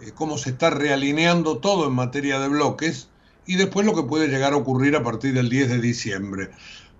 eh, 0.00 0.12
cómo 0.14 0.38
se 0.38 0.50
está 0.50 0.70
realineando 0.70 1.58
todo 1.58 1.86
en 1.86 1.94
materia 1.94 2.38
de 2.38 2.48
bloques, 2.48 3.08
y 3.46 3.56
después 3.56 3.86
lo 3.86 3.94
que 3.94 4.02
puede 4.02 4.28
llegar 4.28 4.52
a 4.52 4.56
ocurrir 4.56 4.96
a 4.96 5.02
partir 5.02 5.32
del 5.32 5.48
10 5.48 5.68
de 5.68 5.80
diciembre. 5.80 6.50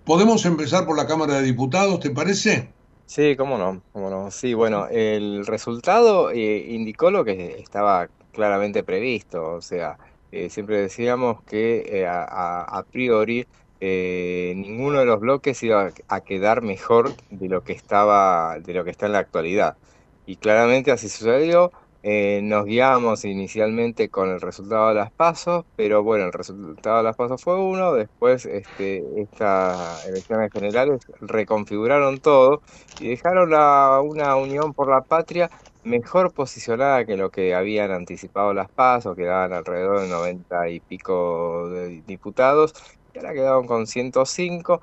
¿Podemos 0.05 0.45
empezar 0.47 0.87
por 0.87 0.97
la 0.97 1.07
Cámara 1.07 1.35
de 1.35 1.43
Diputados, 1.43 1.99
te 2.01 2.11
parece? 2.11 2.69
Sí, 3.07 3.37
cómo 3.37 3.59
no, 3.59 3.83
cómo 3.93 4.11
no. 4.11 4.31
Sí, 4.31 4.55
bueno, 4.55 4.87
el 4.89 5.47
resultado 5.47 6.31
eh, 6.31 6.67
indicó 6.69 7.11
lo 7.11 7.25
que 7.25 7.59
estaba 7.59 8.09
claramente 8.33 8.85
previsto, 8.85 9.55
o 9.55 9.61
sea, 9.61 9.99
eh, 10.31 10.51
siempre 10.51 10.81
decíamos 10.81 11.43
que 11.43 12.07
a, 12.09 12.63
a, 12.63 12.83
priori 12.85 13.47
ninguno 13.81 15.01
de 15.01 15.05
los 15.05 15.21
bloques 15.21 15.63
iba 15.63 15.91
a 16.09 16.21
quedar 16.21 16.63
mejor 16.63 17.15
de 17.31 17.49
lo 17.49 17.63
que 17.63 17.73
estaba, 17.73 18.59
de 18.59 18.75
lo 18.75 18.85
que 18.85 18.91
está 18.91 19.07
en 19.07 19.13
la 19.13 19.19
actualidad. 19.19 19.77
Y 20.27 20.37
claramente 20.37 20.91
así 20.91 21.09
sucedió. 21.09 21.73
Eh, 22.09 22.41
nos 22.43 22.67
guiamos 22.67 23.25
inicialmente 23.25 24.09
con 24.11 24.31
el 24.31 24.41
resultado 24.41 24.91
de 24.91 24.95
las 24.95 25.11
pasos, 25.11 25.65
pero 25.75 26.05
bueno, 26.05 26.27
el 26.27 26.33
resultado 26.33 26.99
de 26.99 27.03
las 27.03 27.17
pasos 27.17 27.43
fue 27.43 27.61
uno, 27.61 27.95
después 27.95 28.47
este, 28.47 29.03
estas 29.21 30.07
elecciones 30.07 30.53
generales 30.53 31.01
reconfiguraron 31.21 32.21
todo 32.21 32.63
y 33.01 33.09
dejaron 33.09 33.53
a 33.55 34.01
una 34.03 34.37
unión 34.37 34.73
por 34.73 34.89
la 34.89 35.01
patria 35.03 35.51
mejor 35.83 36.33
posicionada 36.33 37.05
que 37.05 37.17
lo 37.17 37.31
que 37.31 37.55
habían 37.57 37.91
anticipado 37.91 38.55
las 38.55 38.71
pasos, 38.71 39.17
quedaban 39.17 39.53
alrededor 39.53 40.01
de 40.03 40.09
90 40.09 40.69
y 40.71 40.81
pico 40.81 41.69
de 41.71 42.03
diputados, 42.03 42.73
y 43.15 43.19
ahora 43.19 43.33
quedaron 43.33 43.67
con 43.67 43.87
105. 43.87 44.81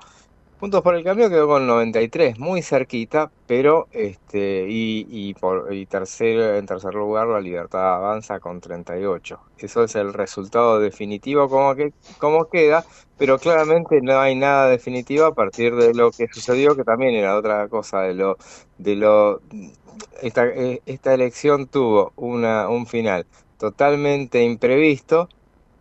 Puntos 0.58 0.82
por 0.82 0.94
el 0.94 1.04
Cambio 1.04 1.28
quedó 1.28 1.48
con 1.48 1.66
93, 1.66 2.38
muy 2.38 2.62
cerquita, 2.62 3.30
pero 3.46 3.88
este 3.92 4.66
y, 4.68 5.06
y, 5.10 5.34
por, 5.34 5.72
y 5.74 5.84
tercer, 5.86 6.56
en 6.56 6.66
tercer 6.66 6.94
lugar 6.94 7.26
la 7.26 7.40
Libertad 7.40 7.96
avanza 7.96 8.40
con 8.40 8.60
38. 8.60 9.40
Eso 9.58 9.84
es 9.84 9.94
el 9.96 10.12
resultado 10.14 10.78
definitivo 10.78 11.48
como, 11.48 11.74
que, 11.74 11.92
como 12.18 12.48
queda, 12.48 12.84
pero 13.18 13.38
claramente 13.38 14.00
no 14.00 14.18
hay 14.20 14.36
nada 14.36 14.68
definitivo 14.68 15.26
a 15.26 15.34
partir 15.34 15.74
de 15.74 15.92
lo 15.92 16.10
que 16.12 16.28
sucedió, 16.32 16.76
que 16.76 16.84
también 16.84 17.14
era 17.14 17.36
otra 17.36 17.68
cosa 17.68 18.00
de 18.02 18.14
lo... 18.14 18.38
De 18.78 18.96
lo 18.96 19.40
esta, 20.22 20.46
esta 20.86 21.14
elección 21.14 21.66
tuvo 21.66 22.12
una, 22.16 22.68
un 22.68 22.86
final 22.86 23.26
totalmente 23.58 24.42
imprevisto, 24.42 25.28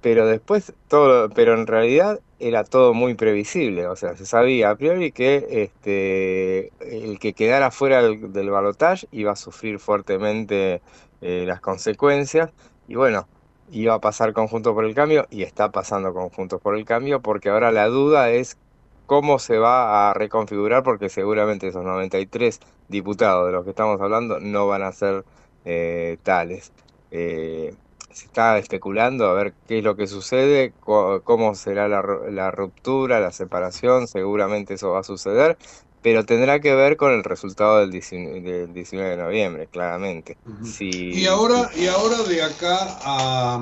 pero 0.02 0.28
después 0.28 0.74
todo, 0.88 1.30
pero 1.30 1.54
en 1.54 1.68
realidad 1.68 2.20
era 2.48 2.64
todo 2.64 2.94
muy 2.94 3.16
previsible, 3.16 3.88
o 3.88 3.96
sea, 3.96 4.16
se 4.16 4.26
sabía 4.26 4.72
a 4.72 4.76
priori 4.76 5.12
que 5.12 5.46
este, 5.50 6.72
el 6.80 7.20
que 7.20 7.34
quedara 7.34 7.72
fuera 7.72 8.02
del, 8.02 8.34
del 8.34 8.50
balotaje 8.50 9.08
iba 9.12 9.32
a 9.32 9.36
sufrir 9.36 9.80
fuertemente 9.80 10.82
eh, 11.22 11.46
las 11.48 11.62
consecuencias 11.62 12.52
y 12.88 12.96
bueno, 12.96 13.28
iba 13.72 13.94
a 13.94 14.00
pasar 14.00 14.34
conjunto 14.34 14.74
por 14.74 14.86
el 14.86 14.94
cambio 14.94 15.26
y 15.32 15.44
está 15.44 15.72
pasando 15.72 16.14
conjuntos 16.14 16.62
por 16.62 16.76
el 16.76 16.86
cambio 16.86 17.22
porque 17.22 17.50
ahora 17.50 17.72
la 17.72 17.88
duda 17.88 18.30
es 18.30 18.58
cómo 19.06 19.40
se 19.40 19.58
va 19.58 20.10
a 20.10 20.14
reconfigurar 20.14 20.84
porque 20.84 21.10
seguramente 21.10 21.68
esos 21.68 21.84
93 21.84 22.60
diputados 22.90 23.48
de 23.48 23.54
los 23.54 23.64
que 23.64 23.72
estamos 23.72 24.00
hablando 24.02 24.40
no 24.40 24.68
van 24.68 24.84
a 24.84 24.92
ser 24.92 25.26
eh, 25.66 26.18
tales. 26.24 26.72
Eh, 27.12 27.76
se 28.14 28.26
está 28.26 28.58
especulando 28.58 29.28
a 29.28 29.34
ver 29.34 29.54
qué 29.68 29.80
es 29.80 29.84
lo 29.84 29.96
que 29.96 30.08
sucede, 30.08 30.74
cómo 30.80 31.56
será 31.56 31.88
la, 31.88 32.52
ruptura, 32.52 33.20
la 33.20 33.32
separación, 33.32 34.08
seguramente 34.08 34.76
eso 34.76 34.92
va 34.92 35.00
a 35.00 35.04
suceder, 35.04 35.58
pero 36.02 36.26
tendrá 36.26 36.60
que 36.60 36.76
ver 36.76 36.96
con 36.96 37.12
el 37.12 37.24
resultado 37.24 37.80
del 37.80 37.92
19, 37.92 38.68
de 38.72 39.18
noviembre, 39.18 39.68
claramente. 39.72 40.38
y, 40.80 41.26
ahora, 41.26 41.72
y 41.76 41.88
ahora 41.88 42.22
de 42.24 42.44
acá 42.44 43.58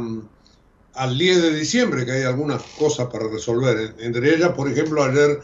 al 0.93 1.17
10 1.17 1.41
de 1.41 1.53
diciembre, 1.55 2.05
que 2.05 2.11
hay 2.11 2.23
algunas 2.23 2.61
cosas 2.77 3.07
para 3.07 3.29
resolver, 3.29 3.95
entre 3.99 4.35
ellas, 4.35 4.51
por 4.51 4.69
ejemplo, 4.69 5.03
ayer 5.03 5.39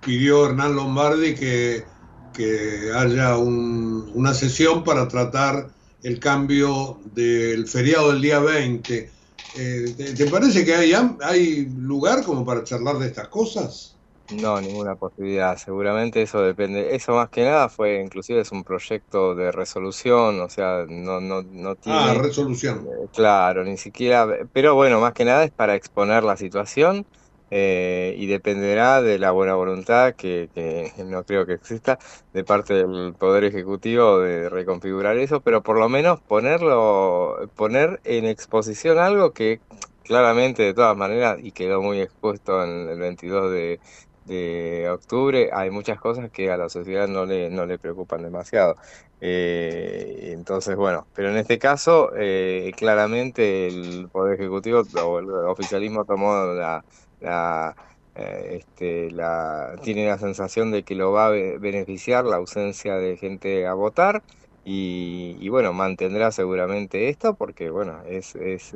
pidió 0.00 0.46
Hernán 0.46 0.76
Lombardi 0.76 1.34
que, 1.34 1.84
que 2.32 2.90
haya 2.94 3.36
una 3.36 4.32
sesión 4.32 4.82
para 4.82 5.08
tratar 5.08 5.75
el 6.02 6.20
cambio 6.20 7.00
del 7.04 7.66
feriado 7.66 8.12
del 8.12 8.22
día 8.22 8.38
20. 8.40 9.10
Eh, 9.58 10.14
¿te, 10.16 10.26
parece 10.26 10.64
que 10.64 10.74
hay, 10.74 10.92
hay 11.22 11.66
lugar 11.66 12.22
como 12.24 12.44
para 12.44 12.62
charlar 12.62 12.98
de 12.98 13.06
estas 13.06 13.28
cosas? 13.28 13.96
No, 14.28 14.60
ninguna 14.60 14.96
posibilidad. 14.96 15.56
Seguramente 15.56 16.20
eso 16.20 16.42
depende. 16.42 16.94
Eso 16.94 17.12
más 17.12 17.28
que 17.30 17.44
nada 17.44 17.68
fue, 17.68 18.00
inclusive 18.00 18.40
es 18.40 18.50
un 18.50 18.64
proyecto 18.64 19.34
de 19.34 19.52
resolución, 19.52 20.40
o 20.40 20.48
sea, 20.48 20.84
no, 20.88 21.20
no, 21.20 21.42
no 21.42 21.76
tiene. 21.76 21.98
Ah, 21.98 22.14
resolución. 22.14 22.80
Eh, 22.86 23.08
claro, 23.12 23.64
ni 23.64 23.76
siquiera. 23.76 24.26
Pero 24.52 24.74
bueno, 24.74 25.00
más 25.00 25.12
que 25.12 25.24
nada 25.24 25.44
es 25.44 25.52
para 25.52 25.76
exponer 25.76 26.24
la 26.24 26.36
situación 26.36 27.06
eh, 27.50 28.14
y 28.18 28.26
dependerá 28.26 29.02
de 29.02 29.18
la 29.18 29.30
buena 29.30 29.54
voluntad, 29.54 30.14
que, 30.14 30.48
no 31.06 31.24
creo 31.24 31.46
que 31.46 31.54
exista, 31.54 31.98
de 32.32 32.44
parte 32.44 32.74
del 32.74 33.14
Poder 33.14 33.44
Ejecutivo 33.44 34.18
de 34.20 34.48
reconfigurar 34.48 35.16
eso, 35.18 35.40
pero 35.40 35.62
por 35.62 35.78
lo 35.78 35.88
menos 35.88 36.20
ponerlo, 36.20 37.48
poner 37.56 38.00
en 38.04 38.24
exposición 38.26 38.98
algo 38.98 39.32
que 39.32 39.60
claramente 40.04 40.62
de 40.62 40.74
todas 40.74 40.96
maneras, 40.96 41.38
y 41.42 41.52
quedó 41.52 41.82
muy 41.82 42.00
expuesto 42.00 42.62
en 42.64 42.88
el 42.88 42.98
22 42.98 43.50
de, 43.52 43.80
de 44.26 44.88
octubre, 44.90 45.50
hay 45.52 45.70
muchas 45.70 46.00
cosas 46.00 46.30
que 46.30 46.50
a 46.50 46.56
la 46.56 46.68
sociedad 46.68 47.08
no 47.08 47.24
le, 47.26 47.50
no 47.50 47.66
le 47.66 47.78
preocupan 47.78 48.22
demasiado. 48.22 48.76
Eh, 49.20 50.30
entonces, 50.32 50.76
bueno, 50.76 51.06
pero 51.14 51.30
en 51.30 51.36
este 51.36 51.58
caso, 51.58 52.10
eh, 52.16 52.72
claramente 52.76 53.66
el 53.68 54.08
Poder 54.10 54.34
Ejecutivo 54.34 54.82
o 55.02 55.18
el 55.20 55.30
oficialismo 55.30 56.04
tomó 56.04 56.32
la, 56.54 56.84
la, 57.20 57.76
eh, 58.14 58.58
este, 58.60 59.10
la, 59.10 59.76
tiene 59.82 60.06
la 60.06 60.18
sensación 60.18 60.70
de 60.70 60.82
que 60.82 60.94
lo 60.94 61.12
va 61.12 61.26
a 61.26 61.30
beneficiar 61.30 62.24
la 62.24 62.36
ausencia 62.36 62.96
de 62.96 63.16
gente 63.16 63.66
a 63.66 63.74
votar 63.74 64.22
y, 64.64 65.48
bueno, 65.48 65.72
mantendrá 65.72 66.32
seguramente 66.32 67.08
esto 67.08 67.34
porque, 67.34 67.70
bueno, 67.70 68.02
es, 68.08 68.34
es 68.34 68.74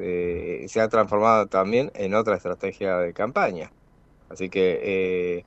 se 0.70 0.80
ha 0.80 0.88
transformado 0.88 1.46
también 1.46 1.90
en 1.94 2.14
otra 2.14 2.36
estrategia 2.36 2.98
de 2.98 3.12
campaña. 3.12 3.72
Así 4.28 4.48
que 4.50 5.44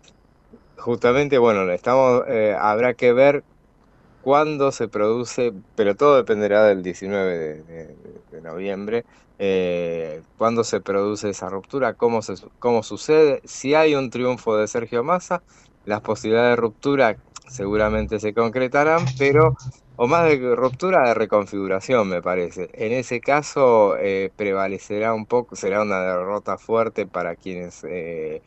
justamente, 0.78 1.38
bueno, 1.38 1.72
estamos, 1.72 2.24
habrá 2.60 2.94
que 2.94 3.14
ver 3.14 3.44
cuándo 4.24 4.72
se 4.72 4.88
produce, 4.88 5.54
pero 5.76 5.96
todo 5.96 6.16
dependerá 6.16 6.64
del 6.64 6.82
19 6.82 7.64
de, 8.32 8.42
noviembre, 8.42 9.06
eh, 9.40 10.22
cuándo 10.38 10.64
se 10.64 10.82
produce 10.82 11.30
esa 11.30 11.50
ruptura, 11.50 11.94
cómo, 11.94 12.22
cómo 12.60 12.84
sucede, 12.84 13.42
si 13.46 13.76
hay 13.76 13.96
un 13.96 14.10
triunfo 14.10 14.58
de 14.58 14.68
Sergio 14.68 15.04
Massa, 15.04 15.44
las 15.86 16.02
posibilidades 16.02 16.52
de 16.52 16.56
ruptura 16.56 17.18
seguramente 17.48 18.20
se 18.20 18.34
concretarán, 18.34 19.06
pero, 19.18 19.56
o 19.98 20.08
más 20.08 20.26
de 20.26 20.56
ruptura, 20.56 21.08
de 21.08 21.14
reconfiguración 21.14 22.08
me 22.10 22.22
parece. 22.22 22.70
En 22.74 22.92
ese 22.94 23.22
caso 23.22 23.98
eh, 23.98 24.32
prevalecerá 24.36 25.14
un 25.14 25.26
poco, 25.26 25.56
será 25.56 25.82
una 25.82 26.02
derrota 26.02 26.58
fuerte 26.58 27.06
para 27.06 27.36
quienes 27.36 27.86
eh 27.88 28.42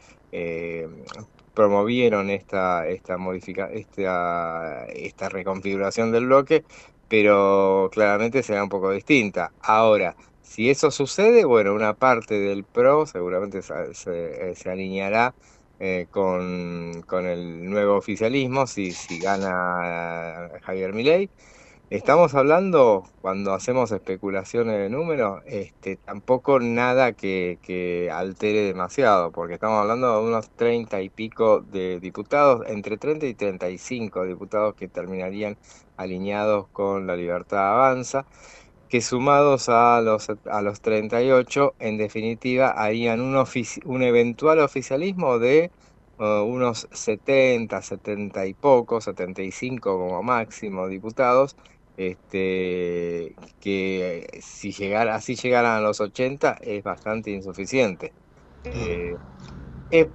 promovieron 1.57 2.31
esta, 2.31 2.87
esta, 2.87 3.17
modifica, 3.17 3.71
esta, 3.73 4.85
esta 4.87 5.29
reconfiguración 5.31 6.13
del 6.13 6.27
bloque, 6.27 6.65
pero 7.09 7.89
claramente 7.93 8.43
será 8.45 8.63
un 8.63 8.69
poco 8.69 8.93
distinta. 8.93 9.53
Ahora, 9.63 10.15
si 10.43 10.71
eso 10.71 10.91
sucede, 10.91 11.45
bueno, 11.45 11.75
una 11.75 11.95
parte 11.95 12.39
del 12.39 12.65
PRO 12.65 13.07
seguramente 13.07 13.63
se, 13.63 14.55
se, 14.55 14.71
alineará 14.71 15.35
eh, 15.81 16.07
con, 16.11 17.03
con, 17.07 17.27
el 17.27 17.69
nuevo 17.69 17.97
oficialismo 17.97 18.67
si, 18.67 18.93
si 18.93 19.19
gana 19.19 20.51
Javier 20.63 20.93
Milei 20.93 21.29
Estamos 21.89 22.35
hablando, 22.35 23.05
cuando 23.21 23.55
hacemos 23.55 23.93
especulaciones 23.93 24.77
de 24.77 24.91
números, 24.91 25.43
este, 25.47 25.95
tampoco 25.95 26.59
nada 26.59 27.13
que, 27.13 28.11
altere 28.13 28.63
demasiado, 28.63 29.31
porque 29.31 29.55
estamos 29.55 29.79
hablando 29.81 30.21
de 30.21 30.27
unos 30.27 30.51
30 30.51 31.01
y 31.03 31.11
pico 31.11 31.61
de 31.61 32.01
diputados, 32.01 32.67
entre 32.67 32.97
30 32.97 33.27
y 33.27 33.35
35 33.35 34.25
diputados 34.25 34.75
que 34.75 34.89
terminarían 34.89 35.59
alineados 35.97 36.67
con 36.73 37.07
la 37.07 37.15
libertad 37.15 37.75
avanza, 37.75 38.27
que 38.89 39.01
sumados 39.01 39.69
a 39.69 40.01
los, 40.01 40.29
a 40.51 40.63
los 40.63 40.81
38, 40.81 41.75
en 41.79 41.99
definitiva, 41.99 42.71
harían 42.71 43.21
un, 43.21 43.37
un 43.85 44.03
eventual 44.03 44.59
oficialismo 44.59 45.39
de 45.39 45.71
uh, 46.19 46.43
unos 46.43 46.89
70, 46.91 47.81
70 47.81 48.47
y 48.47 48.55
poco, 48.55 49.01
75 49.01 49.99
como 49.99 50.23
máximo 50.23 50.89
diputados, 50.89 51.57
este, 51.97 53.35
que 53.61 54.41
si 54.41 54.73
llegara, 54.73 55.15
así 55.15 55.35
llegaran 55.37 55.79
a 55.79 55.81
los 55.81 56.01
80 56.01 56.59
es 56.63 56.83
bastante 56.83 57.31
insuficiente. 57.31 58.13
Eh, 58.65 59.17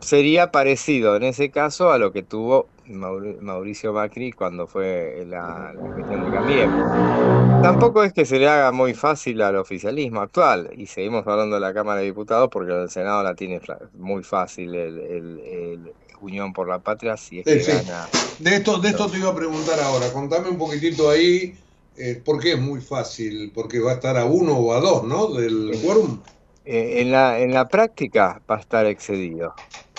sería 0.02 0.52
parecido 0.52 1.16
en 1.16 1.24
ese 1.24 1.50
caso 1.50 1.92
a 1.92 1.98
lo 1.98 2.12
que 2.12 2.24
tuvo 2.24 2.68
Mauricio 2.88 3.94
Macri 3.94 4.32
cuando 4.32 4.68
fue 4.68 5.26
la, 5.28 5.74
cuestión 5.76 6.26
de 6.26 6.32
Cambiemos. 6.32 7.62
Tampoco 7.62 8.04
es 8.04 8.12
que 8.12 8.26
se 8.26 8.38
le 8.38 8.48
haga 8.48 8.72
muy 8.72 8.94
fácil 8.94 9.42
al 9.42 9.56
oficialismo 9.56 10.22
actual, 10.22 10.72
y 10.76 10.88
seguimos 10.88 11.26
hablando 11.26 11.56
de 11.56 11.62
la 11.62 11.74
Cámara 11.74 12.00
de 12.00 12.08
Diputados 12.08 12.50
porque 12.52 12.74
el 12.74 12.90
Senado 12.90 13.24
la 13.24 13.36
tiene 13.36 13.62
muy 13.98 14.24
fácil 14.24 14.76
el, 14.76 15.94
Unión 16.22 16.54
por 16.54 16.68
la 16.68 16.78
Patria 16.78 17.18
si 17.18 17.40
es 17.40 17.46
que 17.46 17.74
gana. 17.74 18.08
De 18.38 18.58
esto, 18.58 18.78
de 18.78 18.90
esto 18.90 19.10
te 19.10 19.18
iba 19.18 19.30
a 19.30 19.36
preguntar 19.36 19.80
ahora, 19.80 20.14
contame 20.14 20.50
un 20.50 20.58
poquitito 20.60 21.10
ahí 21.10 21.56
eh, 22.04 22.16
¿Por 22.16 22.40
qué 22.40 22.54
es 22.54 22.60
muy 22.60 22.82
fácil? 22.82 23.52
Porque 23.54 23.80
va 23.80 23.92
a 23.92 23.94
estar 23.94 24.18
a 24.18 24.26
uno 24.26 24.58
o 24.58 24.74
a 24.74 24.80
dos, 24.80 25.04
¿no? 25.04 25.28
Del 25.28 25.72
quórum. 25.84 26.20
Eh, 26.66 27.02
en, 27.02 27.12
la, 27.12 27.40
en 27.40 27.54
la 27.54 27.68
práctica 27.68 28.42
va 28.50 28.56
a 28.56 28.60
estar 28.60 28.88
excedido. 28.88 29.54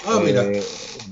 Ah, 0.04 0.20
mira. 0.24 0.42
Eh, 0.42 0.62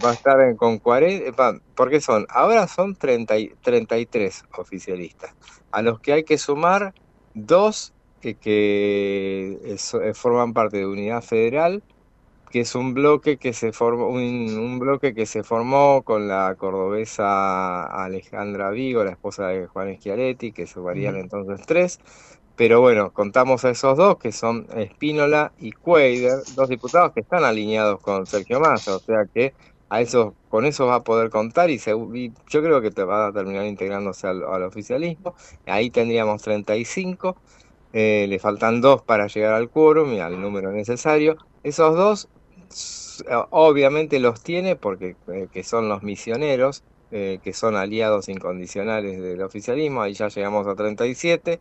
va 0.05 0.11
a 0.11 0.15
estar 0.15 0.41
en, 0.41 0.57
con 0.57 0.79
40, 0.79 1.61
porque 1.77 2.01
son, 2.01 2.27
ahora 2.29 2.67
son 2.67 2.97
30, 2.97 3.35
33 3.63 4.45
oficialistas, 4.59 5.33
a 5.71 5.81
los 5.81 6.01
que 6.01 6.13
hay 6.13 6.25
que 6.25 6.39
sumar 6.39 6.93
dos 7.35 7.93
que, 8.21 8.35
que 8.35 9.77
forman 10.15 10.53
parte 10.53 10.79
de 10.79 10.87
Unidad 10.87 11.23
Federal 11.23 11.85
que 12.51 12.61
es 12.61 12.75
un 12.75 12.95
bloque 12.95 13.37
que 13.37 13.53
se 13.53 13.73
formó, 13.73 14.09
un, 14.09 14.79
bloque 14.79 15.15
que 15.15 15.25
se 15.27 15.45
formó 15.45 16.03
con 16.03 16.27
la 16.29 16.57
cordobesa 16.59 17.85
Alejandra 17.85 18.71
Vigo, 18.71 19.05
la 19.05 19.13
esposa 19.13 19.49
de 19.49 19.67
Juan 19.69 19.97
Schiaretti, 19.97 20.53
que 20.53 20.67
sumarían 20.67 21.17
entonces 21.17 21.65
tres. 21.67 22.01
Pero 22.57 22.81
bueno, 22.81 23.13
contamos 23.13 23.65
a 23.65 23.71
esos 23.71 23.97
dos, 23.97 24.19
que 24.19 24.33
son 24.33 24.67
Espínola 24.77 25.53
y 25.61 25.73
Cuader, 25.73 26.41
dos 26.57 26.69
diputados 26.69 27.13
que 27.13 27.21
están 27.21 27.45
alineados 27.45 28.01
con 28.01 28.27
Sergio 28.27 28.61
Massa, 28.61 28.97
o 28.97 28.99
sea 28.99 29.25
que 29.33 29.55
a 29.89 30.01
esos, 30.01 30.35
con 30.49 30.67
eso 30.67 30.87
va 30.87 30.97
a 30.97 31.05
poder 31.05 31.31
contar 31.31 31.71
y, 31.71 31.79
yo 31.79 32.63
creo 32.63 32.81
que 32.81 32.91
te 32.91 33.03
va 33.03 33.29
a 33.29 33.33
terminar 33.33 33.65
integrándose 33.67 34.27
al, 34.27 34.43
oficialismo. 34.63 35.35
Ahí 35.67 35.91
tendríamos 35.91 36.43
35, 36.43 37.37
eh, 37.93 38.27
le 38.29 38.39
faltan 38.39 38.81
dos 38.81 39.03
para 39.03 39.27
llegar 39.27 39.55
al 39.55 39.69
quórum 39.69 40.13
y 40.13 40.21
al 40.21 40.41
número 40.41 40.71
necesario. 40.71 41.37
Esos 41.63 41.97
dos 41.97 42.29
obviamente 43.51 44.19
los 44.19 44.43
tiene 44.43 44.77
porque 44.77 45.17
eh, 45.29 45.49
que 45.53 45.65
son 45.65 45.89
los 45.89 46.03
misioneros, 46.03 46.83
eh, 47.13 47.41
que 47.43 47.53
son 47.53 47.75
aliados 47.75 48.29
incondicionales 48.29 49.21
del 49.21 49.43
oficialismo, 49.43 50.01
ahí 50.03 50.15
ya 50.15 50.29
llegamos 50.29 50.69
a 50.69 50.77
37, 50.77 51.59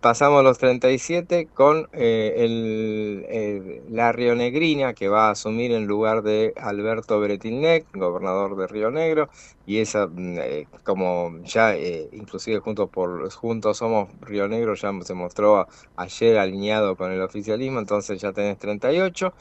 pasamos 0.00 0.44
los 0.44 0.58
37 0.58 1.48
con 1.52 1.88
eh, 1.92 2.34
el, 2.38 3.82
la 3.88 4.12
Rionegrina 4.12 4.94
que 4.94 5.08
va 5.08 5.26
a 5.26 5.30
asumir 5.32 5.72
en 5.72 5.86
lugar 5.86 6.22
de 6.22 6.52
Alberto 6.56 7.18
Bretilnec, 7.18 7.86
gobernador 7.94 8.56
de 8.56 8.68
Río 8.68 8.92
Negro, 8.92 9.28
y 9.66 9.78
esa, 9.78 10.06
mm, 10.06 10.38
como 10.84 11.40
ya 11.42 11.76
inclusive 11.76 12.60
juntos, 12.60 12.88
por, 12.90 13.28
juntos 13.32 13.78
somos 13.78 14.08
Río 14.20 14.46
Negro, 14.46 14.74
ya 14.74 14.92
se 15.02 15.14
mostró 15.14 15.66
ayer 15.96 16.38
alineado 16.38 16.94
con 16.96 17.10
el 17.10 17.22
oficialismo, 17.22 17.80
entonces 17.80 18.20
ya 18.20 18.32
tenés 18.32 18.56
38 18.58 19.34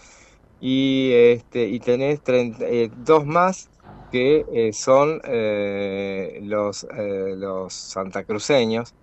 y, 0.66 1.12
este, 1.12 1.66
y 1.66 1.82
tenés 1.82 2.22
eh, 2.30 2.90
dos 2.96 3.26
más 3.26 3.70
que 4.14 4.46
eh, 4.54 4.72
son 4.72 5.20
eh, 5.26 6.40
los, 6.42 6.88
los 7.36 7.74
santacruceños 7.74 8.94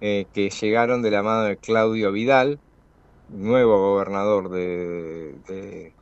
que 0.00 0.50
llegaron 0.60 1.00
de 1.00 1.10
la 1.10 1.22
mano 1.22 1.44
de 1.44 1.56
Claudio 1.56 2.12
Vidal, 2.12 2.60
nuevo 3.30 3.78
gobernador 3.78 4.50
de, 4.50 5.94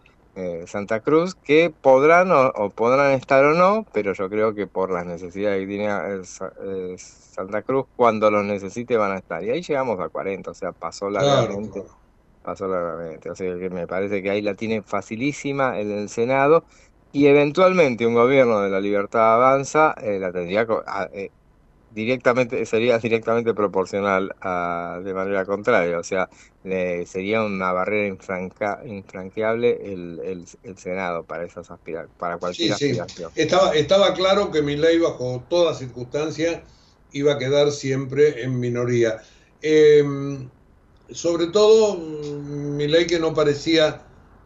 Santa 0.67 1.01
Cruz, 1.01 1.35
que 1.37 1.71
podrán 1.71 2.31
o, 2.33 2.71
podrán 2.71 3.13
estar 3.13 3.45
o 3.45 3.55
no, 3.55 3.87
pero 3.93 4.13
yo 4.13 4.29
creo 4.29 4.55
que 4.55 4.67
por 4.67 4.91
las 4.91 5.07
necesidades 5.07 5.61
que 5.61 5.67
tiene 5.67 6.99
Santa 6.99 7.63
Cruz, 7.63 7.87
cuando 7.95 8.31
los 8.31 8.45
necesite 8.45 8.97
van 8.97 9.13
a 9.13 9.19
estar. 9.19 9.43
Y 9.45 9.51
ahí 9.51 9.63
llegamos 9.63 10.01
a 10.01 10.09
40, 10.09 10.51
o 10.51 10.55
sea, 10.55 10.73
pasó 10.73 11.09
largamente 11.09 11.85
pasó 12.47 12.69
largamente. 12.69 13.29
O 13.29 13.35
sea 13.35 13.59
que 13.59 13.69
me 13.69 13.87
parece 13.87 14.23
que 14.23 14.31
ahí 14.31 14.41
la 14.41 14.55
tiene 14.55 14.81
facilísima 14.81 15.81
en 15.81 15.91
el 15.91 16.09
Senado 16.09 16.65
y 17.13 17.27
eventualmente 17.27 18.07
un 18.07 18.15
gobierno 18.15 18.61
de 18.61 18.71
la 18.71 18.81
libertad 18.81 19.35
avanza 19.35 19.95
eh, 20.01 20.19
la 20.21 20.33
tendría 20.33 20.67
eh, 21.13 21.31
directamente, 21.91 22.65
sería 22.65 22.99
directamente 22.99 23.53
proporcional 23.53 24.33
a, 24.41 25.01
de 25.03 25.13
manera 25.13 25.45
contraria. 25.45 25.99
O 25.99 26.05
sea, 26.05 26.29
sería 26.63 27.43
una 27.43 27.73
barrera 27.73 28.07
infranca, 28.07 28.81
infranqueable 28.87 29.79
el, 29.83 30.47
el, 30.63 30.79
Senado 30.79 31.25
para 31.25 31.45
esas 31.45 31.69
aspira 31.71 32.07
para 32.19 32.39
cualquier 32.39 32.75
aspiración. 32.75 33.33
Estaba, 33.35 33.75
estaba 33.75 34.15
claro 34.15 34.53
que 34.53 34.63
mi 34.63 34.77
ley 34.77 34.99
bajo 34.99 35.43
toda 35.49 35.75
circunstancia 35.75 36.63
iba 37.13 37.33
a 37.33 37.39
quedar 37.39 37.73
siempre 37.73 38.43
en 38.43 38.61
minoría. 38.61 39.21
Eh, 39.63 40.05
sobre 41.11 41.49
todo 41.49 41.97
mi 41.97 42.87
ley 42.87 43.07
que 43.07 43.19
no 43.19 43.35
parecía 43.35 44.03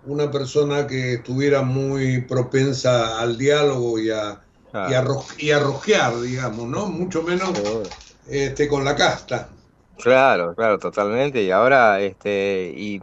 una 0.07 0.31
persona 0.31 0.87
que 0.87 1.15
estuviera 1.15 1.63
muy 1.63 2.23
propensa 2.23 3.21
al 3.21 3.37
diálogo 3.37 3.99
y 3.99 4.11
a, 4.11 4.41
y, 4.89 5.51
a 5.51 5.59
rojear, 5.61 6.21
digamos, 6.21 6.69
¿no? 6.69 6.87
Mucho 6.87 7.23
menos 7.23 7.51
este, 8.29 8.69
con 8.69 8.85
la 8.85 8.97
casta. 8.97 9.49
Claro, 10.03 10.55
claro, 10.55 10.79
totalmente. 10.79 11.43
Y 11.43 11.51
ahora, 11.51 12.01
este, 12.01 12.73
y 12.75 13.03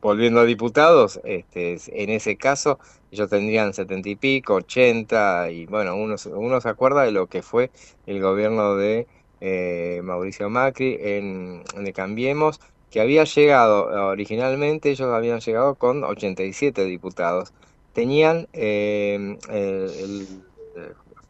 volviendo 0.00 0.40
a 0.40 0.44
diputados, 0.44 1.20
este, 1.22 1.78
en 1.86 2.10
ese 2.10 2.36
caso, 2.36 2.80
ellos 3.12 3.30
tendrían 3.30 3.72
setenta 3.72 4.08
y 4.08 4.16
pico, 4.16 4.54
ochenta, 4.54 5.48
y 5.50 5.66
bueno, 5.66 5.94
uno, 5.94 6.16
uno 6.32 6.60
se 6.60 6.68
acuerda 6.68 7.02
de 7.02 7.12
lo 7.12 7.28
que 7.28 7.42
fue 7.42 7.70
el 8.06 8.20
gobierno 8.20 8.74
de 8.74 9.06
eh, 9.40 10.00
Mauricio 10.02 10.50
Macri 10.50 10.98
en, 11.00 11.62
en 11.76 11.92
Cambiemos, 11.92 12.60
que 12.94 13.00
había 13.00 13.24
llegado, 13.24 13.86
originalmente 14.06 14.88
ellos 14.88 15.12
habían 15.12 15.40
llegado 15.40 15.74
con 15.74 16.04
87 16.04 16.84
diputados. 16.84 17.52
Tenían 17.92 18.46
eh, 18.52 19.36
el, 19.50 20.28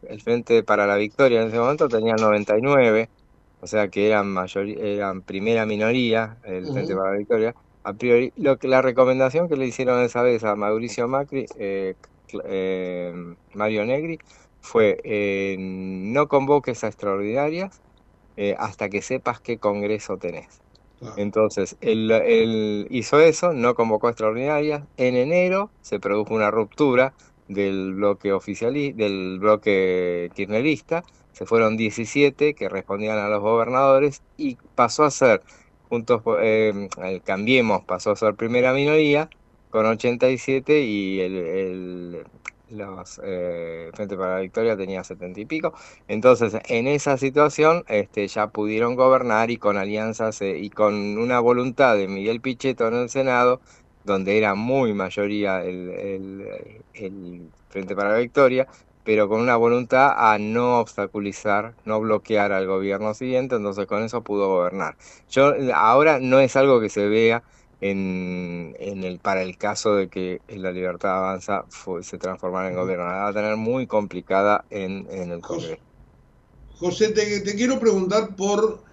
el, 0.07 0.21
Frente 0.21 0.61
para 0.61 0.85
la 0.85 0.95
Victoria 0.95 1.41
en 1.41 1.47
ese 1.47 1.57
momento, 1.57 1.89
tenían 1.89 2.17
99 2.17 3.09
o 3.61 3.67
sea 3.67 3.87
que 3.87 4.05
eran, 4.05 4.27
mayoría, 4.27 4.77
eran 4.79 5.23
primera 5.23 5.65
minoría, 5.65 6.37
el 6.43 6.67
Frente 6.71 6.95
para 6.95 7.13
la 7.13 7.17
Victoria, 7.17 7.55
a 7.83 7.93
priori, 7.93 8.31
lo 8.37 8.59
que, 8.59 8.67
la 8.67 8.83
recomendación 8.83 9.49
que 9.49 9.55
le 9.55 9.65
hicieron 9.65 10.03
esa 10.03 10.21
vez 10.21 10.43
a 10.43 10.55
Mauricio 10.55 11.07
Macri, 11.07 11.47
eh, 11.57 11.95
eh, 12.43 13.11
Mario 13.55 13.85
Negri, 13.85 14.19
fue 14.61 15.01
eh, 15.03 15.55
no 15.57 16.27
convoques 16.27 16.83
a 16.83 16.87
extraordinarias 16.89 17.81
hasta 18.59 18.89
que 18.89 19.01
sepas 19.01 19.39
qué 19.39 19.57
congreso 19.57 20.17
tenés. 20.17 20.64
Entonces, 21.17 21.77
él, 21.81 22.87
hizo 22.89 23.19
eso, 23.19 23.53
no 23.53 23.75
convocó 23.75 24.09
extraordinarias. 24.09 24.83
En 24.97 25.15
enero 25.15 25.69
se 25.81 25.99
produjo 25.99 26.33
una 26.33 26.51
ruptura 26.51 27.13
del 27.47 27.93
bloque 27.93 28.33
oficialista, 28.33 29.03
del 29.03 29.39
bloque 29.39 30.31
kirchnerista, 30.33 31.03
se 31.31 31.45
fueron 31.45 31.75
17 31.75 32.53
que 32.53 32.69
respondían 32.69 33.17
a 33.19 33.27
los 33.27 33.41
gobernadores 33.41 34.21
y 34.37 34.57
pasó 34.73 35.03
a 35.03 35.11
ser, 35.11 35.43
juntos, 35.89 36.21
eh, 36.39 36.87
Cambiemos 37.25 37.83
pasó 37.83 38.11
a 38.11 38.15
ser 38.15 38.35
primera 38.35 38.73
minoría 38.73 39.29
con 39.69 39.85
87 39.85 40.79
y 40.79 41.19
el, 41.19 41.35
el 41.35 42.25
los 42.69 43.21
eh, 43.23 43.91
Frente 43.93 44.17
para 44.17 44.35
la 44.35 44.41
Victoria 44.41 44.77
tenía 44.77 45.03
70 45.03 45.39
y 45.39 45.45
pico. 45.45 45.73
Entonces, 46.07 46.57
en 46.67 46.87
esa 46.87 47.17
situación 47.17 47.83
este, 47.87 48.27
ya 48.27 48.47
pudieron 48.47 48.95
gobernar 48.95 49.51
y 49.51 49.57
con 49.57 49.77
alianzas 49.77 50.41
eh, 50.41 50.57
y 50.57 50.69
con 50.69 51.17
una 51.17 51.39
voluntad 51.39 51.95
de 51.97 52.07
Miguel 52.07 52.41
Pichetto 52.41 52.87
en 52.87 52.95
el 52.95 53.09
Senado, 53.09 53.61
donde 54.03 54.37
era 54.37 54.55
muy 54.55 54.93
mayoría 54.93 55.63
el, 55.63 55.89
el, 55.89 56.81
el 56.93 57.49
Frente 57.69 57.95
para 57.95 58.11
la 58.11 58.19
Victoria, 58.19 58.67
pero 59.03 59.29
con 59.29 59.39
una 59.41 59.55
voluntad 59.55 60.13
a 60.17 60.37
no 60.39 60.79
obstaculizar, 60.79 61.75
no 61.85 61.99
bloquear 62.01 62.51
al 62.51 62.65
gobierno 62.67 63.13
siguiente, 63.13 63.55
entonces 63.55 63.85
con 63.85 64.03
eso 64.03 64.23
pudo 64.23 64.47
gobernar. 64.49 64.97
Yo 65.29 65.53
ahora 65.75 66.19
no 66.19 66.39
es 66.39 66.55
algo 66.55 66.81
que 66.81 66.89
se 66.89 67.07
vea 67.07 67.43
en, 67.81 68.75
en 68.79 69.03
el 69.03 69.19
para 69.19 69.41
el 69.41 69.57
caso 69.57 69.95
de 69.95 70.07
que 70.07 70.41
la 70.47 70.71
libertad 70.71 71.17
avanza 71.17 71.65
se 72.01 72.17
transformara 72.17 72.69
en 72.69 72.75
gobierno, 72.75 73.05
la 73.05 73.11
va 73.13 73.27
a 73.27 73.33
tener 73.33 73.55
muy 73.57 73.87
complicada 73.87 74.65
en, 74.69 75.07
en 75.09 75.31
el 75.31 75.41
Congreso. 75.41 75.81
José, 76.77 77.09
te, 77.09 77.41
te, 77.41 77.55
quiero 77.55 77.79
preguntar 77.79 78.35
por 78.35 78.83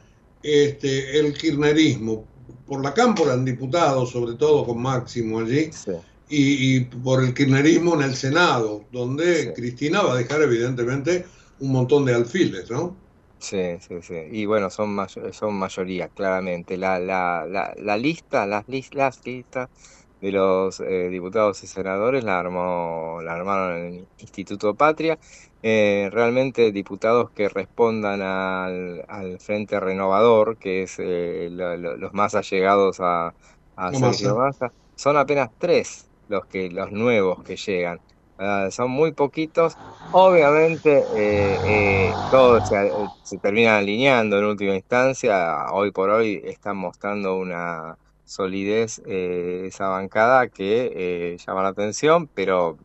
este, 0.43 1.19
el 1.19 1.37
kirchnerismo, 1.37 2.25
por 2.67 2.83
la 2.83 2.95
cámpora 2.95 3.35
en 3.35 3.45
diputados, 3.45 4.11
sobre 4.11 4.35
todo 4.35 4.65
con 4.65 4.81
Máximo 4.81 5.41
allí. 5.41 5.73
Sí 5.73 5.93
y, 6.33 6.81
por 6.81 7.23
el 7.23 7.35
kirchnerismo 7.35 7.95
en 7.95 8.03
el 8.03 8.15
Senado, 8.15 8.85
donde 8.91 9.53
Cristina 9.55 10.03
va 10.03 10.15
a 10.15 10.17
dejar 10.17 10.41
evidentemente 10.43 11.27
un 11.61 11.73
montón 11.73 12.07
de 12.07 12.15
alfiles, 12.15 12.71
¿no? 12.71 12.97
Sí, 13.43 13.79
sí, 13.81 14.01
sí. 14.03 14.15
Y 14.31 14.47
bueno, 14.47 14.71
son, 14.71 14.97
son 15.33 15.55
mayoría, 15.59 16.09
claramente. 16.11 16.77
La, 16.77 17.01
la, 17.01 17.45
la, 17.49 17.75
la 17.77 17.97
lista, 17.97 18.47
las, 18.47 18.65
las 18.93 19.21
listas 19.27 19.69
de 20.21 20.31
los 20.33 20.79
eh, 20.81 21.09
diputados 21.09 21.63
y 21.65 21.67
senadores 21.67 22.23
la, 22.23 22.39
armó, 22.39 23.19
la 23.23 23.35
armaron 23.35 23.77
en 23.79 23.95
el 23.95 24.09
Instituto 24.19 24.77
Patria. 24.77 25.19
Eh, 25.61 26.09
realmente 26.13 26.71
diputados 26.73 27.33
que 27.33 27.49
respondan 27.49 28.23
al, 28.23 29.05
al 29.09 29.41
Frente 29.41 29.81
Renovador, 29.81 30.57
que 30.59 30.85
es 30.85 30.97
eh, 31.01 31.49
los 31.51 32.13
más 32.15 32.35
allegados 32.37 33.01
a, 33.01 33.35
a 33.75 33.95
Sergio 33.95 34.37
Massa, 34.37 34.73
son 34.95 35.17
apenas 35.17 35.51
tres 35.59 36.11
los 36.29 36.47
que 36.47 36.71
los 36.71 36.93
nuevos 36.93 37.43
que 37.43 37.57
llegan. 37.57 38.01
Son 38.71 38.91
muy 38.91 39.13
poquitos. 39.13 39.75
Obviamente 40.13 40.99
eh, 41.17 41.59
eh, 41.65 42.13
todos 42.31 42.69
se, 43.23 43.39
terminan 43.39 43.77
alineando 43.77 44.39
en 44.39 44.45
última 44.45 44.75
instancia. 44.75 45.67
Hoy 45.73 45.91
por 45.93 46.11
hoy 46.11 46.43
están 46.45 46.77
mostrando 46.77 47.37
una 47.37 47.97
solidez 48.25 49.01
eh, 49.07 49.65
esa 49.67 49.89
bancada 49.89 50.49
que 50.49 51.37
llama 51.47 51.63
la 51.63 51.69
atención, 51.69 52.29
pero 52.29 52.79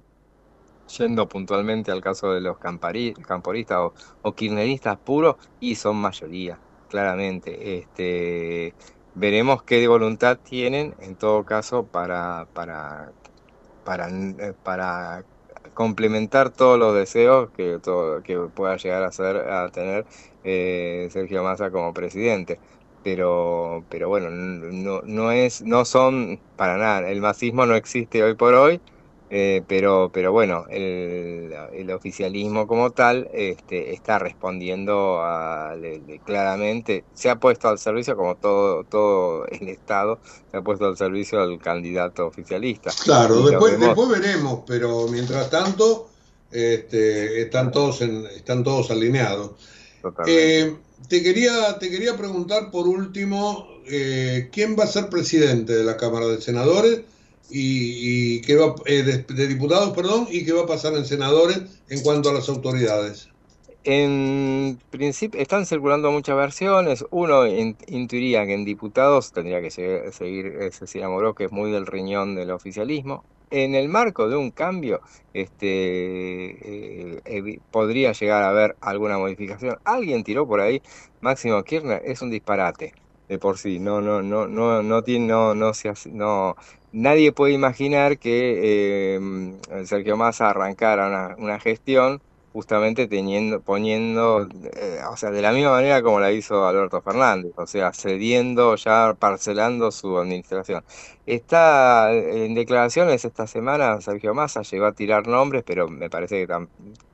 yendo 0.98 1.28
puntualmente 1.28 1.92
al 1.92 2.02
caso 2.02 2.32
de 2.34 2.42
los 2.42 2.58
camporistas 2.60 3.78
o, 3.80 3.94
o 4.22 4.34
kirchneristas 4.34 4.98
puros, 5.00 5.36
y 5.60 5.76
son 5.76 5.98
mayoría, 5.98 6.60
claramente. 6.88 7.78
Este, 7.80 8.74
veremos 9.14 9.64
qué 9.64 9.88
voluntad 9.88 10.38
tienen 10.42 10.96
en 11.00 11.16
todo 11.18 11.44
caso 11.46 11.88
para, 11.88 12.48
para 12.54 13.12
para, 13.88 14.10
eh, 14.10 14.54
para 14.64 15.24
complementar 15.78 16.50
todos 16.50 16.80
los 16.80 16.96
deseos 16.96 17.52
que, 17.52 17.78
todo, 17.78 18.24
que 18.24 18.36
pueda 18.40 18.78
llegar 18.78 19.04
a, 19.04 19.12
ser, 19.12 19.38
a 19.38 19.70
tener 19.70 20.08
eh, 20.44 21.08
Sergio 21.12 21.44
Massa 21.44 21.70
como 21.70 21.94
presidente. 21.94 22.60
Pero, 23.04 23.86
pero 23.88 24.10
bueno, 24.10 24.32
no, 24.32 25.02
no, 25.04 25.32
es, 25.32 25.62
no 25.62 25.86
son 25.86 26.40
para 26.56 26.78
nada, 26.78 27.12
el 27.12 27.22
masismo 27.22 27.68
no 27.68 27.76
existe 27.76 28.24
hoy 28.24 28.34
por 28.34 28.56
hoy, 28.56 28.82
eh, 29.30 29.62
pero, 29.68 30.10
pero 30.14 30.32
bueno, 30.32 30.66
el, 30.70 31.54
el, 31.74 31.92
oficialismo 31.92 32.66
como 32.66 32.92
tal 32.92 33.30
este, 33.34 33.94
está 33.94 34.20
respondiendo 34.20 35.20
a, 35.22 35.76
claramente, 36.26 37.04
se 37.14 37.30
ha 37.30 37.36
puesto 37.36 37.68
al 37.68 37.78
servicio, 37.78 38.16
como 38.16 38.36
todo, 38.36 38.86
todo 38.86 39.46
el 39.48 39.68
Estado, 39.68 40.20
se 40.50 40.58
ha 40.58 40.62
puesto 40.62 40.86
al 40.86 40.96
servicio 40.96 41.42
al 41.42 41.60
candidato 41.60 42.26
oficialista. 42.26 42.92
Claro, 43.04 43.42
después, 43.42 43.78
después 43.78 44.08
veremos, 44.08 44.62
pero 44.66 45.08
mientras 45.10 45.50
tanto 45.50 46.08
este, 46.52 47.42
están, 47.42 47.72
todos 47.72 48.02
en, 48.02 48.26
están 48.28 48.64
todos 48.64 48.92
alineados. 48.92 49.52
Eh, 50.26 50.74
te, 51.10 51.22
quería, 51.22 51.78
te 51.80 51.90
quería 51.90 52.16
preguntar 52.16 52.72
por 52.72 52.88
último, 52.88 53.68
eh, 53.88 54.50
¿quién 54.54 54.78
va 54.80 54.86
a 54.86 54.88
ser 54.88 55.10
presidente 55.10 55.76
de 55.76 55.84
la 55.84 55.98
Cámara 55.98 56.28
de 56.28 56.40
Senadores? 56.42 57.02
Y, 57.50 58.42
qué 58.42 58.56
va 58.56 58.76
eh, 58.86 59.04
de, 59.04 59.48
diputados, 59.48 59.92
perdón, 59.96 60.28
y 60.30 60.46
qué 60.46 60.54
va 60.54 60.64
a 60.64 60.68
pasar 60.68 60.94
en 60.94 61.06
senadores 61.06 61.62
en 61.90 62.02
cuanto 62.02 62.30
a 62.30 62.34
las 62.34 62.50
autoridades. 62.50 63.30
En 63.84 64.80
principio 64.90 65.40
están 65.40 65.66
circulando 65.66 66.12
muchas 66.12 66.36
versiones. 66.36 67.06
Uno 67.10 67.48
intuiría 67.48 68.46
que 68.46 68.54
en 68.54 68.66
diputados 68.66 69.32
tendría 69.32 69.62
que 69.62 69.72
seguir, 69.72 70.72
Cecilia 70.74 71.08
Moró, 71.08 71.34
que 71.34 71.46
es 71.46 71.52
muy 71.52 71.72
del 71.72 71.86
riñón 71.86 72.36
del 72.36 72.52
oficialismo. 72.52 73.24
En 73.50 73.76
el 73.76 73.88
marco 73.88 74.28
de 74.28 74.36
un 74.36 74.52
cambio, 74.52 75.00
este, 75.34 76.58
eh, 77.24 77.60
podría 77.72 78.12
llegar 78.12 78.44
a 78.44 78.50
haber 78.50 78.76
alguna 78.82 79.18
modificación. 79.18 79.78
Alguien 79.86 80.26
tiró 80.26 80.46
por 80.46 80.60
ahí, 80.60 80.82
Máximo 81.22 81.64
Kirchner, 81.64 82.02
es 82.04 82.22
un 82.22 82.30
disparate 82.30 82.94
de 83.28 83.40
por 83.40 83.58
sí. 83.58 83.80
No, 83.80 84.02
no, 84.02 84.22
no, 84.22 84.48
no, 84.48 84.82
no 84.84 85.04
tiene, 85.04 85.28
no, 85.28 85.56
no 85.56 85.74
se 85.74 85.94
no, 86.12 86.56
nadie 86.92 87.32
puede 87.32 87.54
imaginar 87.54 88.18
que 88.18 89.16
eh, 89.16 89.86
Sergio 89.86 90.18
Massa 90.18 90.50
arrancara 90.50 91.08
una, 91.08 91.36
una, 91.38 91.60
gestión 91.60 92.22
justamente 92.54 93.08
teniendo, 93.08 93.62
poniendo, 93.62 94.48
eh, 94.76 95.02
o 95.12 95.16
sea, 95.18 95.30
de 95.30 95.42
la 95.42 95.52
misma 95.52 95.72
manera 95.72 96.02
como 96.02 96.20
la 96.20 96.32
hizo 96.32 96.66
Alberto 96.66 97.02
Fernández, 97.02 97.52
o 97.56 97.68
sea, 97.68 97.94
cediendo, 97.94 98.76
ya 98.76 99.16
parcelando 99.20 99.92
su 99.92 100.18
administración. 100.18 100.84
Está 101.26 102.12
en 102.14 102.56
declaraciones 102.56 103.26
esta 103.26 103.46
semana, 103.48 104.02
Sergio 104.02 104.34
Massa 104.34 104.64
llegó 104.64 104.86
a 104.86 104.94
tirar 104.94 105.28
nombres, 105.28 105.64
pero 105.66 105.88
me 105.88 106.10
parece 106.10 106.48
que 106.48 106.68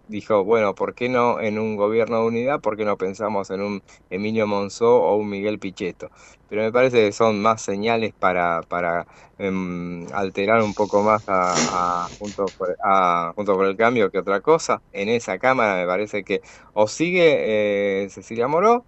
dijo, 0.07 0.43
bueno, 0.43 0.75
¿por 0.75 0.93
qué 0.95 1.09
no 1.09 1.39
en 1.39 1.59
un 1.59 1.75
gobierno 1.75 2.21
de 2.21 2.27
unidad? 2.27 2.61
¿Por 2.61 2.77
qué 2.77 2.85
no 2.85 2.97
pensamos 2.97 3.49
en 3.49 3.61
un 3.61 3.83
Emilio 4.09 4.47
Monzó 4.47 5.01
o 5.01 5.15
un 5.17 5.29
Miguel 5.29 5.59
Pichetto? 5.59 6.09
Pero 6.47 6.61
me 6.63 6.71
parece 6.71 6.97
que 7.05 7.11
son 7.11 7.41
más 7.41 7.61
señales 7.61 8.13
para, 8.13 8.61
para 8.63 9.07
em, 9.37 10.05
alterar 10.13 10.61
un 10.61 10.73
poco 10.73 11.01
más 11.03 11.23
a, 11.27 12.07
junto, 12.19 12.45
por, 12.57 12.75
a, 12.83 13.33
junto 13.35 13.55
por 13.55 13.65
el 13.65 13.77
cambio 13.77 14.11
que 14.11 14.19
otra 14.19 14.41
cosa. 14.41 14.81
En 14.91 15.09
esa 15.09 15.39
Cámara 15.39 15.75
me 15.81 15.87
parece 15.87 16.23
que 16.23 16.41
o 16.73 16.87
sigue 16.87 18.03
eh, 18.05 18.09
Cecilia 18.09 18.47
Moró 18.47 18.85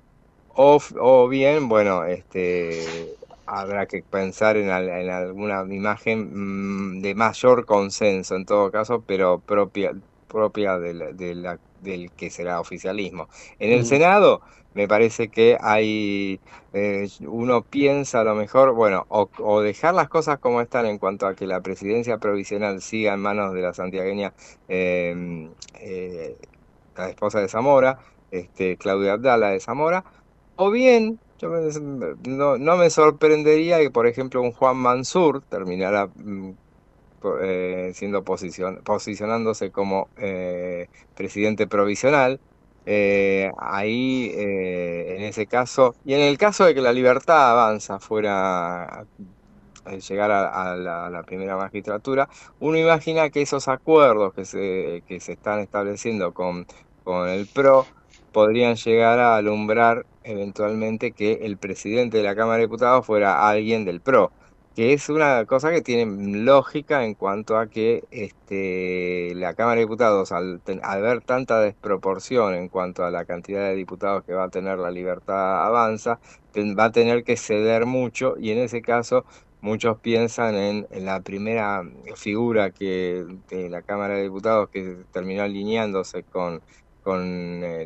o, 0.48 0.80
o 1.00 1.28
bien, 1.28 1.68
bueno, 1.70 2.06
este 2.06 3.18
habrá 3.46 3.86
que 3.88 4.04
pensar 4.04 4.58
en, 4.58 4.70
alguna 4.70 5.64
imagen 5.74 6.98
mm, 6.98 7.02
de 7.02 7.16
mayor 7.16 7.66
consenso 7.66 8.36
en 8.36 8.46
todo 8.46 8.72
caso, 8.72 9.04
pero 9.06 9.40
propia 9.42 9.92
propia 10.28 10.78
de 10.78 11.58
del 11.82 12.12
que 12.12 12.30
será 12.30 12.60
oficialismo. 12.60 13.30
En 13.60 13.72
el 13.72 13.86
Senado 13.86 14.42
me 14.76 14.90
parece 14.90 15.30
que 15.30 15.58
hay, 15.62 16.42
eh, 16.74 17.08
uno 17.22 17.62
piensa 17.64 18.22
a 18.22 18.24
lo 18.26 18.36
mejor, 18.36 18.74
bueno, 18.74 19.06
o, 19.10 19.62
dejar 19.62 19.94
las 19.96 20.10
cosas 20.10 20.40
como 20.40 20.60
están 20.62 20.86
en 20.86 20.98
cuanto 20.98 21.28
a 21.28 21.34
que 21.34 21.48
la 21.48 21.62
presidencia 21.62 22.18
provisional 22.18 22.82
siga 22.82 23.14
en 23.14 23.22
manos 23.22 23.54
de 23.54 23.62
la 23.62 23.74
santiagueña, 23.74 24.34
em, 24.68 25.50
eh, 25.80 26.36
la 26.98 27.10
esposa 27.10 27.40
de 27.40 27.48
Zamora, 27.48 28.00
este, 28.32 28.78
Claudia 28.78 29.14
Abdala 29.14 29.50
de 29.52 29.60
Zamora, 29.62 30.04
o 30.58 30.72
bien 30.72 31.20
yo 31.40 31.50
no, 32.26 32.58
no, 32.58 32.78
me 32.78 32.90
sorprendería 32.90 33.80
que, 33.80 33.92
por 33.92 34.08
ejemplo, 34.08 34.42
un 34.42 34.52
Juan 34.52 34.78
Mansur 34.78 35.42
terminara 35.42 36.08
mm, 36.08 36.52
eh, 37.42 37.92
siendo 37.94 38.24
posición, 38.24 38.82
posicionándose 38.84 39.72
como 39.72 40.10
eh, 40.18 40.88
presidente 41.16 41.68
provisional. 41.68 42.40
Eh, 42.88 43.52
ahí, 43.58 44.32
en 44.36 45.24
ese 45.24 45.48
caso, 45.48 45.96
y 46.06 46.14
en 46.14 46.22
el 46.22 46.38
caso 46.38 46.66
de 46.66 46.76
que 46.76 46.82
la 46.82 46.94
libertad 46.94 47.52
avanza 47.52 48.00
fuera 48.00 49.06
llegar 50.08 50.32
a, 50.32 50.76
la, 50.76 51.24
primera 51.24 51.58
magistratura, 51.58 52.30
uno 52.60 52.78
imagina 52.78 53.30
que 53.30 53.42
esos 53.42 53.68
acuerdos 53.68 54.34
que 54.34 54.46
se, 54.46 55.04
que 55.08 55.20
se 55.20 55.34
están 55.34 55.60
estableciendo 55.60 56.34
con, 56.34 56.68
con 57.04 57.28
el 57.30 57.48
PRO 57.48 57.86
podrían 58.32 58.76
llegar 58.76 59.18
a 59.20 59.38
alumbrar 59.38 60.06
eventualmente 60.26 61.14
que 61.14 61.40
el 61.44 61.58
presidente 61.58 62.18
de 62.18 62.24
la 62.24 62.36
Cámara 62.36 62.58
de 62.58 62.64
Diputados 62.64 63.06
fuera 63.06 63.48
alguien 63.48 63.86
del 63.86 64.02
PRO, 64.02 64.32
que 64.76 64.94
es 64.94 65.10
una 65.10 65.46
cosa 65.46 65.72
que 65.72 65.82
tiene 65.82 66.44
lógica 66.44 67.06
en 67.06 67.14
cuanto 67.14 67.58
a 67.58 67.68
que 67.68 68.04
este, 68.12 69.34
la 69.36 69.54
Cámara 69.54 69.76
de 69.76 69.82
Diputados, 69.82 70.32
al, 70.32 70.62
al 70.84 71.02
ver 71.02 71.22
tanta 71.22 71.62
desproporción 71.62 72.54
en 72.56 72.68
cuanto 72.68 73.06
a 73.06 73.12
la 73.12 73.26
cantidad 73.26 73.62
de 73.70 73.76
diputados 73.76 74.24
que 74.26 74.34
va 74.34 74.46
a 74.46 74.50
tener 74.50 74.78
la 74.78 74.92
libertad 74.92 75.66
avanza, 75.66 76.20
va 76.58 76.86
a 76.86 76.92
tener 76.92 77.24
que 77.24 77.38
ceder 77.38 77.86
mucho 77.86 78.36
y 78.38 78.52
en 78.52 78.60
ese 78.60 78.82
caso 78.82 79.26
muchos 79.62 79.98
piensan 80.00 80.56
en, 80.56 80.88
la 81.06 81.22
primera 81.22 81.84
figura 82.16 82.72
que 82.72 83.26
de 83.50 83.70
la 83.70 83.82
Cámara 83.82 84.16
de 84.16 84.24
Diputados 84.24 84.70
que 84.70 84.98
terminó 85.12 85.44
alineándose 85.44 86.24
con 86.24 86.62
con 87.04 87.64
eh, 87.64 87.86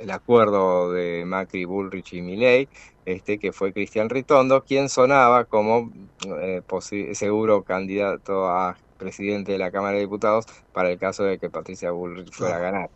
el 0.00 0.10
acuerdo 0.10 0.92
de 0.92 1.24
Macri, 1.26 1.64
Bullrich 1.64 2.14
y 2.14 2.22
Milei, 2.22 2.68
este, 3.04 3.38
que 3.38 3.52
fue 3.52 3.72
Cristian 3.72 4.08
Ritondo, 4.08 4.64
quien 4.64 4.88
sonaba 4.88 5.44
como 5.44 5.90
eh, 6.40 6.62
seguro 7.12 7.62
candidato 7.62 8.48
a 8.48 8.76
presidente 8.96 9.52
de 9.52 9.58
la 9.58 9.70
Cámara 9.70 9.94
de 9.94 10.00
Diputados 10.00 10.46
para 10.72 10.90
el 10.90 10.98
caso 10.98 11.24
de 11.24 11.38
que 11.38 11.50
Patricia 11.50 11.90
Bullrich 11.90 12.32
fuera 12.32 12.56
a 12.56 12.60
ganar. 12.60 12.90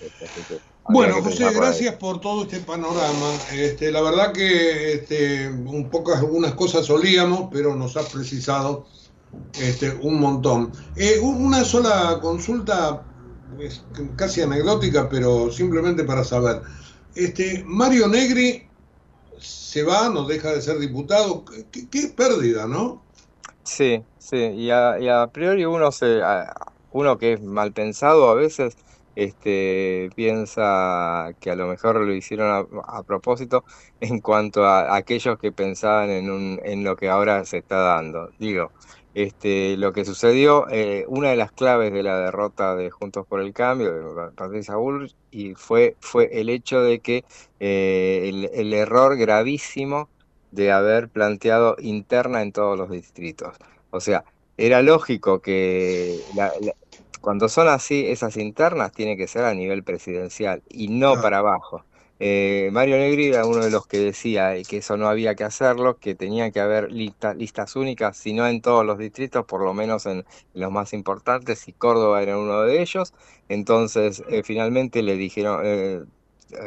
Este, 0.00 0.60
bueno, 0.88 1.22
José, 1.22 1.46
gracias 1.54 1.94
por 1.94 2.20
todo 2.20 2.42
este 2.42 2.60
panorama. 2.60 3.32
Este, 3.52 3.90
la 3.90 4.02
verdad 4.02 4.32
que 4.32 4.94
este, 4.94 5.48
un 5.48 5.88
poco 5.90 6.14
algunas 6.14 6.54
cosas 6.54 6.88
olíamos, 6.90 7.48
pero 7.50 7.74
nos 7.74 7.96
ha 7.96 8.06
precisado 8.06 8.86
este, 9.60 9.90
un 10.02 10.20
montón. 10.20 10.72
Eh, 10.96 11.18
una 11.20 11.64
sola 11.64 12.18
consulta 12.20 13.02
es 13.60 13.84
casi 14.16 14.42
anecdótica, 14.42 15.08
pero 15.08 15.50
simplemente 15.50 16.04
para 16.04 16.24
saber. 16.24 16.62
Este, 17.14 17.62
Mario 17.66 18.08
Negri 18.08 18.66
se 19.38 19.82
va, 19.82 20.08
no 20.08 20.24
deja 20.24 20.52
de 20.52 20.62
ser 20.62 20.78
diputado. 20.78 21.44
Qué, 21.70 22.12
pérdida, 22.16 22.66
¿no? 22.66 23.02
Sí, 23.62 24.02
sí, 24.18 24.36
y 24.36 24.70
a, 24.70 25.28
priori 25.32 25.64
uno 25.64 25.90
se, 25.90 26.20
uno 26.92 27.18
que 27.18 27.34
es 27.34 27.42
mal 27.42 27.72
pensado 27.72 28.28
a 28.28 28.34
veces, 28.34 28.76
este, 29.16 30.10
piensa 30.16 31.30
que 31.40 31.50
a 31.50 31.56
lo 31.56 31.68
mejor 31.68 32.00
lo 32.00 32.12
hicieron 32.12 32.68
a, 32.84 33.02
propósito 33.04 33.64
en 34.00 34.20
cuanto 34.20 34.64
a, 34.64 34.96
aquellos 34.96 35.38
que 35.38 35.52
pensaban 35.52 36.10
en, 36.10 36.30
un, 36.30 36.60
en 36.64 36.84
lo 36.84 36.96
que 36.96 37.08
ahora 37.08 37.44
se 37.44 37.58
está 37.58 37.78
dando. 37.78 38.30
Digo, 38.38 38.70
este, 39.14 39.76
lo 39.76 39.92
que 39.92 40.04
sucedió, 40.04 40.66
eh, 40.70 41.04
una 41.08 41.30
de 41.30 41.36
las 41.36 41.52
claves 41.52 41.92
de 41.92 42.02
la 42.02 42.18
derrota 42.18 42.74
de 42.74 42.90
Juntos 42.90 43.26
por 43.26 43.40
el 43.40 43.52
Cambio, 43.52 43.92
de 43.92 44.30
Patricia 44.32 44.76
Bullrich, 44.76 45.14
y 45.30 45.54
fue, 45.54 45.96
fue 46.00 46.28
el 46.32 46.48
hecho 46.48 46.80
de 46.82 46.98
que 46.98 47.24
eh, 47.60 48.48
el, 48.52 48.72
error 48.72 49.16
gravísimo 49.16 50.08
de 50.50 50.72
haber 50.72 51.08
planteado 51.08 51.76
interna 51.78 52.42
en 52.42 52.52
todos 52.52 52.76
los 52.76 52.90
distritos. 52.90 53.56
O 53.90 54.00
sea, 54.00 54.24
era 54.56 54.82
lógico 54.82 55.40
que 55.40 56.20
cuando 57.20 57.48
son 57.48 57.68
así, 57.68 58.06
esas 58.06 58.36
internas 58.36 58.92
tiene 58.92 59.16
que 59.16 59.26
ser 59.26 59.44
a 59.44 59.54
nivel 59.54 59.82
presidencial 59.82 60.62
y 60.68 60.88
no 60.88 61.20
para 61.20 61.38
abajo. 61.38 61.84
Eh, 62.20 62.70
Mario 62.72 62.96
Negri 62.96 63.26
era 63.26 63.44
uno 63.44 63.64
de 63.64 63.70
los 63.70 63.86
que 63.86 63.98
decía 63.98 64.54
que 64.68 64.78
eso 64.78 64.96
no 64.96 65.08
había 65.08 65.34
que 65.34 65.44
hacerlo, 65.44 65.98
que 65.98 66.14
tenía 66.14 66.50
que 66.52 66.60
haber 66.60 66.92
listas 66.92 67.76
únicas, 67.76 68.16
si 68.16 68.32
no 68.32 68.46
en 68.46 68.60
todos 68.62 68.86
los 68.86 68.98
distritos, 68.98 69.44
por 69.46 69.62
lo 69.62 69.74
menos 69.74 70.06
en, 70.06 70.24
los 70.54 70.70
más 70.70 70.92
importantes, 70.92 71.66
y 71.68 71.72
Córdoba 71.72 72.22
era 72.22 72.38
uno 72.38 72.62
de 72.62 72.80
ellos. 72.82 73.12
Entonces, 73.48 74.22
eh, 74.28 74.42
finalmente 74.44 75.02
le 75.02 75.16
dijeron, 75.16 75.60
eh, 75.64 76.04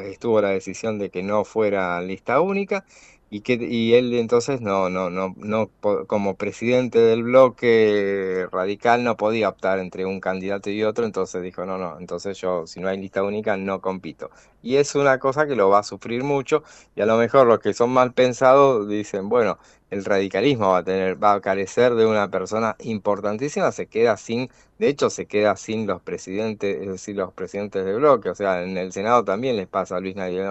estuvo 0.05 0.41
la 0.41 0.49
decisión 0.49 0.99
de 0.99 1.09
que 1.09 1.23
no 1.23 1.45
fuera 1.45 2.01
lista 2.01 2.41
única 2.41 2.85
y 3.29 3.41
que 3.41 3.53
y 3.55 3.93
él 3.95 4.13
entonces 4.13 4.61
no 4.61 4.89
no 4.89 5.09
no 5.09 5.33
no 5.37 5.69
como 6.07 6.35
presidente 6.37 6.99
del 6.99 7.23
bloque 7.23 8.47
radical 8.51 9.03
no 9.03 9.17
podía 9.17 9.49
optar 9.49 9.79
entre 9.79 10.05
un 10.05 10.21
candidato 10.21 10.69
y 10.69 10.83
otro 10.83 11.05
entonces 11.05 11.41
dijo 11.43 11.65
no 11.65 11.77
no 11.77 11.99
entonces 11.99 12.37
yo 12.39 12.65
si 12.67 12.79
no 12.79 12.87
hay 12.87 12.97
lista 12.97 13.23
única 13.23 13.57
no 13.57 13.81
compito 13.81 14.29
y 14.61 14.77
es 14.77 14.95
una 14.95 15.19
cosa 15.19 15.45
que 15.45 15.55
lo 15.55 15.69
va 15.69 15.79
a 15.79 15.83
sufrir 15.83 16.23
mucho 16.23 16.63
y 16.95 17.01
a 17.01 17.05
lo 17.05 17.17
mejor 17.17 17.47
los 17.47 17.59
que 17.59 17.73
son 17.73 17.89
mal 17.91 18.13
pensados 18.13 18.87
dicen 18.87 19.27
bueno 19.29 19.57
el 19.89 20.03
radicalismo 20.05 20.69
va 20.69 20.79
a 20.79 20.83
tener 20.83 21.21
va 21.21 21.33
a 21.33 21.41
carecer 21.41 21.95
de 21.95 22.05
una 22.05 22.29
persona 22.29 22.75
importantísima 22.79 23.71
se 23.71 23.87
queda 23.87 24.17
sin 24.17 24.49
de 24.79 24.89
hecho 24.89 25.09
se 25.09 25.25
queda 25.25 25.55
sin 25.55 25.87
los 25.87 26.01
presidentes 26.01 26.81
es 26.81 26.87
decir 26.87 27.15
los 27.15 27.33
presidentes 27.33 27.85
del 27.85 27.97
bloque 27.97 28.29
o 28.29 28.35
sea 28.35 28.63
en 28.63 28.77
el 28.77 28.91
senado 28.91 29.23
también 29.23 29.55
les 29.55 29.67
pasa 29.67 29.97
a 29.97 29.99
Luis 29.99 30.15
Nadie 30.15 30.43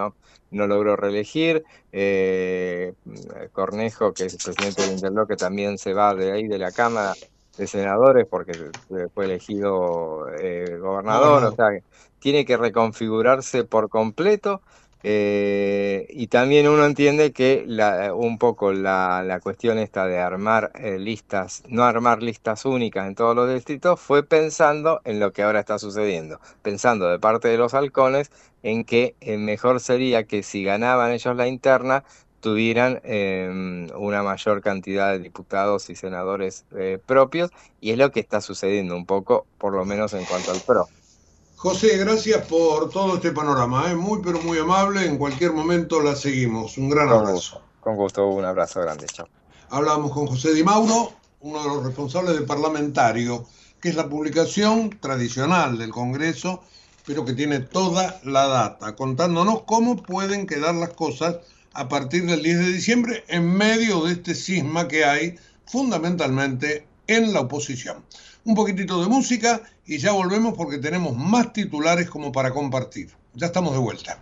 no 0.51 0.67
logró 0.67 0.95
reelegir. 0.95 1.63
Eh, 1.91 2.93
Cornejo, 3.51 4.13
que 4.13 4.25
es 4.25 4.33
el 4.33 4.39
presidente 4.43 4.81
del 4.83 4.93
Interbloque, 4.93 5.35
también 5.35 5.77
se 5.77 5.93
va 5.93 6.15
de 6.15 6.31
ahí 6.31 6.47
de 6.47 6.57
la 6.57 6.71
Cámara 6.71 7.13
de 7.57 7.67
Senadores 7.67 8.27
porque 8.29 8.53
fue 9.13 9.25
elegido 9.25 10.27
eh, 10.39 10.77
gobernador. 10.79 11.43
O 11.43 11.55
sea, 11.55 11.69
tiene 12.19 12.45
que 12.45 12.57
reconfigurarse 12.57 13.63
por 13.63 13.89
completo. 13.89 14.61
Eh, 15.03 16.07
y 16.09 16.27
también 16.27 16.67
uno 16.67 16.85
entiende 16.85 17.31
que 17.31 17.63
la, 17.67 18.13
un 18.13 18.37
poco 18.37 18.73
la, 18.73 19.23
la, 19.23 19.39
cuestión 19.39 19.77
esta 19.77 20.05
de 20.07 20.19
armar 20.19 20.71
listas, 20.99 21.63
no 21.67 21.83
armar 21.83 22.23
listas 22.23 22.65
únicas 22.65 23.07
en 23.07 23.15
todos 23.15 23.35
los 23.35 23.53
distritos, 23.53 23.99
fue 23.99 24.23
pensando 24.23 25.01
en 25.05 25.19
lo 25.19 25.31
que 25.31 25.43
ahora 25.43 25.59
está 25.59 25.79
sucediendo, 25.79 26.39
pensando 26.61 27.07
de 27.09 27.19
parte 27.19 27.47
de 27.47 27.57
los 27.57 27.73
halcones 27.73 28.31
en 28.63 28.83
que 28.83 29.15
eh, 29.21 29.37
mejor 29.37 29.79
sería 29.79 30.25
que 30.25 30.43
si 30.43 30.63
ganaban 30.63 31.11
ellos 31.11 31.35
la 31.35 31.47
interna, 31.47 32.03
tuvieran 32.39 33.01
em, 33.03 33.87
una 33.95 34.23
mayor 34.23 34.61
cantidad 34.61 35.11
de 35.11 35.19
diputados 35.19 35.89
y 35.89 35.95
senadores 35.95 36.65
eh, 36.75 36.99
propios, 37.05 37.51
y 37.81 37.91
es 37.91 37.97
lo 37.97 38.11
que 38.11 38.19
está 38.19 38.41
sucediendo 38.41 38.95
un 38.95 39.05
poco, 39.05 39.45
por 39.57 39.73
lo 39.73 39.85
menos 39.85 40.13
en 40.13 40.25
cuanto 40.25 40.51
al 40.51 40.59
PRO. 40.61 40.87
José, 41.57 41.97
gracias 41.97 42.45
por 42.47 42.89
todo 42.89 43.15
este 43.15 43.31
panorama, 43.31 43.91
¿eh? 43.91 43.95
muy 43.95 44.21
pero 44.23 44.39
muy 44.41 44.57
amable, 44.57 45.05
en 45.05 45.17
cualquier 45.17 45.51
momento 45.51 46.01
la 46.01 46.15
seguimos. 46.15 46.77
Un 46.77 46.89
gran 46.89 47.09
abrazo. 47.09 47.61
con 47.81 47.95
gusto, 47.95 48.25
un 48.27 48.45
abrazo 48.45 48.81
grande, 48.81 49.07
chao. 49.07 49.27
Hablamos 49.69 50.11
con 50.11 50.27
José 50.27 50.53
Di 50.53 50.63
Mauro, 50.63 51.13
uno 51.41 51.61
de 51.61 51.67
los 51.67 51.83
responsables 51.83 52.35
del 52.35 52.45
parlamentario, 52.45 53.45
que 53.81 53.89
es 53.89 53.95
la 53.95 54.07
publicación 54.07 54.97
tradicional 55.01 55.77
del 55.77 55.91
Congreso 55.91 56.61
pero 57.07 57.23
que 57.23 57.33
tiene 57.33 57.61
toda 57.61 58.19
la 58.25 58.47
data, 58.47 58.95
contándonos 58.97 59.63
cómo 59.63 59.95
pueden 59.95 60.45
quedar 60.45 60.75
las 60.75 60.89
cosas 60.89 61.37
a 61.71 61.87
partir 61.87 62.25
del 62.25 62.43
10 62.43 62.57
de 62.59 62.73
diciembre 62.73 63.23
en 63.29 63.49
medio 63.49 64.03
de 64.03 64.11
este 64.11 64.35
cisma 64.35 64.89
que 64.89 65.05
hay 65.05 65.35
fundamentalmente 65.65 66.85
en 67.07 67.31
la 67.31 67.39
oposición. 67.39 68.03
Un 68.47 68.55
poquitito 68.55 69.01
de 69.01 69.09
música 69.09 69.61
y 69.85 69.97
ya 69.97 70.13
volvemos 70.13 70.53
porque 70.53 70.77
tenemos 70.77 71.13
más 71.17 71.51
titulares 71.51 72.09
como 72.09 72.31
para 72.31 72.51
compartir. 72.51 73.09
Ya 73.33 73.47
estamos 73.47 73.73
de 73.73 73.79
vuelta. 73.79 74.17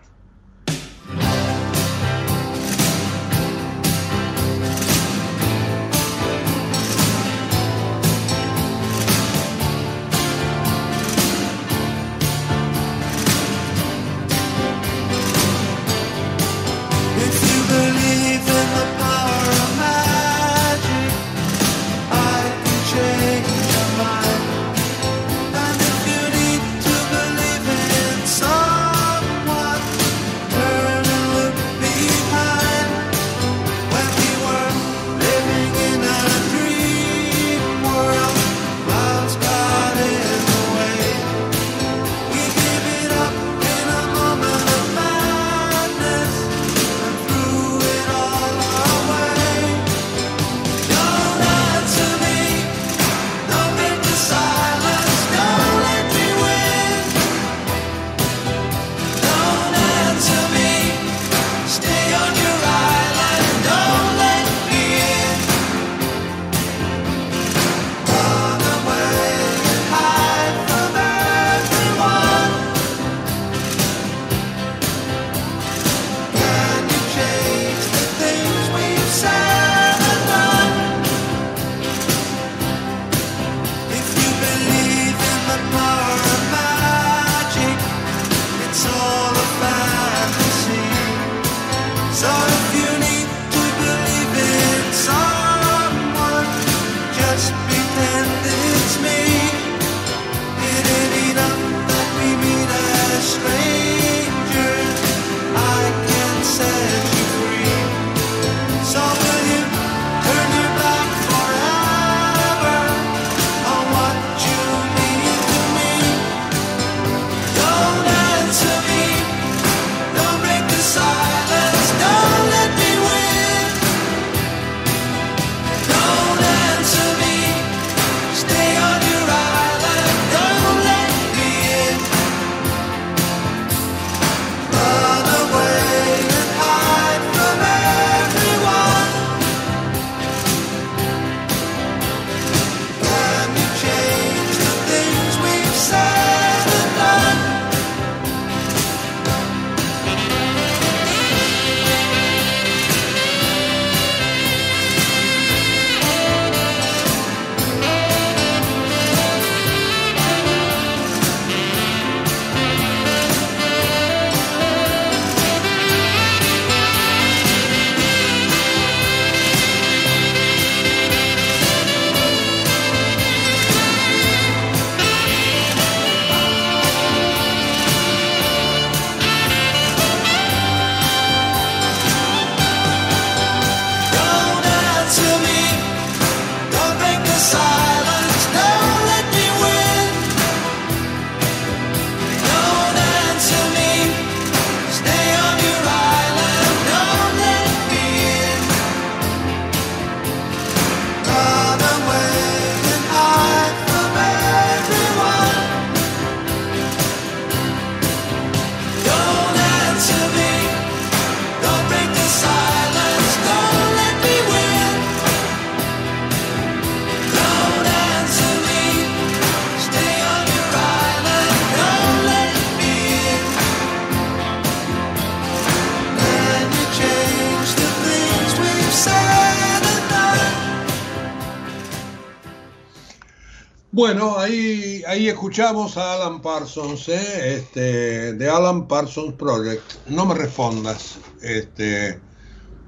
Bueno, 233.95 234.37
ahí, 234.37 235.03
ahí 235.07 235.29
escuchamos 235.29 235.95
a 235.95 236.15
Alan 236.15 236.41
Parsons, 236.41 237.07
¿eh? 237.07 237.55
este, 237.55 238.33
de 238.33 238.49
Alan 238.49 238.89
Parsons 238.89 239.35
Project. 239.35 239.89
No 240.07 240.25
me 240.25 240.35
respondas. 240.35 241.17
Este, 241.41 242.19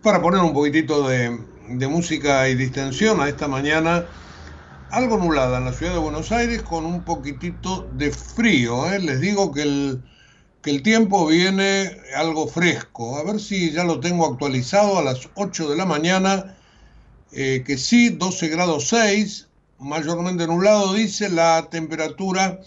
para 0.03 0.21
poner 0.21 0.41
un 0.41 0.53
poquitito 0.53 1.07
de, 1.07 1.39
de 1.69 1.87
música 1.87 2.49
y 2.49 2.55
distensión 2.55 3.21
a 3.21 3.29
esta 3.29 3.47
mañana 3.47 4.05
algo 4.91 5.15
nublada 5.15 5.59
en 5.59 5.63
la 5.63 5.71
ciudad 5.71 5.93
de 5.93 5.99
Buenos 5.99 6.33
Aires 6.33 6.61
con 6.61 6.85
un 6.85 7.05
poquitito 7.05 7.87
de 7.93 8.11
frío. 8.11 8.91
¿eh? 8.91 8.99
Les 8.99 9.21
digo 9.21 9.53
que 9.53 9.61
el, 9.61 10.03
que 10.61 10.71
el 10.71 10.83
tiempo 10.83 11.25
viene 11.27 11.89
algo 12.17 12.49
fresco. 12.49 13.17
A 13.17 13.23
ver 13.23 13.39
si 13.39 13.71
ya 13.71 13.85
lo 13.85 14.01
tengo 14.01 14.25
actualizado 14.25 14.99
a 14.99 15.03
las 15.03 15.29
8 15.35 15.69
de 15.69 15.77
la 15.77 15.85
mañana. 15.85 16.57
Eh, 17.31 17.63
que 17.65 17.77
sí, 17.77 18.09
12 18.09 18.49
grados 18.49 18.89
6, 18.89 19.46
mayormente 19.79 20.47
nublado, 20.47 20.93
dice, 20.93 21.29
la 21.29 21.69
temperatura 21.69 22.59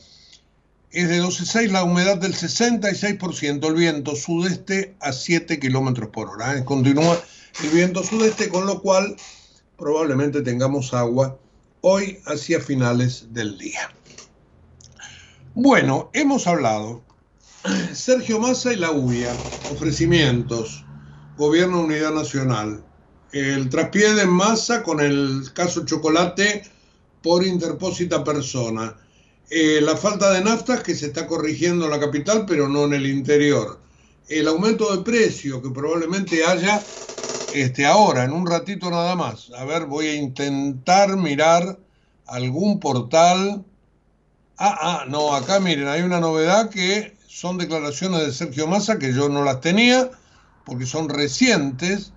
es 0.90 1.08
de 1.08 1.22
12,6, 1.22 1.70
la 1.70 1.84
humedad 1.84 2.18
del 2.18 2.34
66%, 2.34 3.66
el 3.66 3.74
viento 3.74 4.16
sudeste 4.16 4.94
a 5.00 5.12
7 5.12 5.60
kilómetros 5.60 6.10
por 6.10 6.28
hora. 6.28 6.56
¿eh? 6.56 6.64
Continúa 6.64 7.20
el 7.62 7.70
viento 7.70 8.02
sudeste, 8.02 8.48
con 8.48 8.66
lo 8.66 8.80
cual 8.80 9.16
probablemente 9.76 10.42
tengamos 10.42 10.92
agua 10.94 11.38
hoy 11.80 12.18
hacia 12.26 12.60
finales 12.60 13.32
del 13.32 13.56
día. 13.56 13.92
Bueno, 15.54 16.10
hemos 16.12 16.46
hablado. 16.46 17.02
Sergio 17.92 18.38
Massa 18.40 18.72
y 18.72 18.76
la 18.76 18.90
UIA, 18.90 19.32
ofrecimientos, 19.72 20.84
Gobierno 21.36 21.82
Unidad 21.82 22.12
Nacional, 22.12 22.82
el 23.32 23.68
traspié 23.68 24.14
de 24.14 24.26
Massa 24.26 24.82
con 24.82 25.00
el 25.00 25.52
caso 25.52 25.84
Chocolate 25.84 26.62
por 27.22 27.44
interpósita 27.44 28.24
persona, 28.24 28.96
eh, 29.50 29.80
la 29.82 29.96
falta 29.96 30.32
de 30.32 30.42
naftas 30.42 30.82
que 30.82 30.94
se 30.94 31.06
está 31.06 31.26
corrigiendo 31.26 31.84
en 31.84 31.90
la 31.90 32.00
capital 32.00 32.44
pero 32.46 32.68
no 32.68 32.84
en 32.84 32.94
el 32.94 33.06
interior, 33.06 33.80
el 34.28 34.46
aumento 34.48 34.96
de 34.96 35.02
precio 35.02 35.60
que 35.60 35.70
probablemente 35.70 36.44
haya 36.44 36.80
este, 37.54 37.84
ahora, 37.84 38.24
en 38.24 38.32
un 38.32 38.46
ratito 38.46 38.90
nada 38.90 39.16
más. 39.16 39.50
A 39.56 39.64
ver, 39.64 39.86
voy 39.86 40.06
a 40.06 40.14
intentar 40.14 41.16
mirar 41.16 41.78
algún 42.26 42.78
portal. 42.78 43.64
Ah, 44.56 44.78
ah, 44.80 45.04
no, 45.08 45.34
acá 45.34 45.58
miren, 45.58 45.88
hay 45.88 46.02
una 46.02 46.20
novedad 46.20 46.70
que 46.70 47.16
son 47.26 47.58
declaraciones 47.58 48.20
de 48.20 48.32
Sergio 48.32 48.66
Massa 48.66 48.98
que 48.98 49.12
yo 49.12 49.28
no 49.28 49.42
las 49.42 49.60
tenía 49.60 50.10
porque 50.64 50.86
son 50.86 51.08
recientes. 51.08 52.12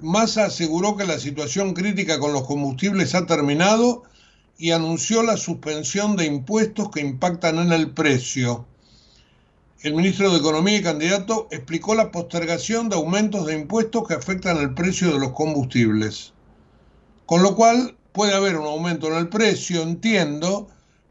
Massa 0.00 0.46
aseguró 0.46 0.96
que 0.96 1.06
la 1.06 1.18
situación 1.18 1.72
crítica 1.74 2.18
con 2.18 2.32
los 2.32 2.46
combustibles 2.46 3.14
ha 3.14 3.26
terminado 3.26 4.02
y 4.58 4.72
anunció 4.72 5.22
la 5.22 5.36
suspensión 5.36 6.16
de 6.16 6.26
impuestos 6.26 6.90
que 6.90 7.00
impactan 7.00 7.58
en 7.58 7.72
el 7.72 7.92
precio 7.92 8.66
el 9.82 9.94
ministro 9.94 10.32
de 10.32 10.38
Economía 10.38 10.78
y 10.78 10.82
candidato 10.82 11.46
explicó 11.52 11.94
la 11.94 12.10
postergación 12.10 12.88
de 12.88 12.96
aumentos 12.96 13.46
de 13.46 13.54
impuestos 13.54 14.08
que 14.08 14.14
afectan 14.14 14.56
el 14.56 14.74
precio 14.74 15.12
de 15.12 15.20
los 15.20 15.30
combustibles. 15.32 16.32
Con 17.26 17.44
lo 17.44 17.54
cual 17.54 17.96
puede 18.10 18.34
haber 18.34 18.56
un 18.56 18.66
aumento 18.66 19.06
en 19.06 19.14
el 19.14 19.28
precio, 19.28 19.82
entiendo, 19.82 20.66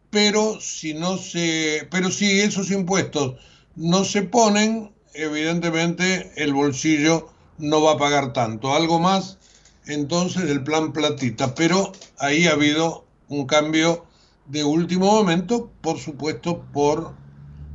pero 0.10 0.60
si 0.60 0.94
no 0.94 1.18
se, 1.18 1.88
pero 1.90 2.12
si 2.12 2.42
esos 2.42 2.70
impuestos 2.70 3.40
no 3.78 4.04
se 4.04 4.24
ponen, 4.24 4.92
evidentemente 5.14 6.34
el 6.36 6.54
bolsillo 6.54 7.30
no 7.60 7.82
va 7.82 7.94
a 7.94 7.98
pagar 7.98 8.34
tanto. 8.34 8.76
Algo 8.76 9.00
más 9.00 9.38
entonces 9.86 10.44
del 10.44 10.62
plan 10.66 10.92
platita, 10.92 11.56
pero 11.56 11.94
ahí 12.18 12.48
ha 12.48 12.52
habido 12.52 13.07
un 13.30 13.46
cambio 13.46 14.06
de 14.46 14.64
último 14.64 15.08
momento, 15.08 15.72
por 15.82 16.00
supuesto, 16.00 16.64
por 16.74 17.14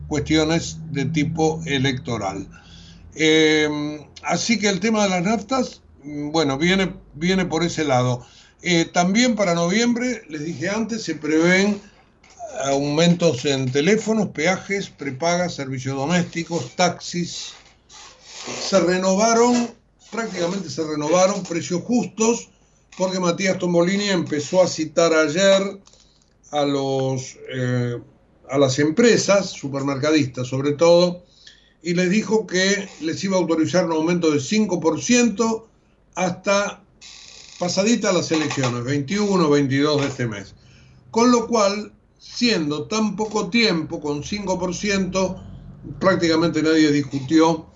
cuestiones 0.09 0.79
de 0.91 1.07
tipo 1.07 1.63
electoral. 1.67 2.47
Eh, 3.15 4.01
así 4.23 4.59
que 4.59 4.69
el 4.69 4.81
tema 4.81 5.05
de 5.05 5.11
las 5.11 5.23
naftas, 5.23 5.83
mm, 6.03 6.31
bueno, 6.31 6.59
viene, 6.59 6.95
viene 7.15 7.45
por 7.45 7.63
ese 7.63 7.85
lado. 7.85 8.27
Eh, 8.63 8.85
también 8.85 9.35
para 9.35 9.55
noviembre, 9.55 10.23
les 10.29 10.45
dije 10.45 10.69
antes, 10.71 11.03
se 11.03 11.15
prevén 11.15 11.81
aumentos 12.65 13.45
en 13.45 13.71
teléfonos, 13.71 14.29
peajes, 14.29 14.89
prepagas, 14.89 15.55
servicios 15.55 15.97
domésticos, 15.97 16.77
taxis. 16.77 17.55
Se 18.69 18.81
renovaron, 18.81 19.71
prácticamente 20.11 20.71
se 20.71 20.85
renovaron 20.85 21.43
precios 21.43 21.83
justos, 21.83 22.51
porque 22.97 23.21
Matías 23.21 23.59
Tombolini 23.59 24.09
empezó 24.09 24.63
a 24.63 24.69
citar 24.69 25.13
ayer 25.15 25.81
a 26.51 26.65
los 26.65 27.39
eh, 27.53 27.99
a 28.51 28.59
las 28.59 28.79
empresas, 28.79 29.51
supermercadistas 29.51 30.47
sobre 30.47 30.73
todo, 30.73 31.25
y 31.83 31.95
les 31.95 32.11
dijo 32.11 32.47
que 32.47 32.89
les 33.01 33.25
iba 33.25 33.37
a 33.37 33.41
autorizar 33.41 33.87
un 33.87 33.93
aumento 33.93 34.31
del 34.31 34.41
5% 34.41 35.65
hasta 36.15 36.83
pasadita 37.59 38.13
las 38.13 38.31
elecciones, 38.31 38.85
21 38.85 39.49
22 39.49 40.01
de 40.03 40.07
este 40.07 40.27
mes. 40.27 40.55
Con 41.11 41.31
lo 41.31 41.47
cual, 41.47 41.93
siendo 42.19 42.89
tan 42.89 43.17
poco 43.17 43.49
tiempo, 43.49 44.01
con 44.01 44.23
5%, 44.23 45.43
prácticamente 45.99 46.63
nadie 46.63 46.93
discutió 46.93 47.67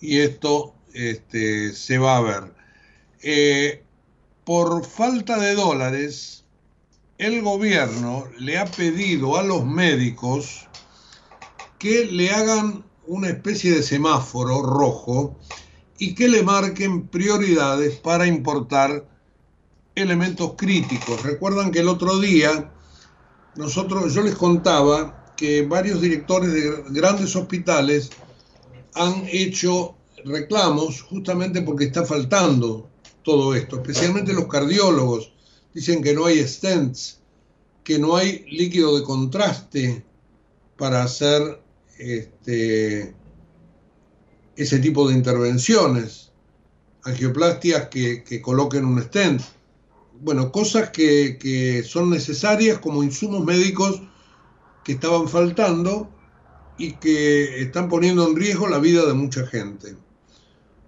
y 0.00 0.18
esto 0.18 0.74
este, 0.92 1.72
se 1.72 1.98
va 1.98 2.18
a 2.18 2.22
ver. 2.22 2.52
Eh, 3.22 3.82
por 4.46 4.86
falta 4.86 5.40
de 5.40 5.56
dólares, 5.56 6.44
el 7.18 7.42
gobierno 7.42 8.28
le 8.38 8.58
ha 8.58 8.64
pedido 8.64 9.36
a 9.36 9.42
los 9.42 9.66
médicos 9.66 10.68
que 11.80 12.04
le 12.04 12.30
hagan 12.30 12.84
una 13.08 13.28
especie 13.28 13.72
de 13.72 13.82
semáforo 13.82 14.62
rojo 14.62 15.36
y 15.98 16.14
que 16.14 16.28
le 16.28 16.44
marquen 16.44 17.08
prioridades 17.08 17.96
para 17.96 18.28
importar 18.28 19.08
elementos 19.96 20.52
críticos. 20.56 21.24
Recuerdan 21.24 21.72
que 21.72 21.80
el 21.80 21.88
otro 21.88 22.20
día 22.20 22.70
nosotros 23.56 24.14
yo 24.14 24.22
les 24.22 24.36
contaba 24.36 25.34
que 25.36 25.66
varios 25.66 26.00
directores 26.00 26.52
de 26.52 26.84
grandes 26.90 27.34
hospitales 27.34 28.10
han 28.94 29.24
hecho 29.26 29.96
reclamos 30.24 31.02
justamente 31.02 31.62
porque 31.62 31.86
está 31.86 32.06
faltando 32.06 32.88
todo 33.26 33.54
esto, 33.54 33.76
especialmente 33.76 34.32
los 34.32 34.46
cardiólogos 34.46 35.32
Dicen 35.76 36.02
que 36.02 36.14
no 36.14 36.24
hay 36.24 36.38
stents, 36.48 37.20
que 37.84 37.98
no 37.98 38.16
hay 38.16 38.46
líquido 38.50 38.96
de 38.96 39.04
contraste 39.04 40.06
para 40.78 41.02
hacer 41.02 41.60
este, 41.98 43.14
ese 44.56 44.78
tipo 44.78 45.06
de 45.06 45.14
intervenciones, 45.14 46.32
angioplastias 47.04 47.90
que, 47.90 48.40
coloquen 48.40 48.86
un 48.86 49.02
stent. 49.02 49.42
Bueno, 50.18 50.50
cosas 50.50 50.88
que, 50.88 51.36
que 51.38 51.82
son 51.82 52.08
necesarias 52.08 52.78
como 52.78 53.02
insumos 53.02 53.44
médicos 53.44 54.00
que 54.82 54.92
estaban 54.92 55.28
faltando 55.28 56.08
y 56.78 56.92
que 56.92 57.60
están 57.60 57.90
poniendo 57.90 58.26
en 58.26 58.34
riesgo 58.34 58.66
la 58.66 58.78
vida 58.78 59.04
de 59.04 59.12
mucha 59.12 59.46
gente. 59.46 59.94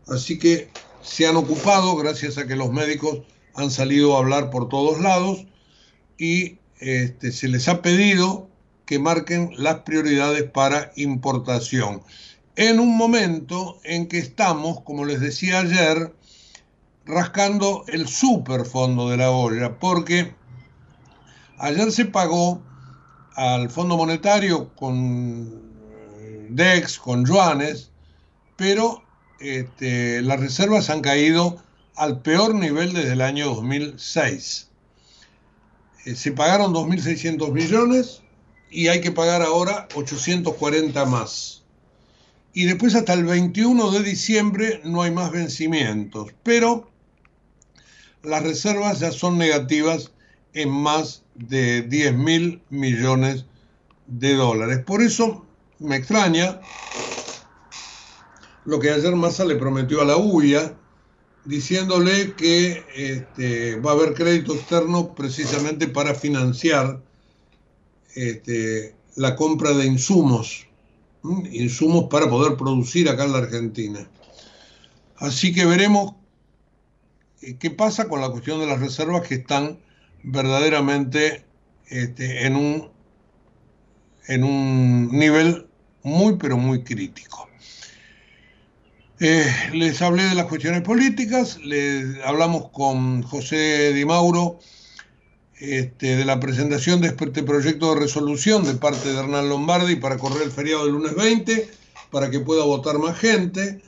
Así 0.07 0.39
que 0.39 0.71
se 1.03 1.27
han 1.27 1.37
ocupado, 1.37 1.97
gracias 1.97 2.39
a 2.39 2.47
que 2.47 2.57
los 2.57 2.73
médicos 2.73 3.21
han 3.55 3.71
salido 3.71 4.17
a 4.17 4.21
hablar 4.21 4.51
por 4.51 4.69
todos 4.69 5.01
lados 5.01 5.45
y 6.17 6.59
este, 6.81 7.33
se 7.33 7.49
les 7.49 7.69
ha 7.69 7.83
pedido 7.83 8.49
que 8.87 8.99
marquen 8.99 9.51
las 9.57 9.81
prioridades 9.81 10.45
para 10.45 10.93
importación. 10.97 12.03
En 12.57 12.81
un 12.81 12.97
momento 12.97 13.79
en 13.85 14.09
que 14.09 14.19
estamos, 14.19 14.81
como 14.83 15.05
les 15.05 15.21
decía 15.21 15.61
ayer, 15.61 16.15
rascando 17.05 17.85
el 17.89 18.07
superfondo 18.09 19.09
de 19.11 19.17
la 19.17 19.31
olla, 19.31 19.79
porque 19.79 20.35
ayer 21.59 21.91
se 21.93 22.05
pagó 22.05 22.63
al 23.35 23.71
Fondo 23.71 23.97
Monetario 23.97 24.75
con 24.75 25.63
DEX, 26.51 26.99
con 26.99 27.25
yuanes, 27.25 27.91
pero 28.57 29.03
este, 29.41 30.23
las 30.23 30.41
reservas 30.41 30.91
han 30.91 31.01
caído 31.01 31.63
al 31.95 32.21
peor 32.23 32.55
nivel 32.55 32.93
desde 32.93 33.13
el 33.13 33.21
año 33.21 33.47
2006. 33.47 34.69
Eh, 36.05 36.15
se 36.15 36.33
pagaron 36.33 36.73
2.600 36.73 37.53
millones 37.53 38.23
y 38.71 38.89
hay 38.89 39.01
que 39.01 39.13
pagar 39.13 39.43
ahora 39.43 39.89
840 39.95 41.05
más. 41.07 41.63
Y 42.53 42.65
después 42.65 42.95
hasta 42.95 43.13
el 43.13 43.25
21 43.25 43.91
de 43.91 44.03
diciembre 44.03 44.81
no 44.85 45.03
hay 45.03 45.11
más 45.11 45.31
vencimientos, 45.31 46.33
pero 46.43 46.91
las 48.23 48.43
reservas 48.43 49.01
ya 49.01 49.13
son 49.13 49.39
negativas 49.39 50.13
en 50.55 50.71
más 50.71 51.23
de 51.35 51.83
10 51.83 52.15
mil 52.15 52.63
millones 52.71 53.45
de 54.07 54.35
dólares. 54.35 54.81
Por 54.85 55.03
eso 55.03 55.47
me 55.79 55.97
extraña 55.97 56.61
lo 58.69 58.79
que 58.79 58.91
ayer 58.91 59.17
Massa 59.17 59.47
le 59.47 59.57
prometió 59.57 60.03
a 60.03 60.05
la 60.05 60.19
UIA, 60.19 60.77
diciéndole 61.47 62.35
que 62.35 62.85
este, 62.95 63.77
va 63.77 63.93
a 63.93 63.95
haber 63.95 64.13
crédito 64.13 64.55
externo 64.55 65.15
precisamente 65.15 65.89
para 65.89 66.15
financiar 66.15 67.03
este, 68.15 68.95
la 69.17 69.37
compra 69.37 69.73
de 69.73 69.87
insumos, 69.87 70.67
insumos 71.51 72.09
para 72.11 72.29
poder 72.29 72.59
producir 72.59 73.09
acá 73.09 73.25
en 73.25 73.33
la 73.33 73.39
Argentina. 73.39 74.07
Así 75.17 75.55
que 75.55 75.65
veremos 75.65 76.17
eh, 77.41 77.57
qué 77.59 77.71
pasa 77.71 78.07
con 78.07 78.21
la 78.21 78.29
cuestión 78.29 78.61
de 78.61 78.67
las 78.67 78.81
reservas 78.81 79.27
que 79.27 79.37
están 79.37 79.79
verdaderamente 80.23 81.47
este, 81.87 82.45
en, 82.45 82.55
un, 82.55 82.91
en 84.27 84.45
un 84.45 85.09
nivel 85.09 85.69
muy, 86.03 86.37
pero 86.37 86.59
muy 86.59 86.85
crítico. 86.85 87.48
Eh, 89.21 89.53
les 89.73 90.01
hablé 90.01 90.23
de 90.29 90.37
las 90.37 90.47
cuestiones 90.47 90.83
políticas, 90.83 91.59
les 91.65 92.25
hablamos 92.25 92.71
con 92.71 93.23
José 93.23 93.93
Di 93.93 94.05
Mauro 94.05 94.61
este, 95.59 96.15
de 96.15 96.25
la 96.25 96.39
presentación 96.39 97.01
de 97.01 97.09
este 97.09 97.43
proyecto 97.43 97.93
de 97.93 98.01
resolución 98.01 98.63
de 98.63 98.75
parte 98.75 99.09
de 99.09 99.19
Hernán 99.19 99.49
Lombardi 99.49 99.97
para 99.97 100.19
correr 100.19 100.43
el 100.43 100.53
feriado 100.53 100.85
del 100.85 100.93
lunes 100.93 101.17
20, 101.17 101.69
para 102.13 102.31
que 102.31 102.39
pueda 102.39 102.63
votar 102.63 103.01
más 103.01 103.19
gente. 103.19 103.83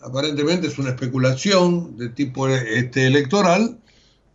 Aparentemente 0.00 0.66
es 0.66 0.76
una 0.80 0.90
especulación 0.90 1.96
de 1.96 2.08
tipo 2.08 2.48
este, 2.48 3.06
electoral. 3.06 3.78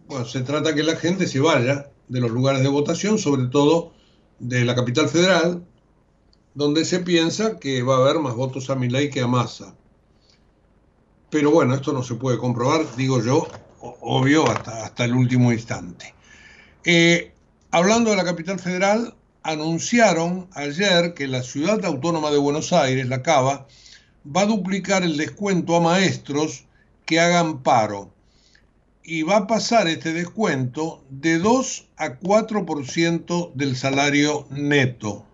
Bueno, 0.07 0.23
se 0.23 0.39
trata 0.43 0.73
que 0.73 0.83
la 0.83 0.95
gente 0.95 1.27
se 1.27 1.41
vaya 1.41 1.91
de 2.07 2.21
los 2.21 2.31
lugares 2.31 2.63
de 2.63 2.69
votación, 2.69 3.17
sobre 3.17 3.47
todo 3.47 3.91
de 4.39 4.63
la 4.63 4.75
capital 4.75 5.09
federal, 5.09 5.61
donde 6.53 6.85
se 6.85 6.99
piensa 6.99 7.59
que 7.59 7.83
va 7.83 7.97
a 7.97 7.99
haber 7.99 8.19
más 8.19 8.35
votos 8.35 8.69
a 8.69 8.75
Milei 8.75 9.09
que 9.09 9.19
a 9.19 9.27
Massa. 9.27 9.75
Pero 11.30 11.51
bueno, 11.51 11.75
esto 11.75 11.91
no 11.91 12.03
se 12.03 12.15
puede 12.15 12.38
comprobar, 12.38 12.86
digo 12.95 13.21
yo, 13.21 13.47
obvio, 13.82 14.49
hasta, 14.49 15.03
el 15.03 15.13
último 15.13 15.51
instante. 15.51 16.13
Eh, 16.86 17.34
hablando 17.71 18.11
de 18.11 18.15
la 18.15 18.23
capital 18.23 18.59
federal, 18.59 19.13
anunciaron 19.43 20.47
ayer 20.53 21.13
que 21.13 21.28
la 21.28 21.43
ciudad 21.43 21.84
autónoma 21.86 22.32
de 22.32 22.38
Buenos 22.38 22.73
Aires, 22.73 23.07
la 23.07 23.23
Cava, 23.23 23.67
va 24.36 24.41
a 24.41 24.45
duplicar 24.45 25.03
el 25.03 25.17
descuento 25.17 25.75
a 25.75 25.82
maestros 25.82 26.65
que 27.05 27.19
hagan 27.19 27.63
paro. 27.63 28.11
Y 29.03 29.23
va 29.23 29.38
a 29.38 29.47
pasar 29.47 29.88
este 29.88 30.11
descuento 30.11 31.01
de 31.09 31.39
2 31.39 31.88
a 31.95 32.19
4% 32.19 33.53
del 33.53 33.78
salario 33.78 34.47
neto. 34.49 35.25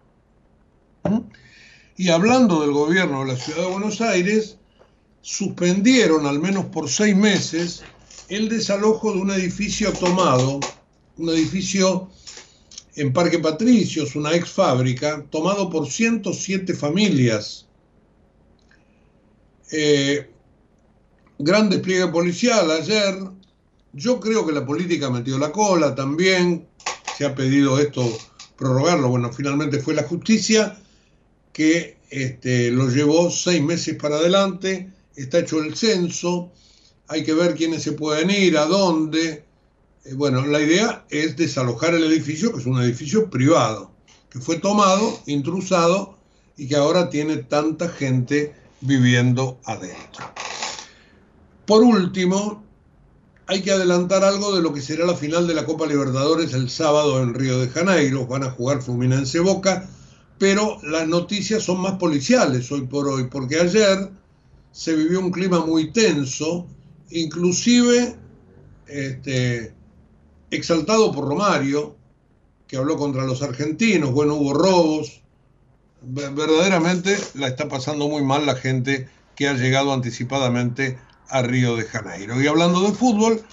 ¿Mm? 1.03 1.21
Y 1.97 2.09
hablando 2.09 2.61
del 2.61 2.71
gobierno 2.71 3.25
de 3.25 3.33
la 3.33 3.39
ciudad 3.39 3.63
de 3.63 3.71
Buenos 3.71 4.01
Aires, 4.01 4.57
suspendieron 5.23 6.27
al 6.27 6.39
menos 6.39 6.65
por 6.65 6.87
seis 6.89 7.15
meses 7.15 7.81
el 8.27 8.49
desalojo 8.49 9.13
de 9.13 9.21
un 9.21 9.31
edificio 9.31 9.91
tomado 9.93 10.59
un 11.17 11.29
edificio 11.29 12.09
en 12.95 13.13
Parque 13.13 13.39
Patricios, 13.39 14.15
una 14.15 14.35
ex 14.35 14.49
fábrica, 14.49 15.25
tomado 15.29 15.69
por 15.69 15.87
107 15.87 16.73
familias. 16.73 17.67
Eh, 19.71 20.29
gran 21.39 21.69
despliegue 21.69 22.07
policial 22.07 22.69
ayer. 22.71 23.15
Yo 23.93 24.19
creo 24.19 24.45
que 24.45 24.53
la 24.53 24.65
política 24.65 25.09
metió 25.09 25.37
la 25.37 25.51
cola 25.51 25.95
también. 25.95 26.67
Se 27.17 27.25
ha 27.25 27.33
pedido 27.33 27.79
esto 27.79 28.05
prorrogarlo. 28.57 29.09
Bueno, 29.09 29.31
finalmente 29.31 29.79
fue 29.79 29.93
la 29.93 30.03
justicia 30.03 30.77
que 31.51 31.97
este, 32.09 32.71
lo 32.71 32.89
llevó 32.89 33.31
seis 33.31 33.61
meses 33.61 33.95
para 33.95 34.17
adelante. 34.17 34.92
Está 35.15 35.39
hecho 35.39 35.59
el 35.59 35.75
censo. 35.75 36.51
Hay 37.07 37.23
que 37.23 37.33
ver 37.33 37.55
quiénes 37.55 37.83
se 37.83 37.91
pueden 37.93 38.31
ir, 38.31 38.57
a 38.57 38.65
dónde. 38.65 39.45
Eh, 40.05 40.13
bueno, 40.13 40.45
la 40.45 40.61
idea 40.61 41.05
es 41.09 41.35
desalojar 41.37 41.93
el 41.93 42.03
edificio, 42.03 42.51
que 42.51 42.59
es 42.59 42.65
un 42.65 42.81
edificio 42.81 43.29
privado, 43.29 43.91
que 44.29 44.39
fue 44.39 44.57
tomado, 44.57 45.19
intrusado 45.25 46.17
y 46.57 46.67
que 46.67 46.75
ahora 46.75 47.09
tiene 47.09 47.37
tanta 47.37 47.89
gente 47.89 48.53
viviendo 48.81 49.59
adentro. 49.65 50.25
Por 51.65 51.83
último, 51.83 52.63
hay 53.47 53.61
que 53.61 53.71
adelantar 53.71 54.23
algo 54.23 54.55
de 54.55 54.61
lo 54.61 54.73
que 54.73 54.81
será 54.81 55.05
la 55.05 55.15
final 55.15 55.47
de 55.47 55.53
la 55.53 55.65
Copa 55.65 55.85
Libertadores 55.85 56.53
el 56.53 56.69
sábado 56.69 57.21
en 57.21 57.33
Río 57.33 57.59
de 57.59 57.69
Janeiro. 57.69 58.27
Van 58.27 58.43
a 58.43 58.51
jugar 58.51 58.81
Fluminense 58.81 59.39
Boca, 59.39 59.87
pero 60.37 60.77
las 60.83 61.07
noticias 61.07 61.63
son 61.63 61.81
más 61.81 61.93
policiales 61.93 62.71
hoy 62.71 62.81
por 62.81 63.07
hoy, 63.07 63.25
porque 63.25 63.59
ayer 63.59 64.09
se 64.73 64.95
vivió 64.95 65.19
un 65.19 65.31
clima 65.31 65.65
muy 65.65 65.91
tenso, 65.91 66.67
inclusive 67.11 68.15
este, 68.87 69.71
exaltado 70.49 71.11
por 71.11 71.27
Romario, 71.27 71.95
que 72.67 72.77
habló 72.77 72.97
contra 72.97 73.23
los 73.23 73.43
argentinos, 73.43 74.11
bueno, 74.11 74.33
hubo 74.33 74.53
robos, 74.53 75.21
verdaderamente 76.01 77.15
la 77.35 77.47
está 77.47 77.69
pasando 77.69 78.09
muy 78.09 78.23
mal 78.23 78.45
la 78.47 78.55
gente 78.55 79.07
que 79.35 79.47
ha 79.47 79.53
llegado 79.53 79.93
anticipadamente 79.93 80.97
a 81.29 81.43
Río 81.43 81.75
de 81.75 81.83
Janeiro. 81.83 82.41
Y 82.41 82.47
hablando 82.47 82.81
de 82.81 82.93
fútbol, 82.93 83.43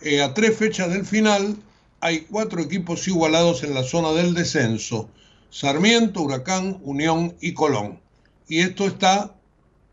eh, 0.00 0.22
a 0.22 0.32
tres 0.32 0.56
fechas 0.56 0.90
del 0.90 1.04
final 1.04 1.56
hay 2.00 2.20
cuatro 2.20 2.60
equipos 2.60 3.06
igualados 3.08 3.64
en 3.64 3.74
la 3.74 3.82
zona 3.82 4.12
del 4.12 4.32
descenso, 4.32 5.10
Sarmiento, 5.50 6.22
Huracán, 6.22 6.78
Unión 6.82 7.34
y 7.40 7.52
Colón. 7.52 8.00
Y 8.46 8.60
esto 8.60 8.86
está 8.86 9.34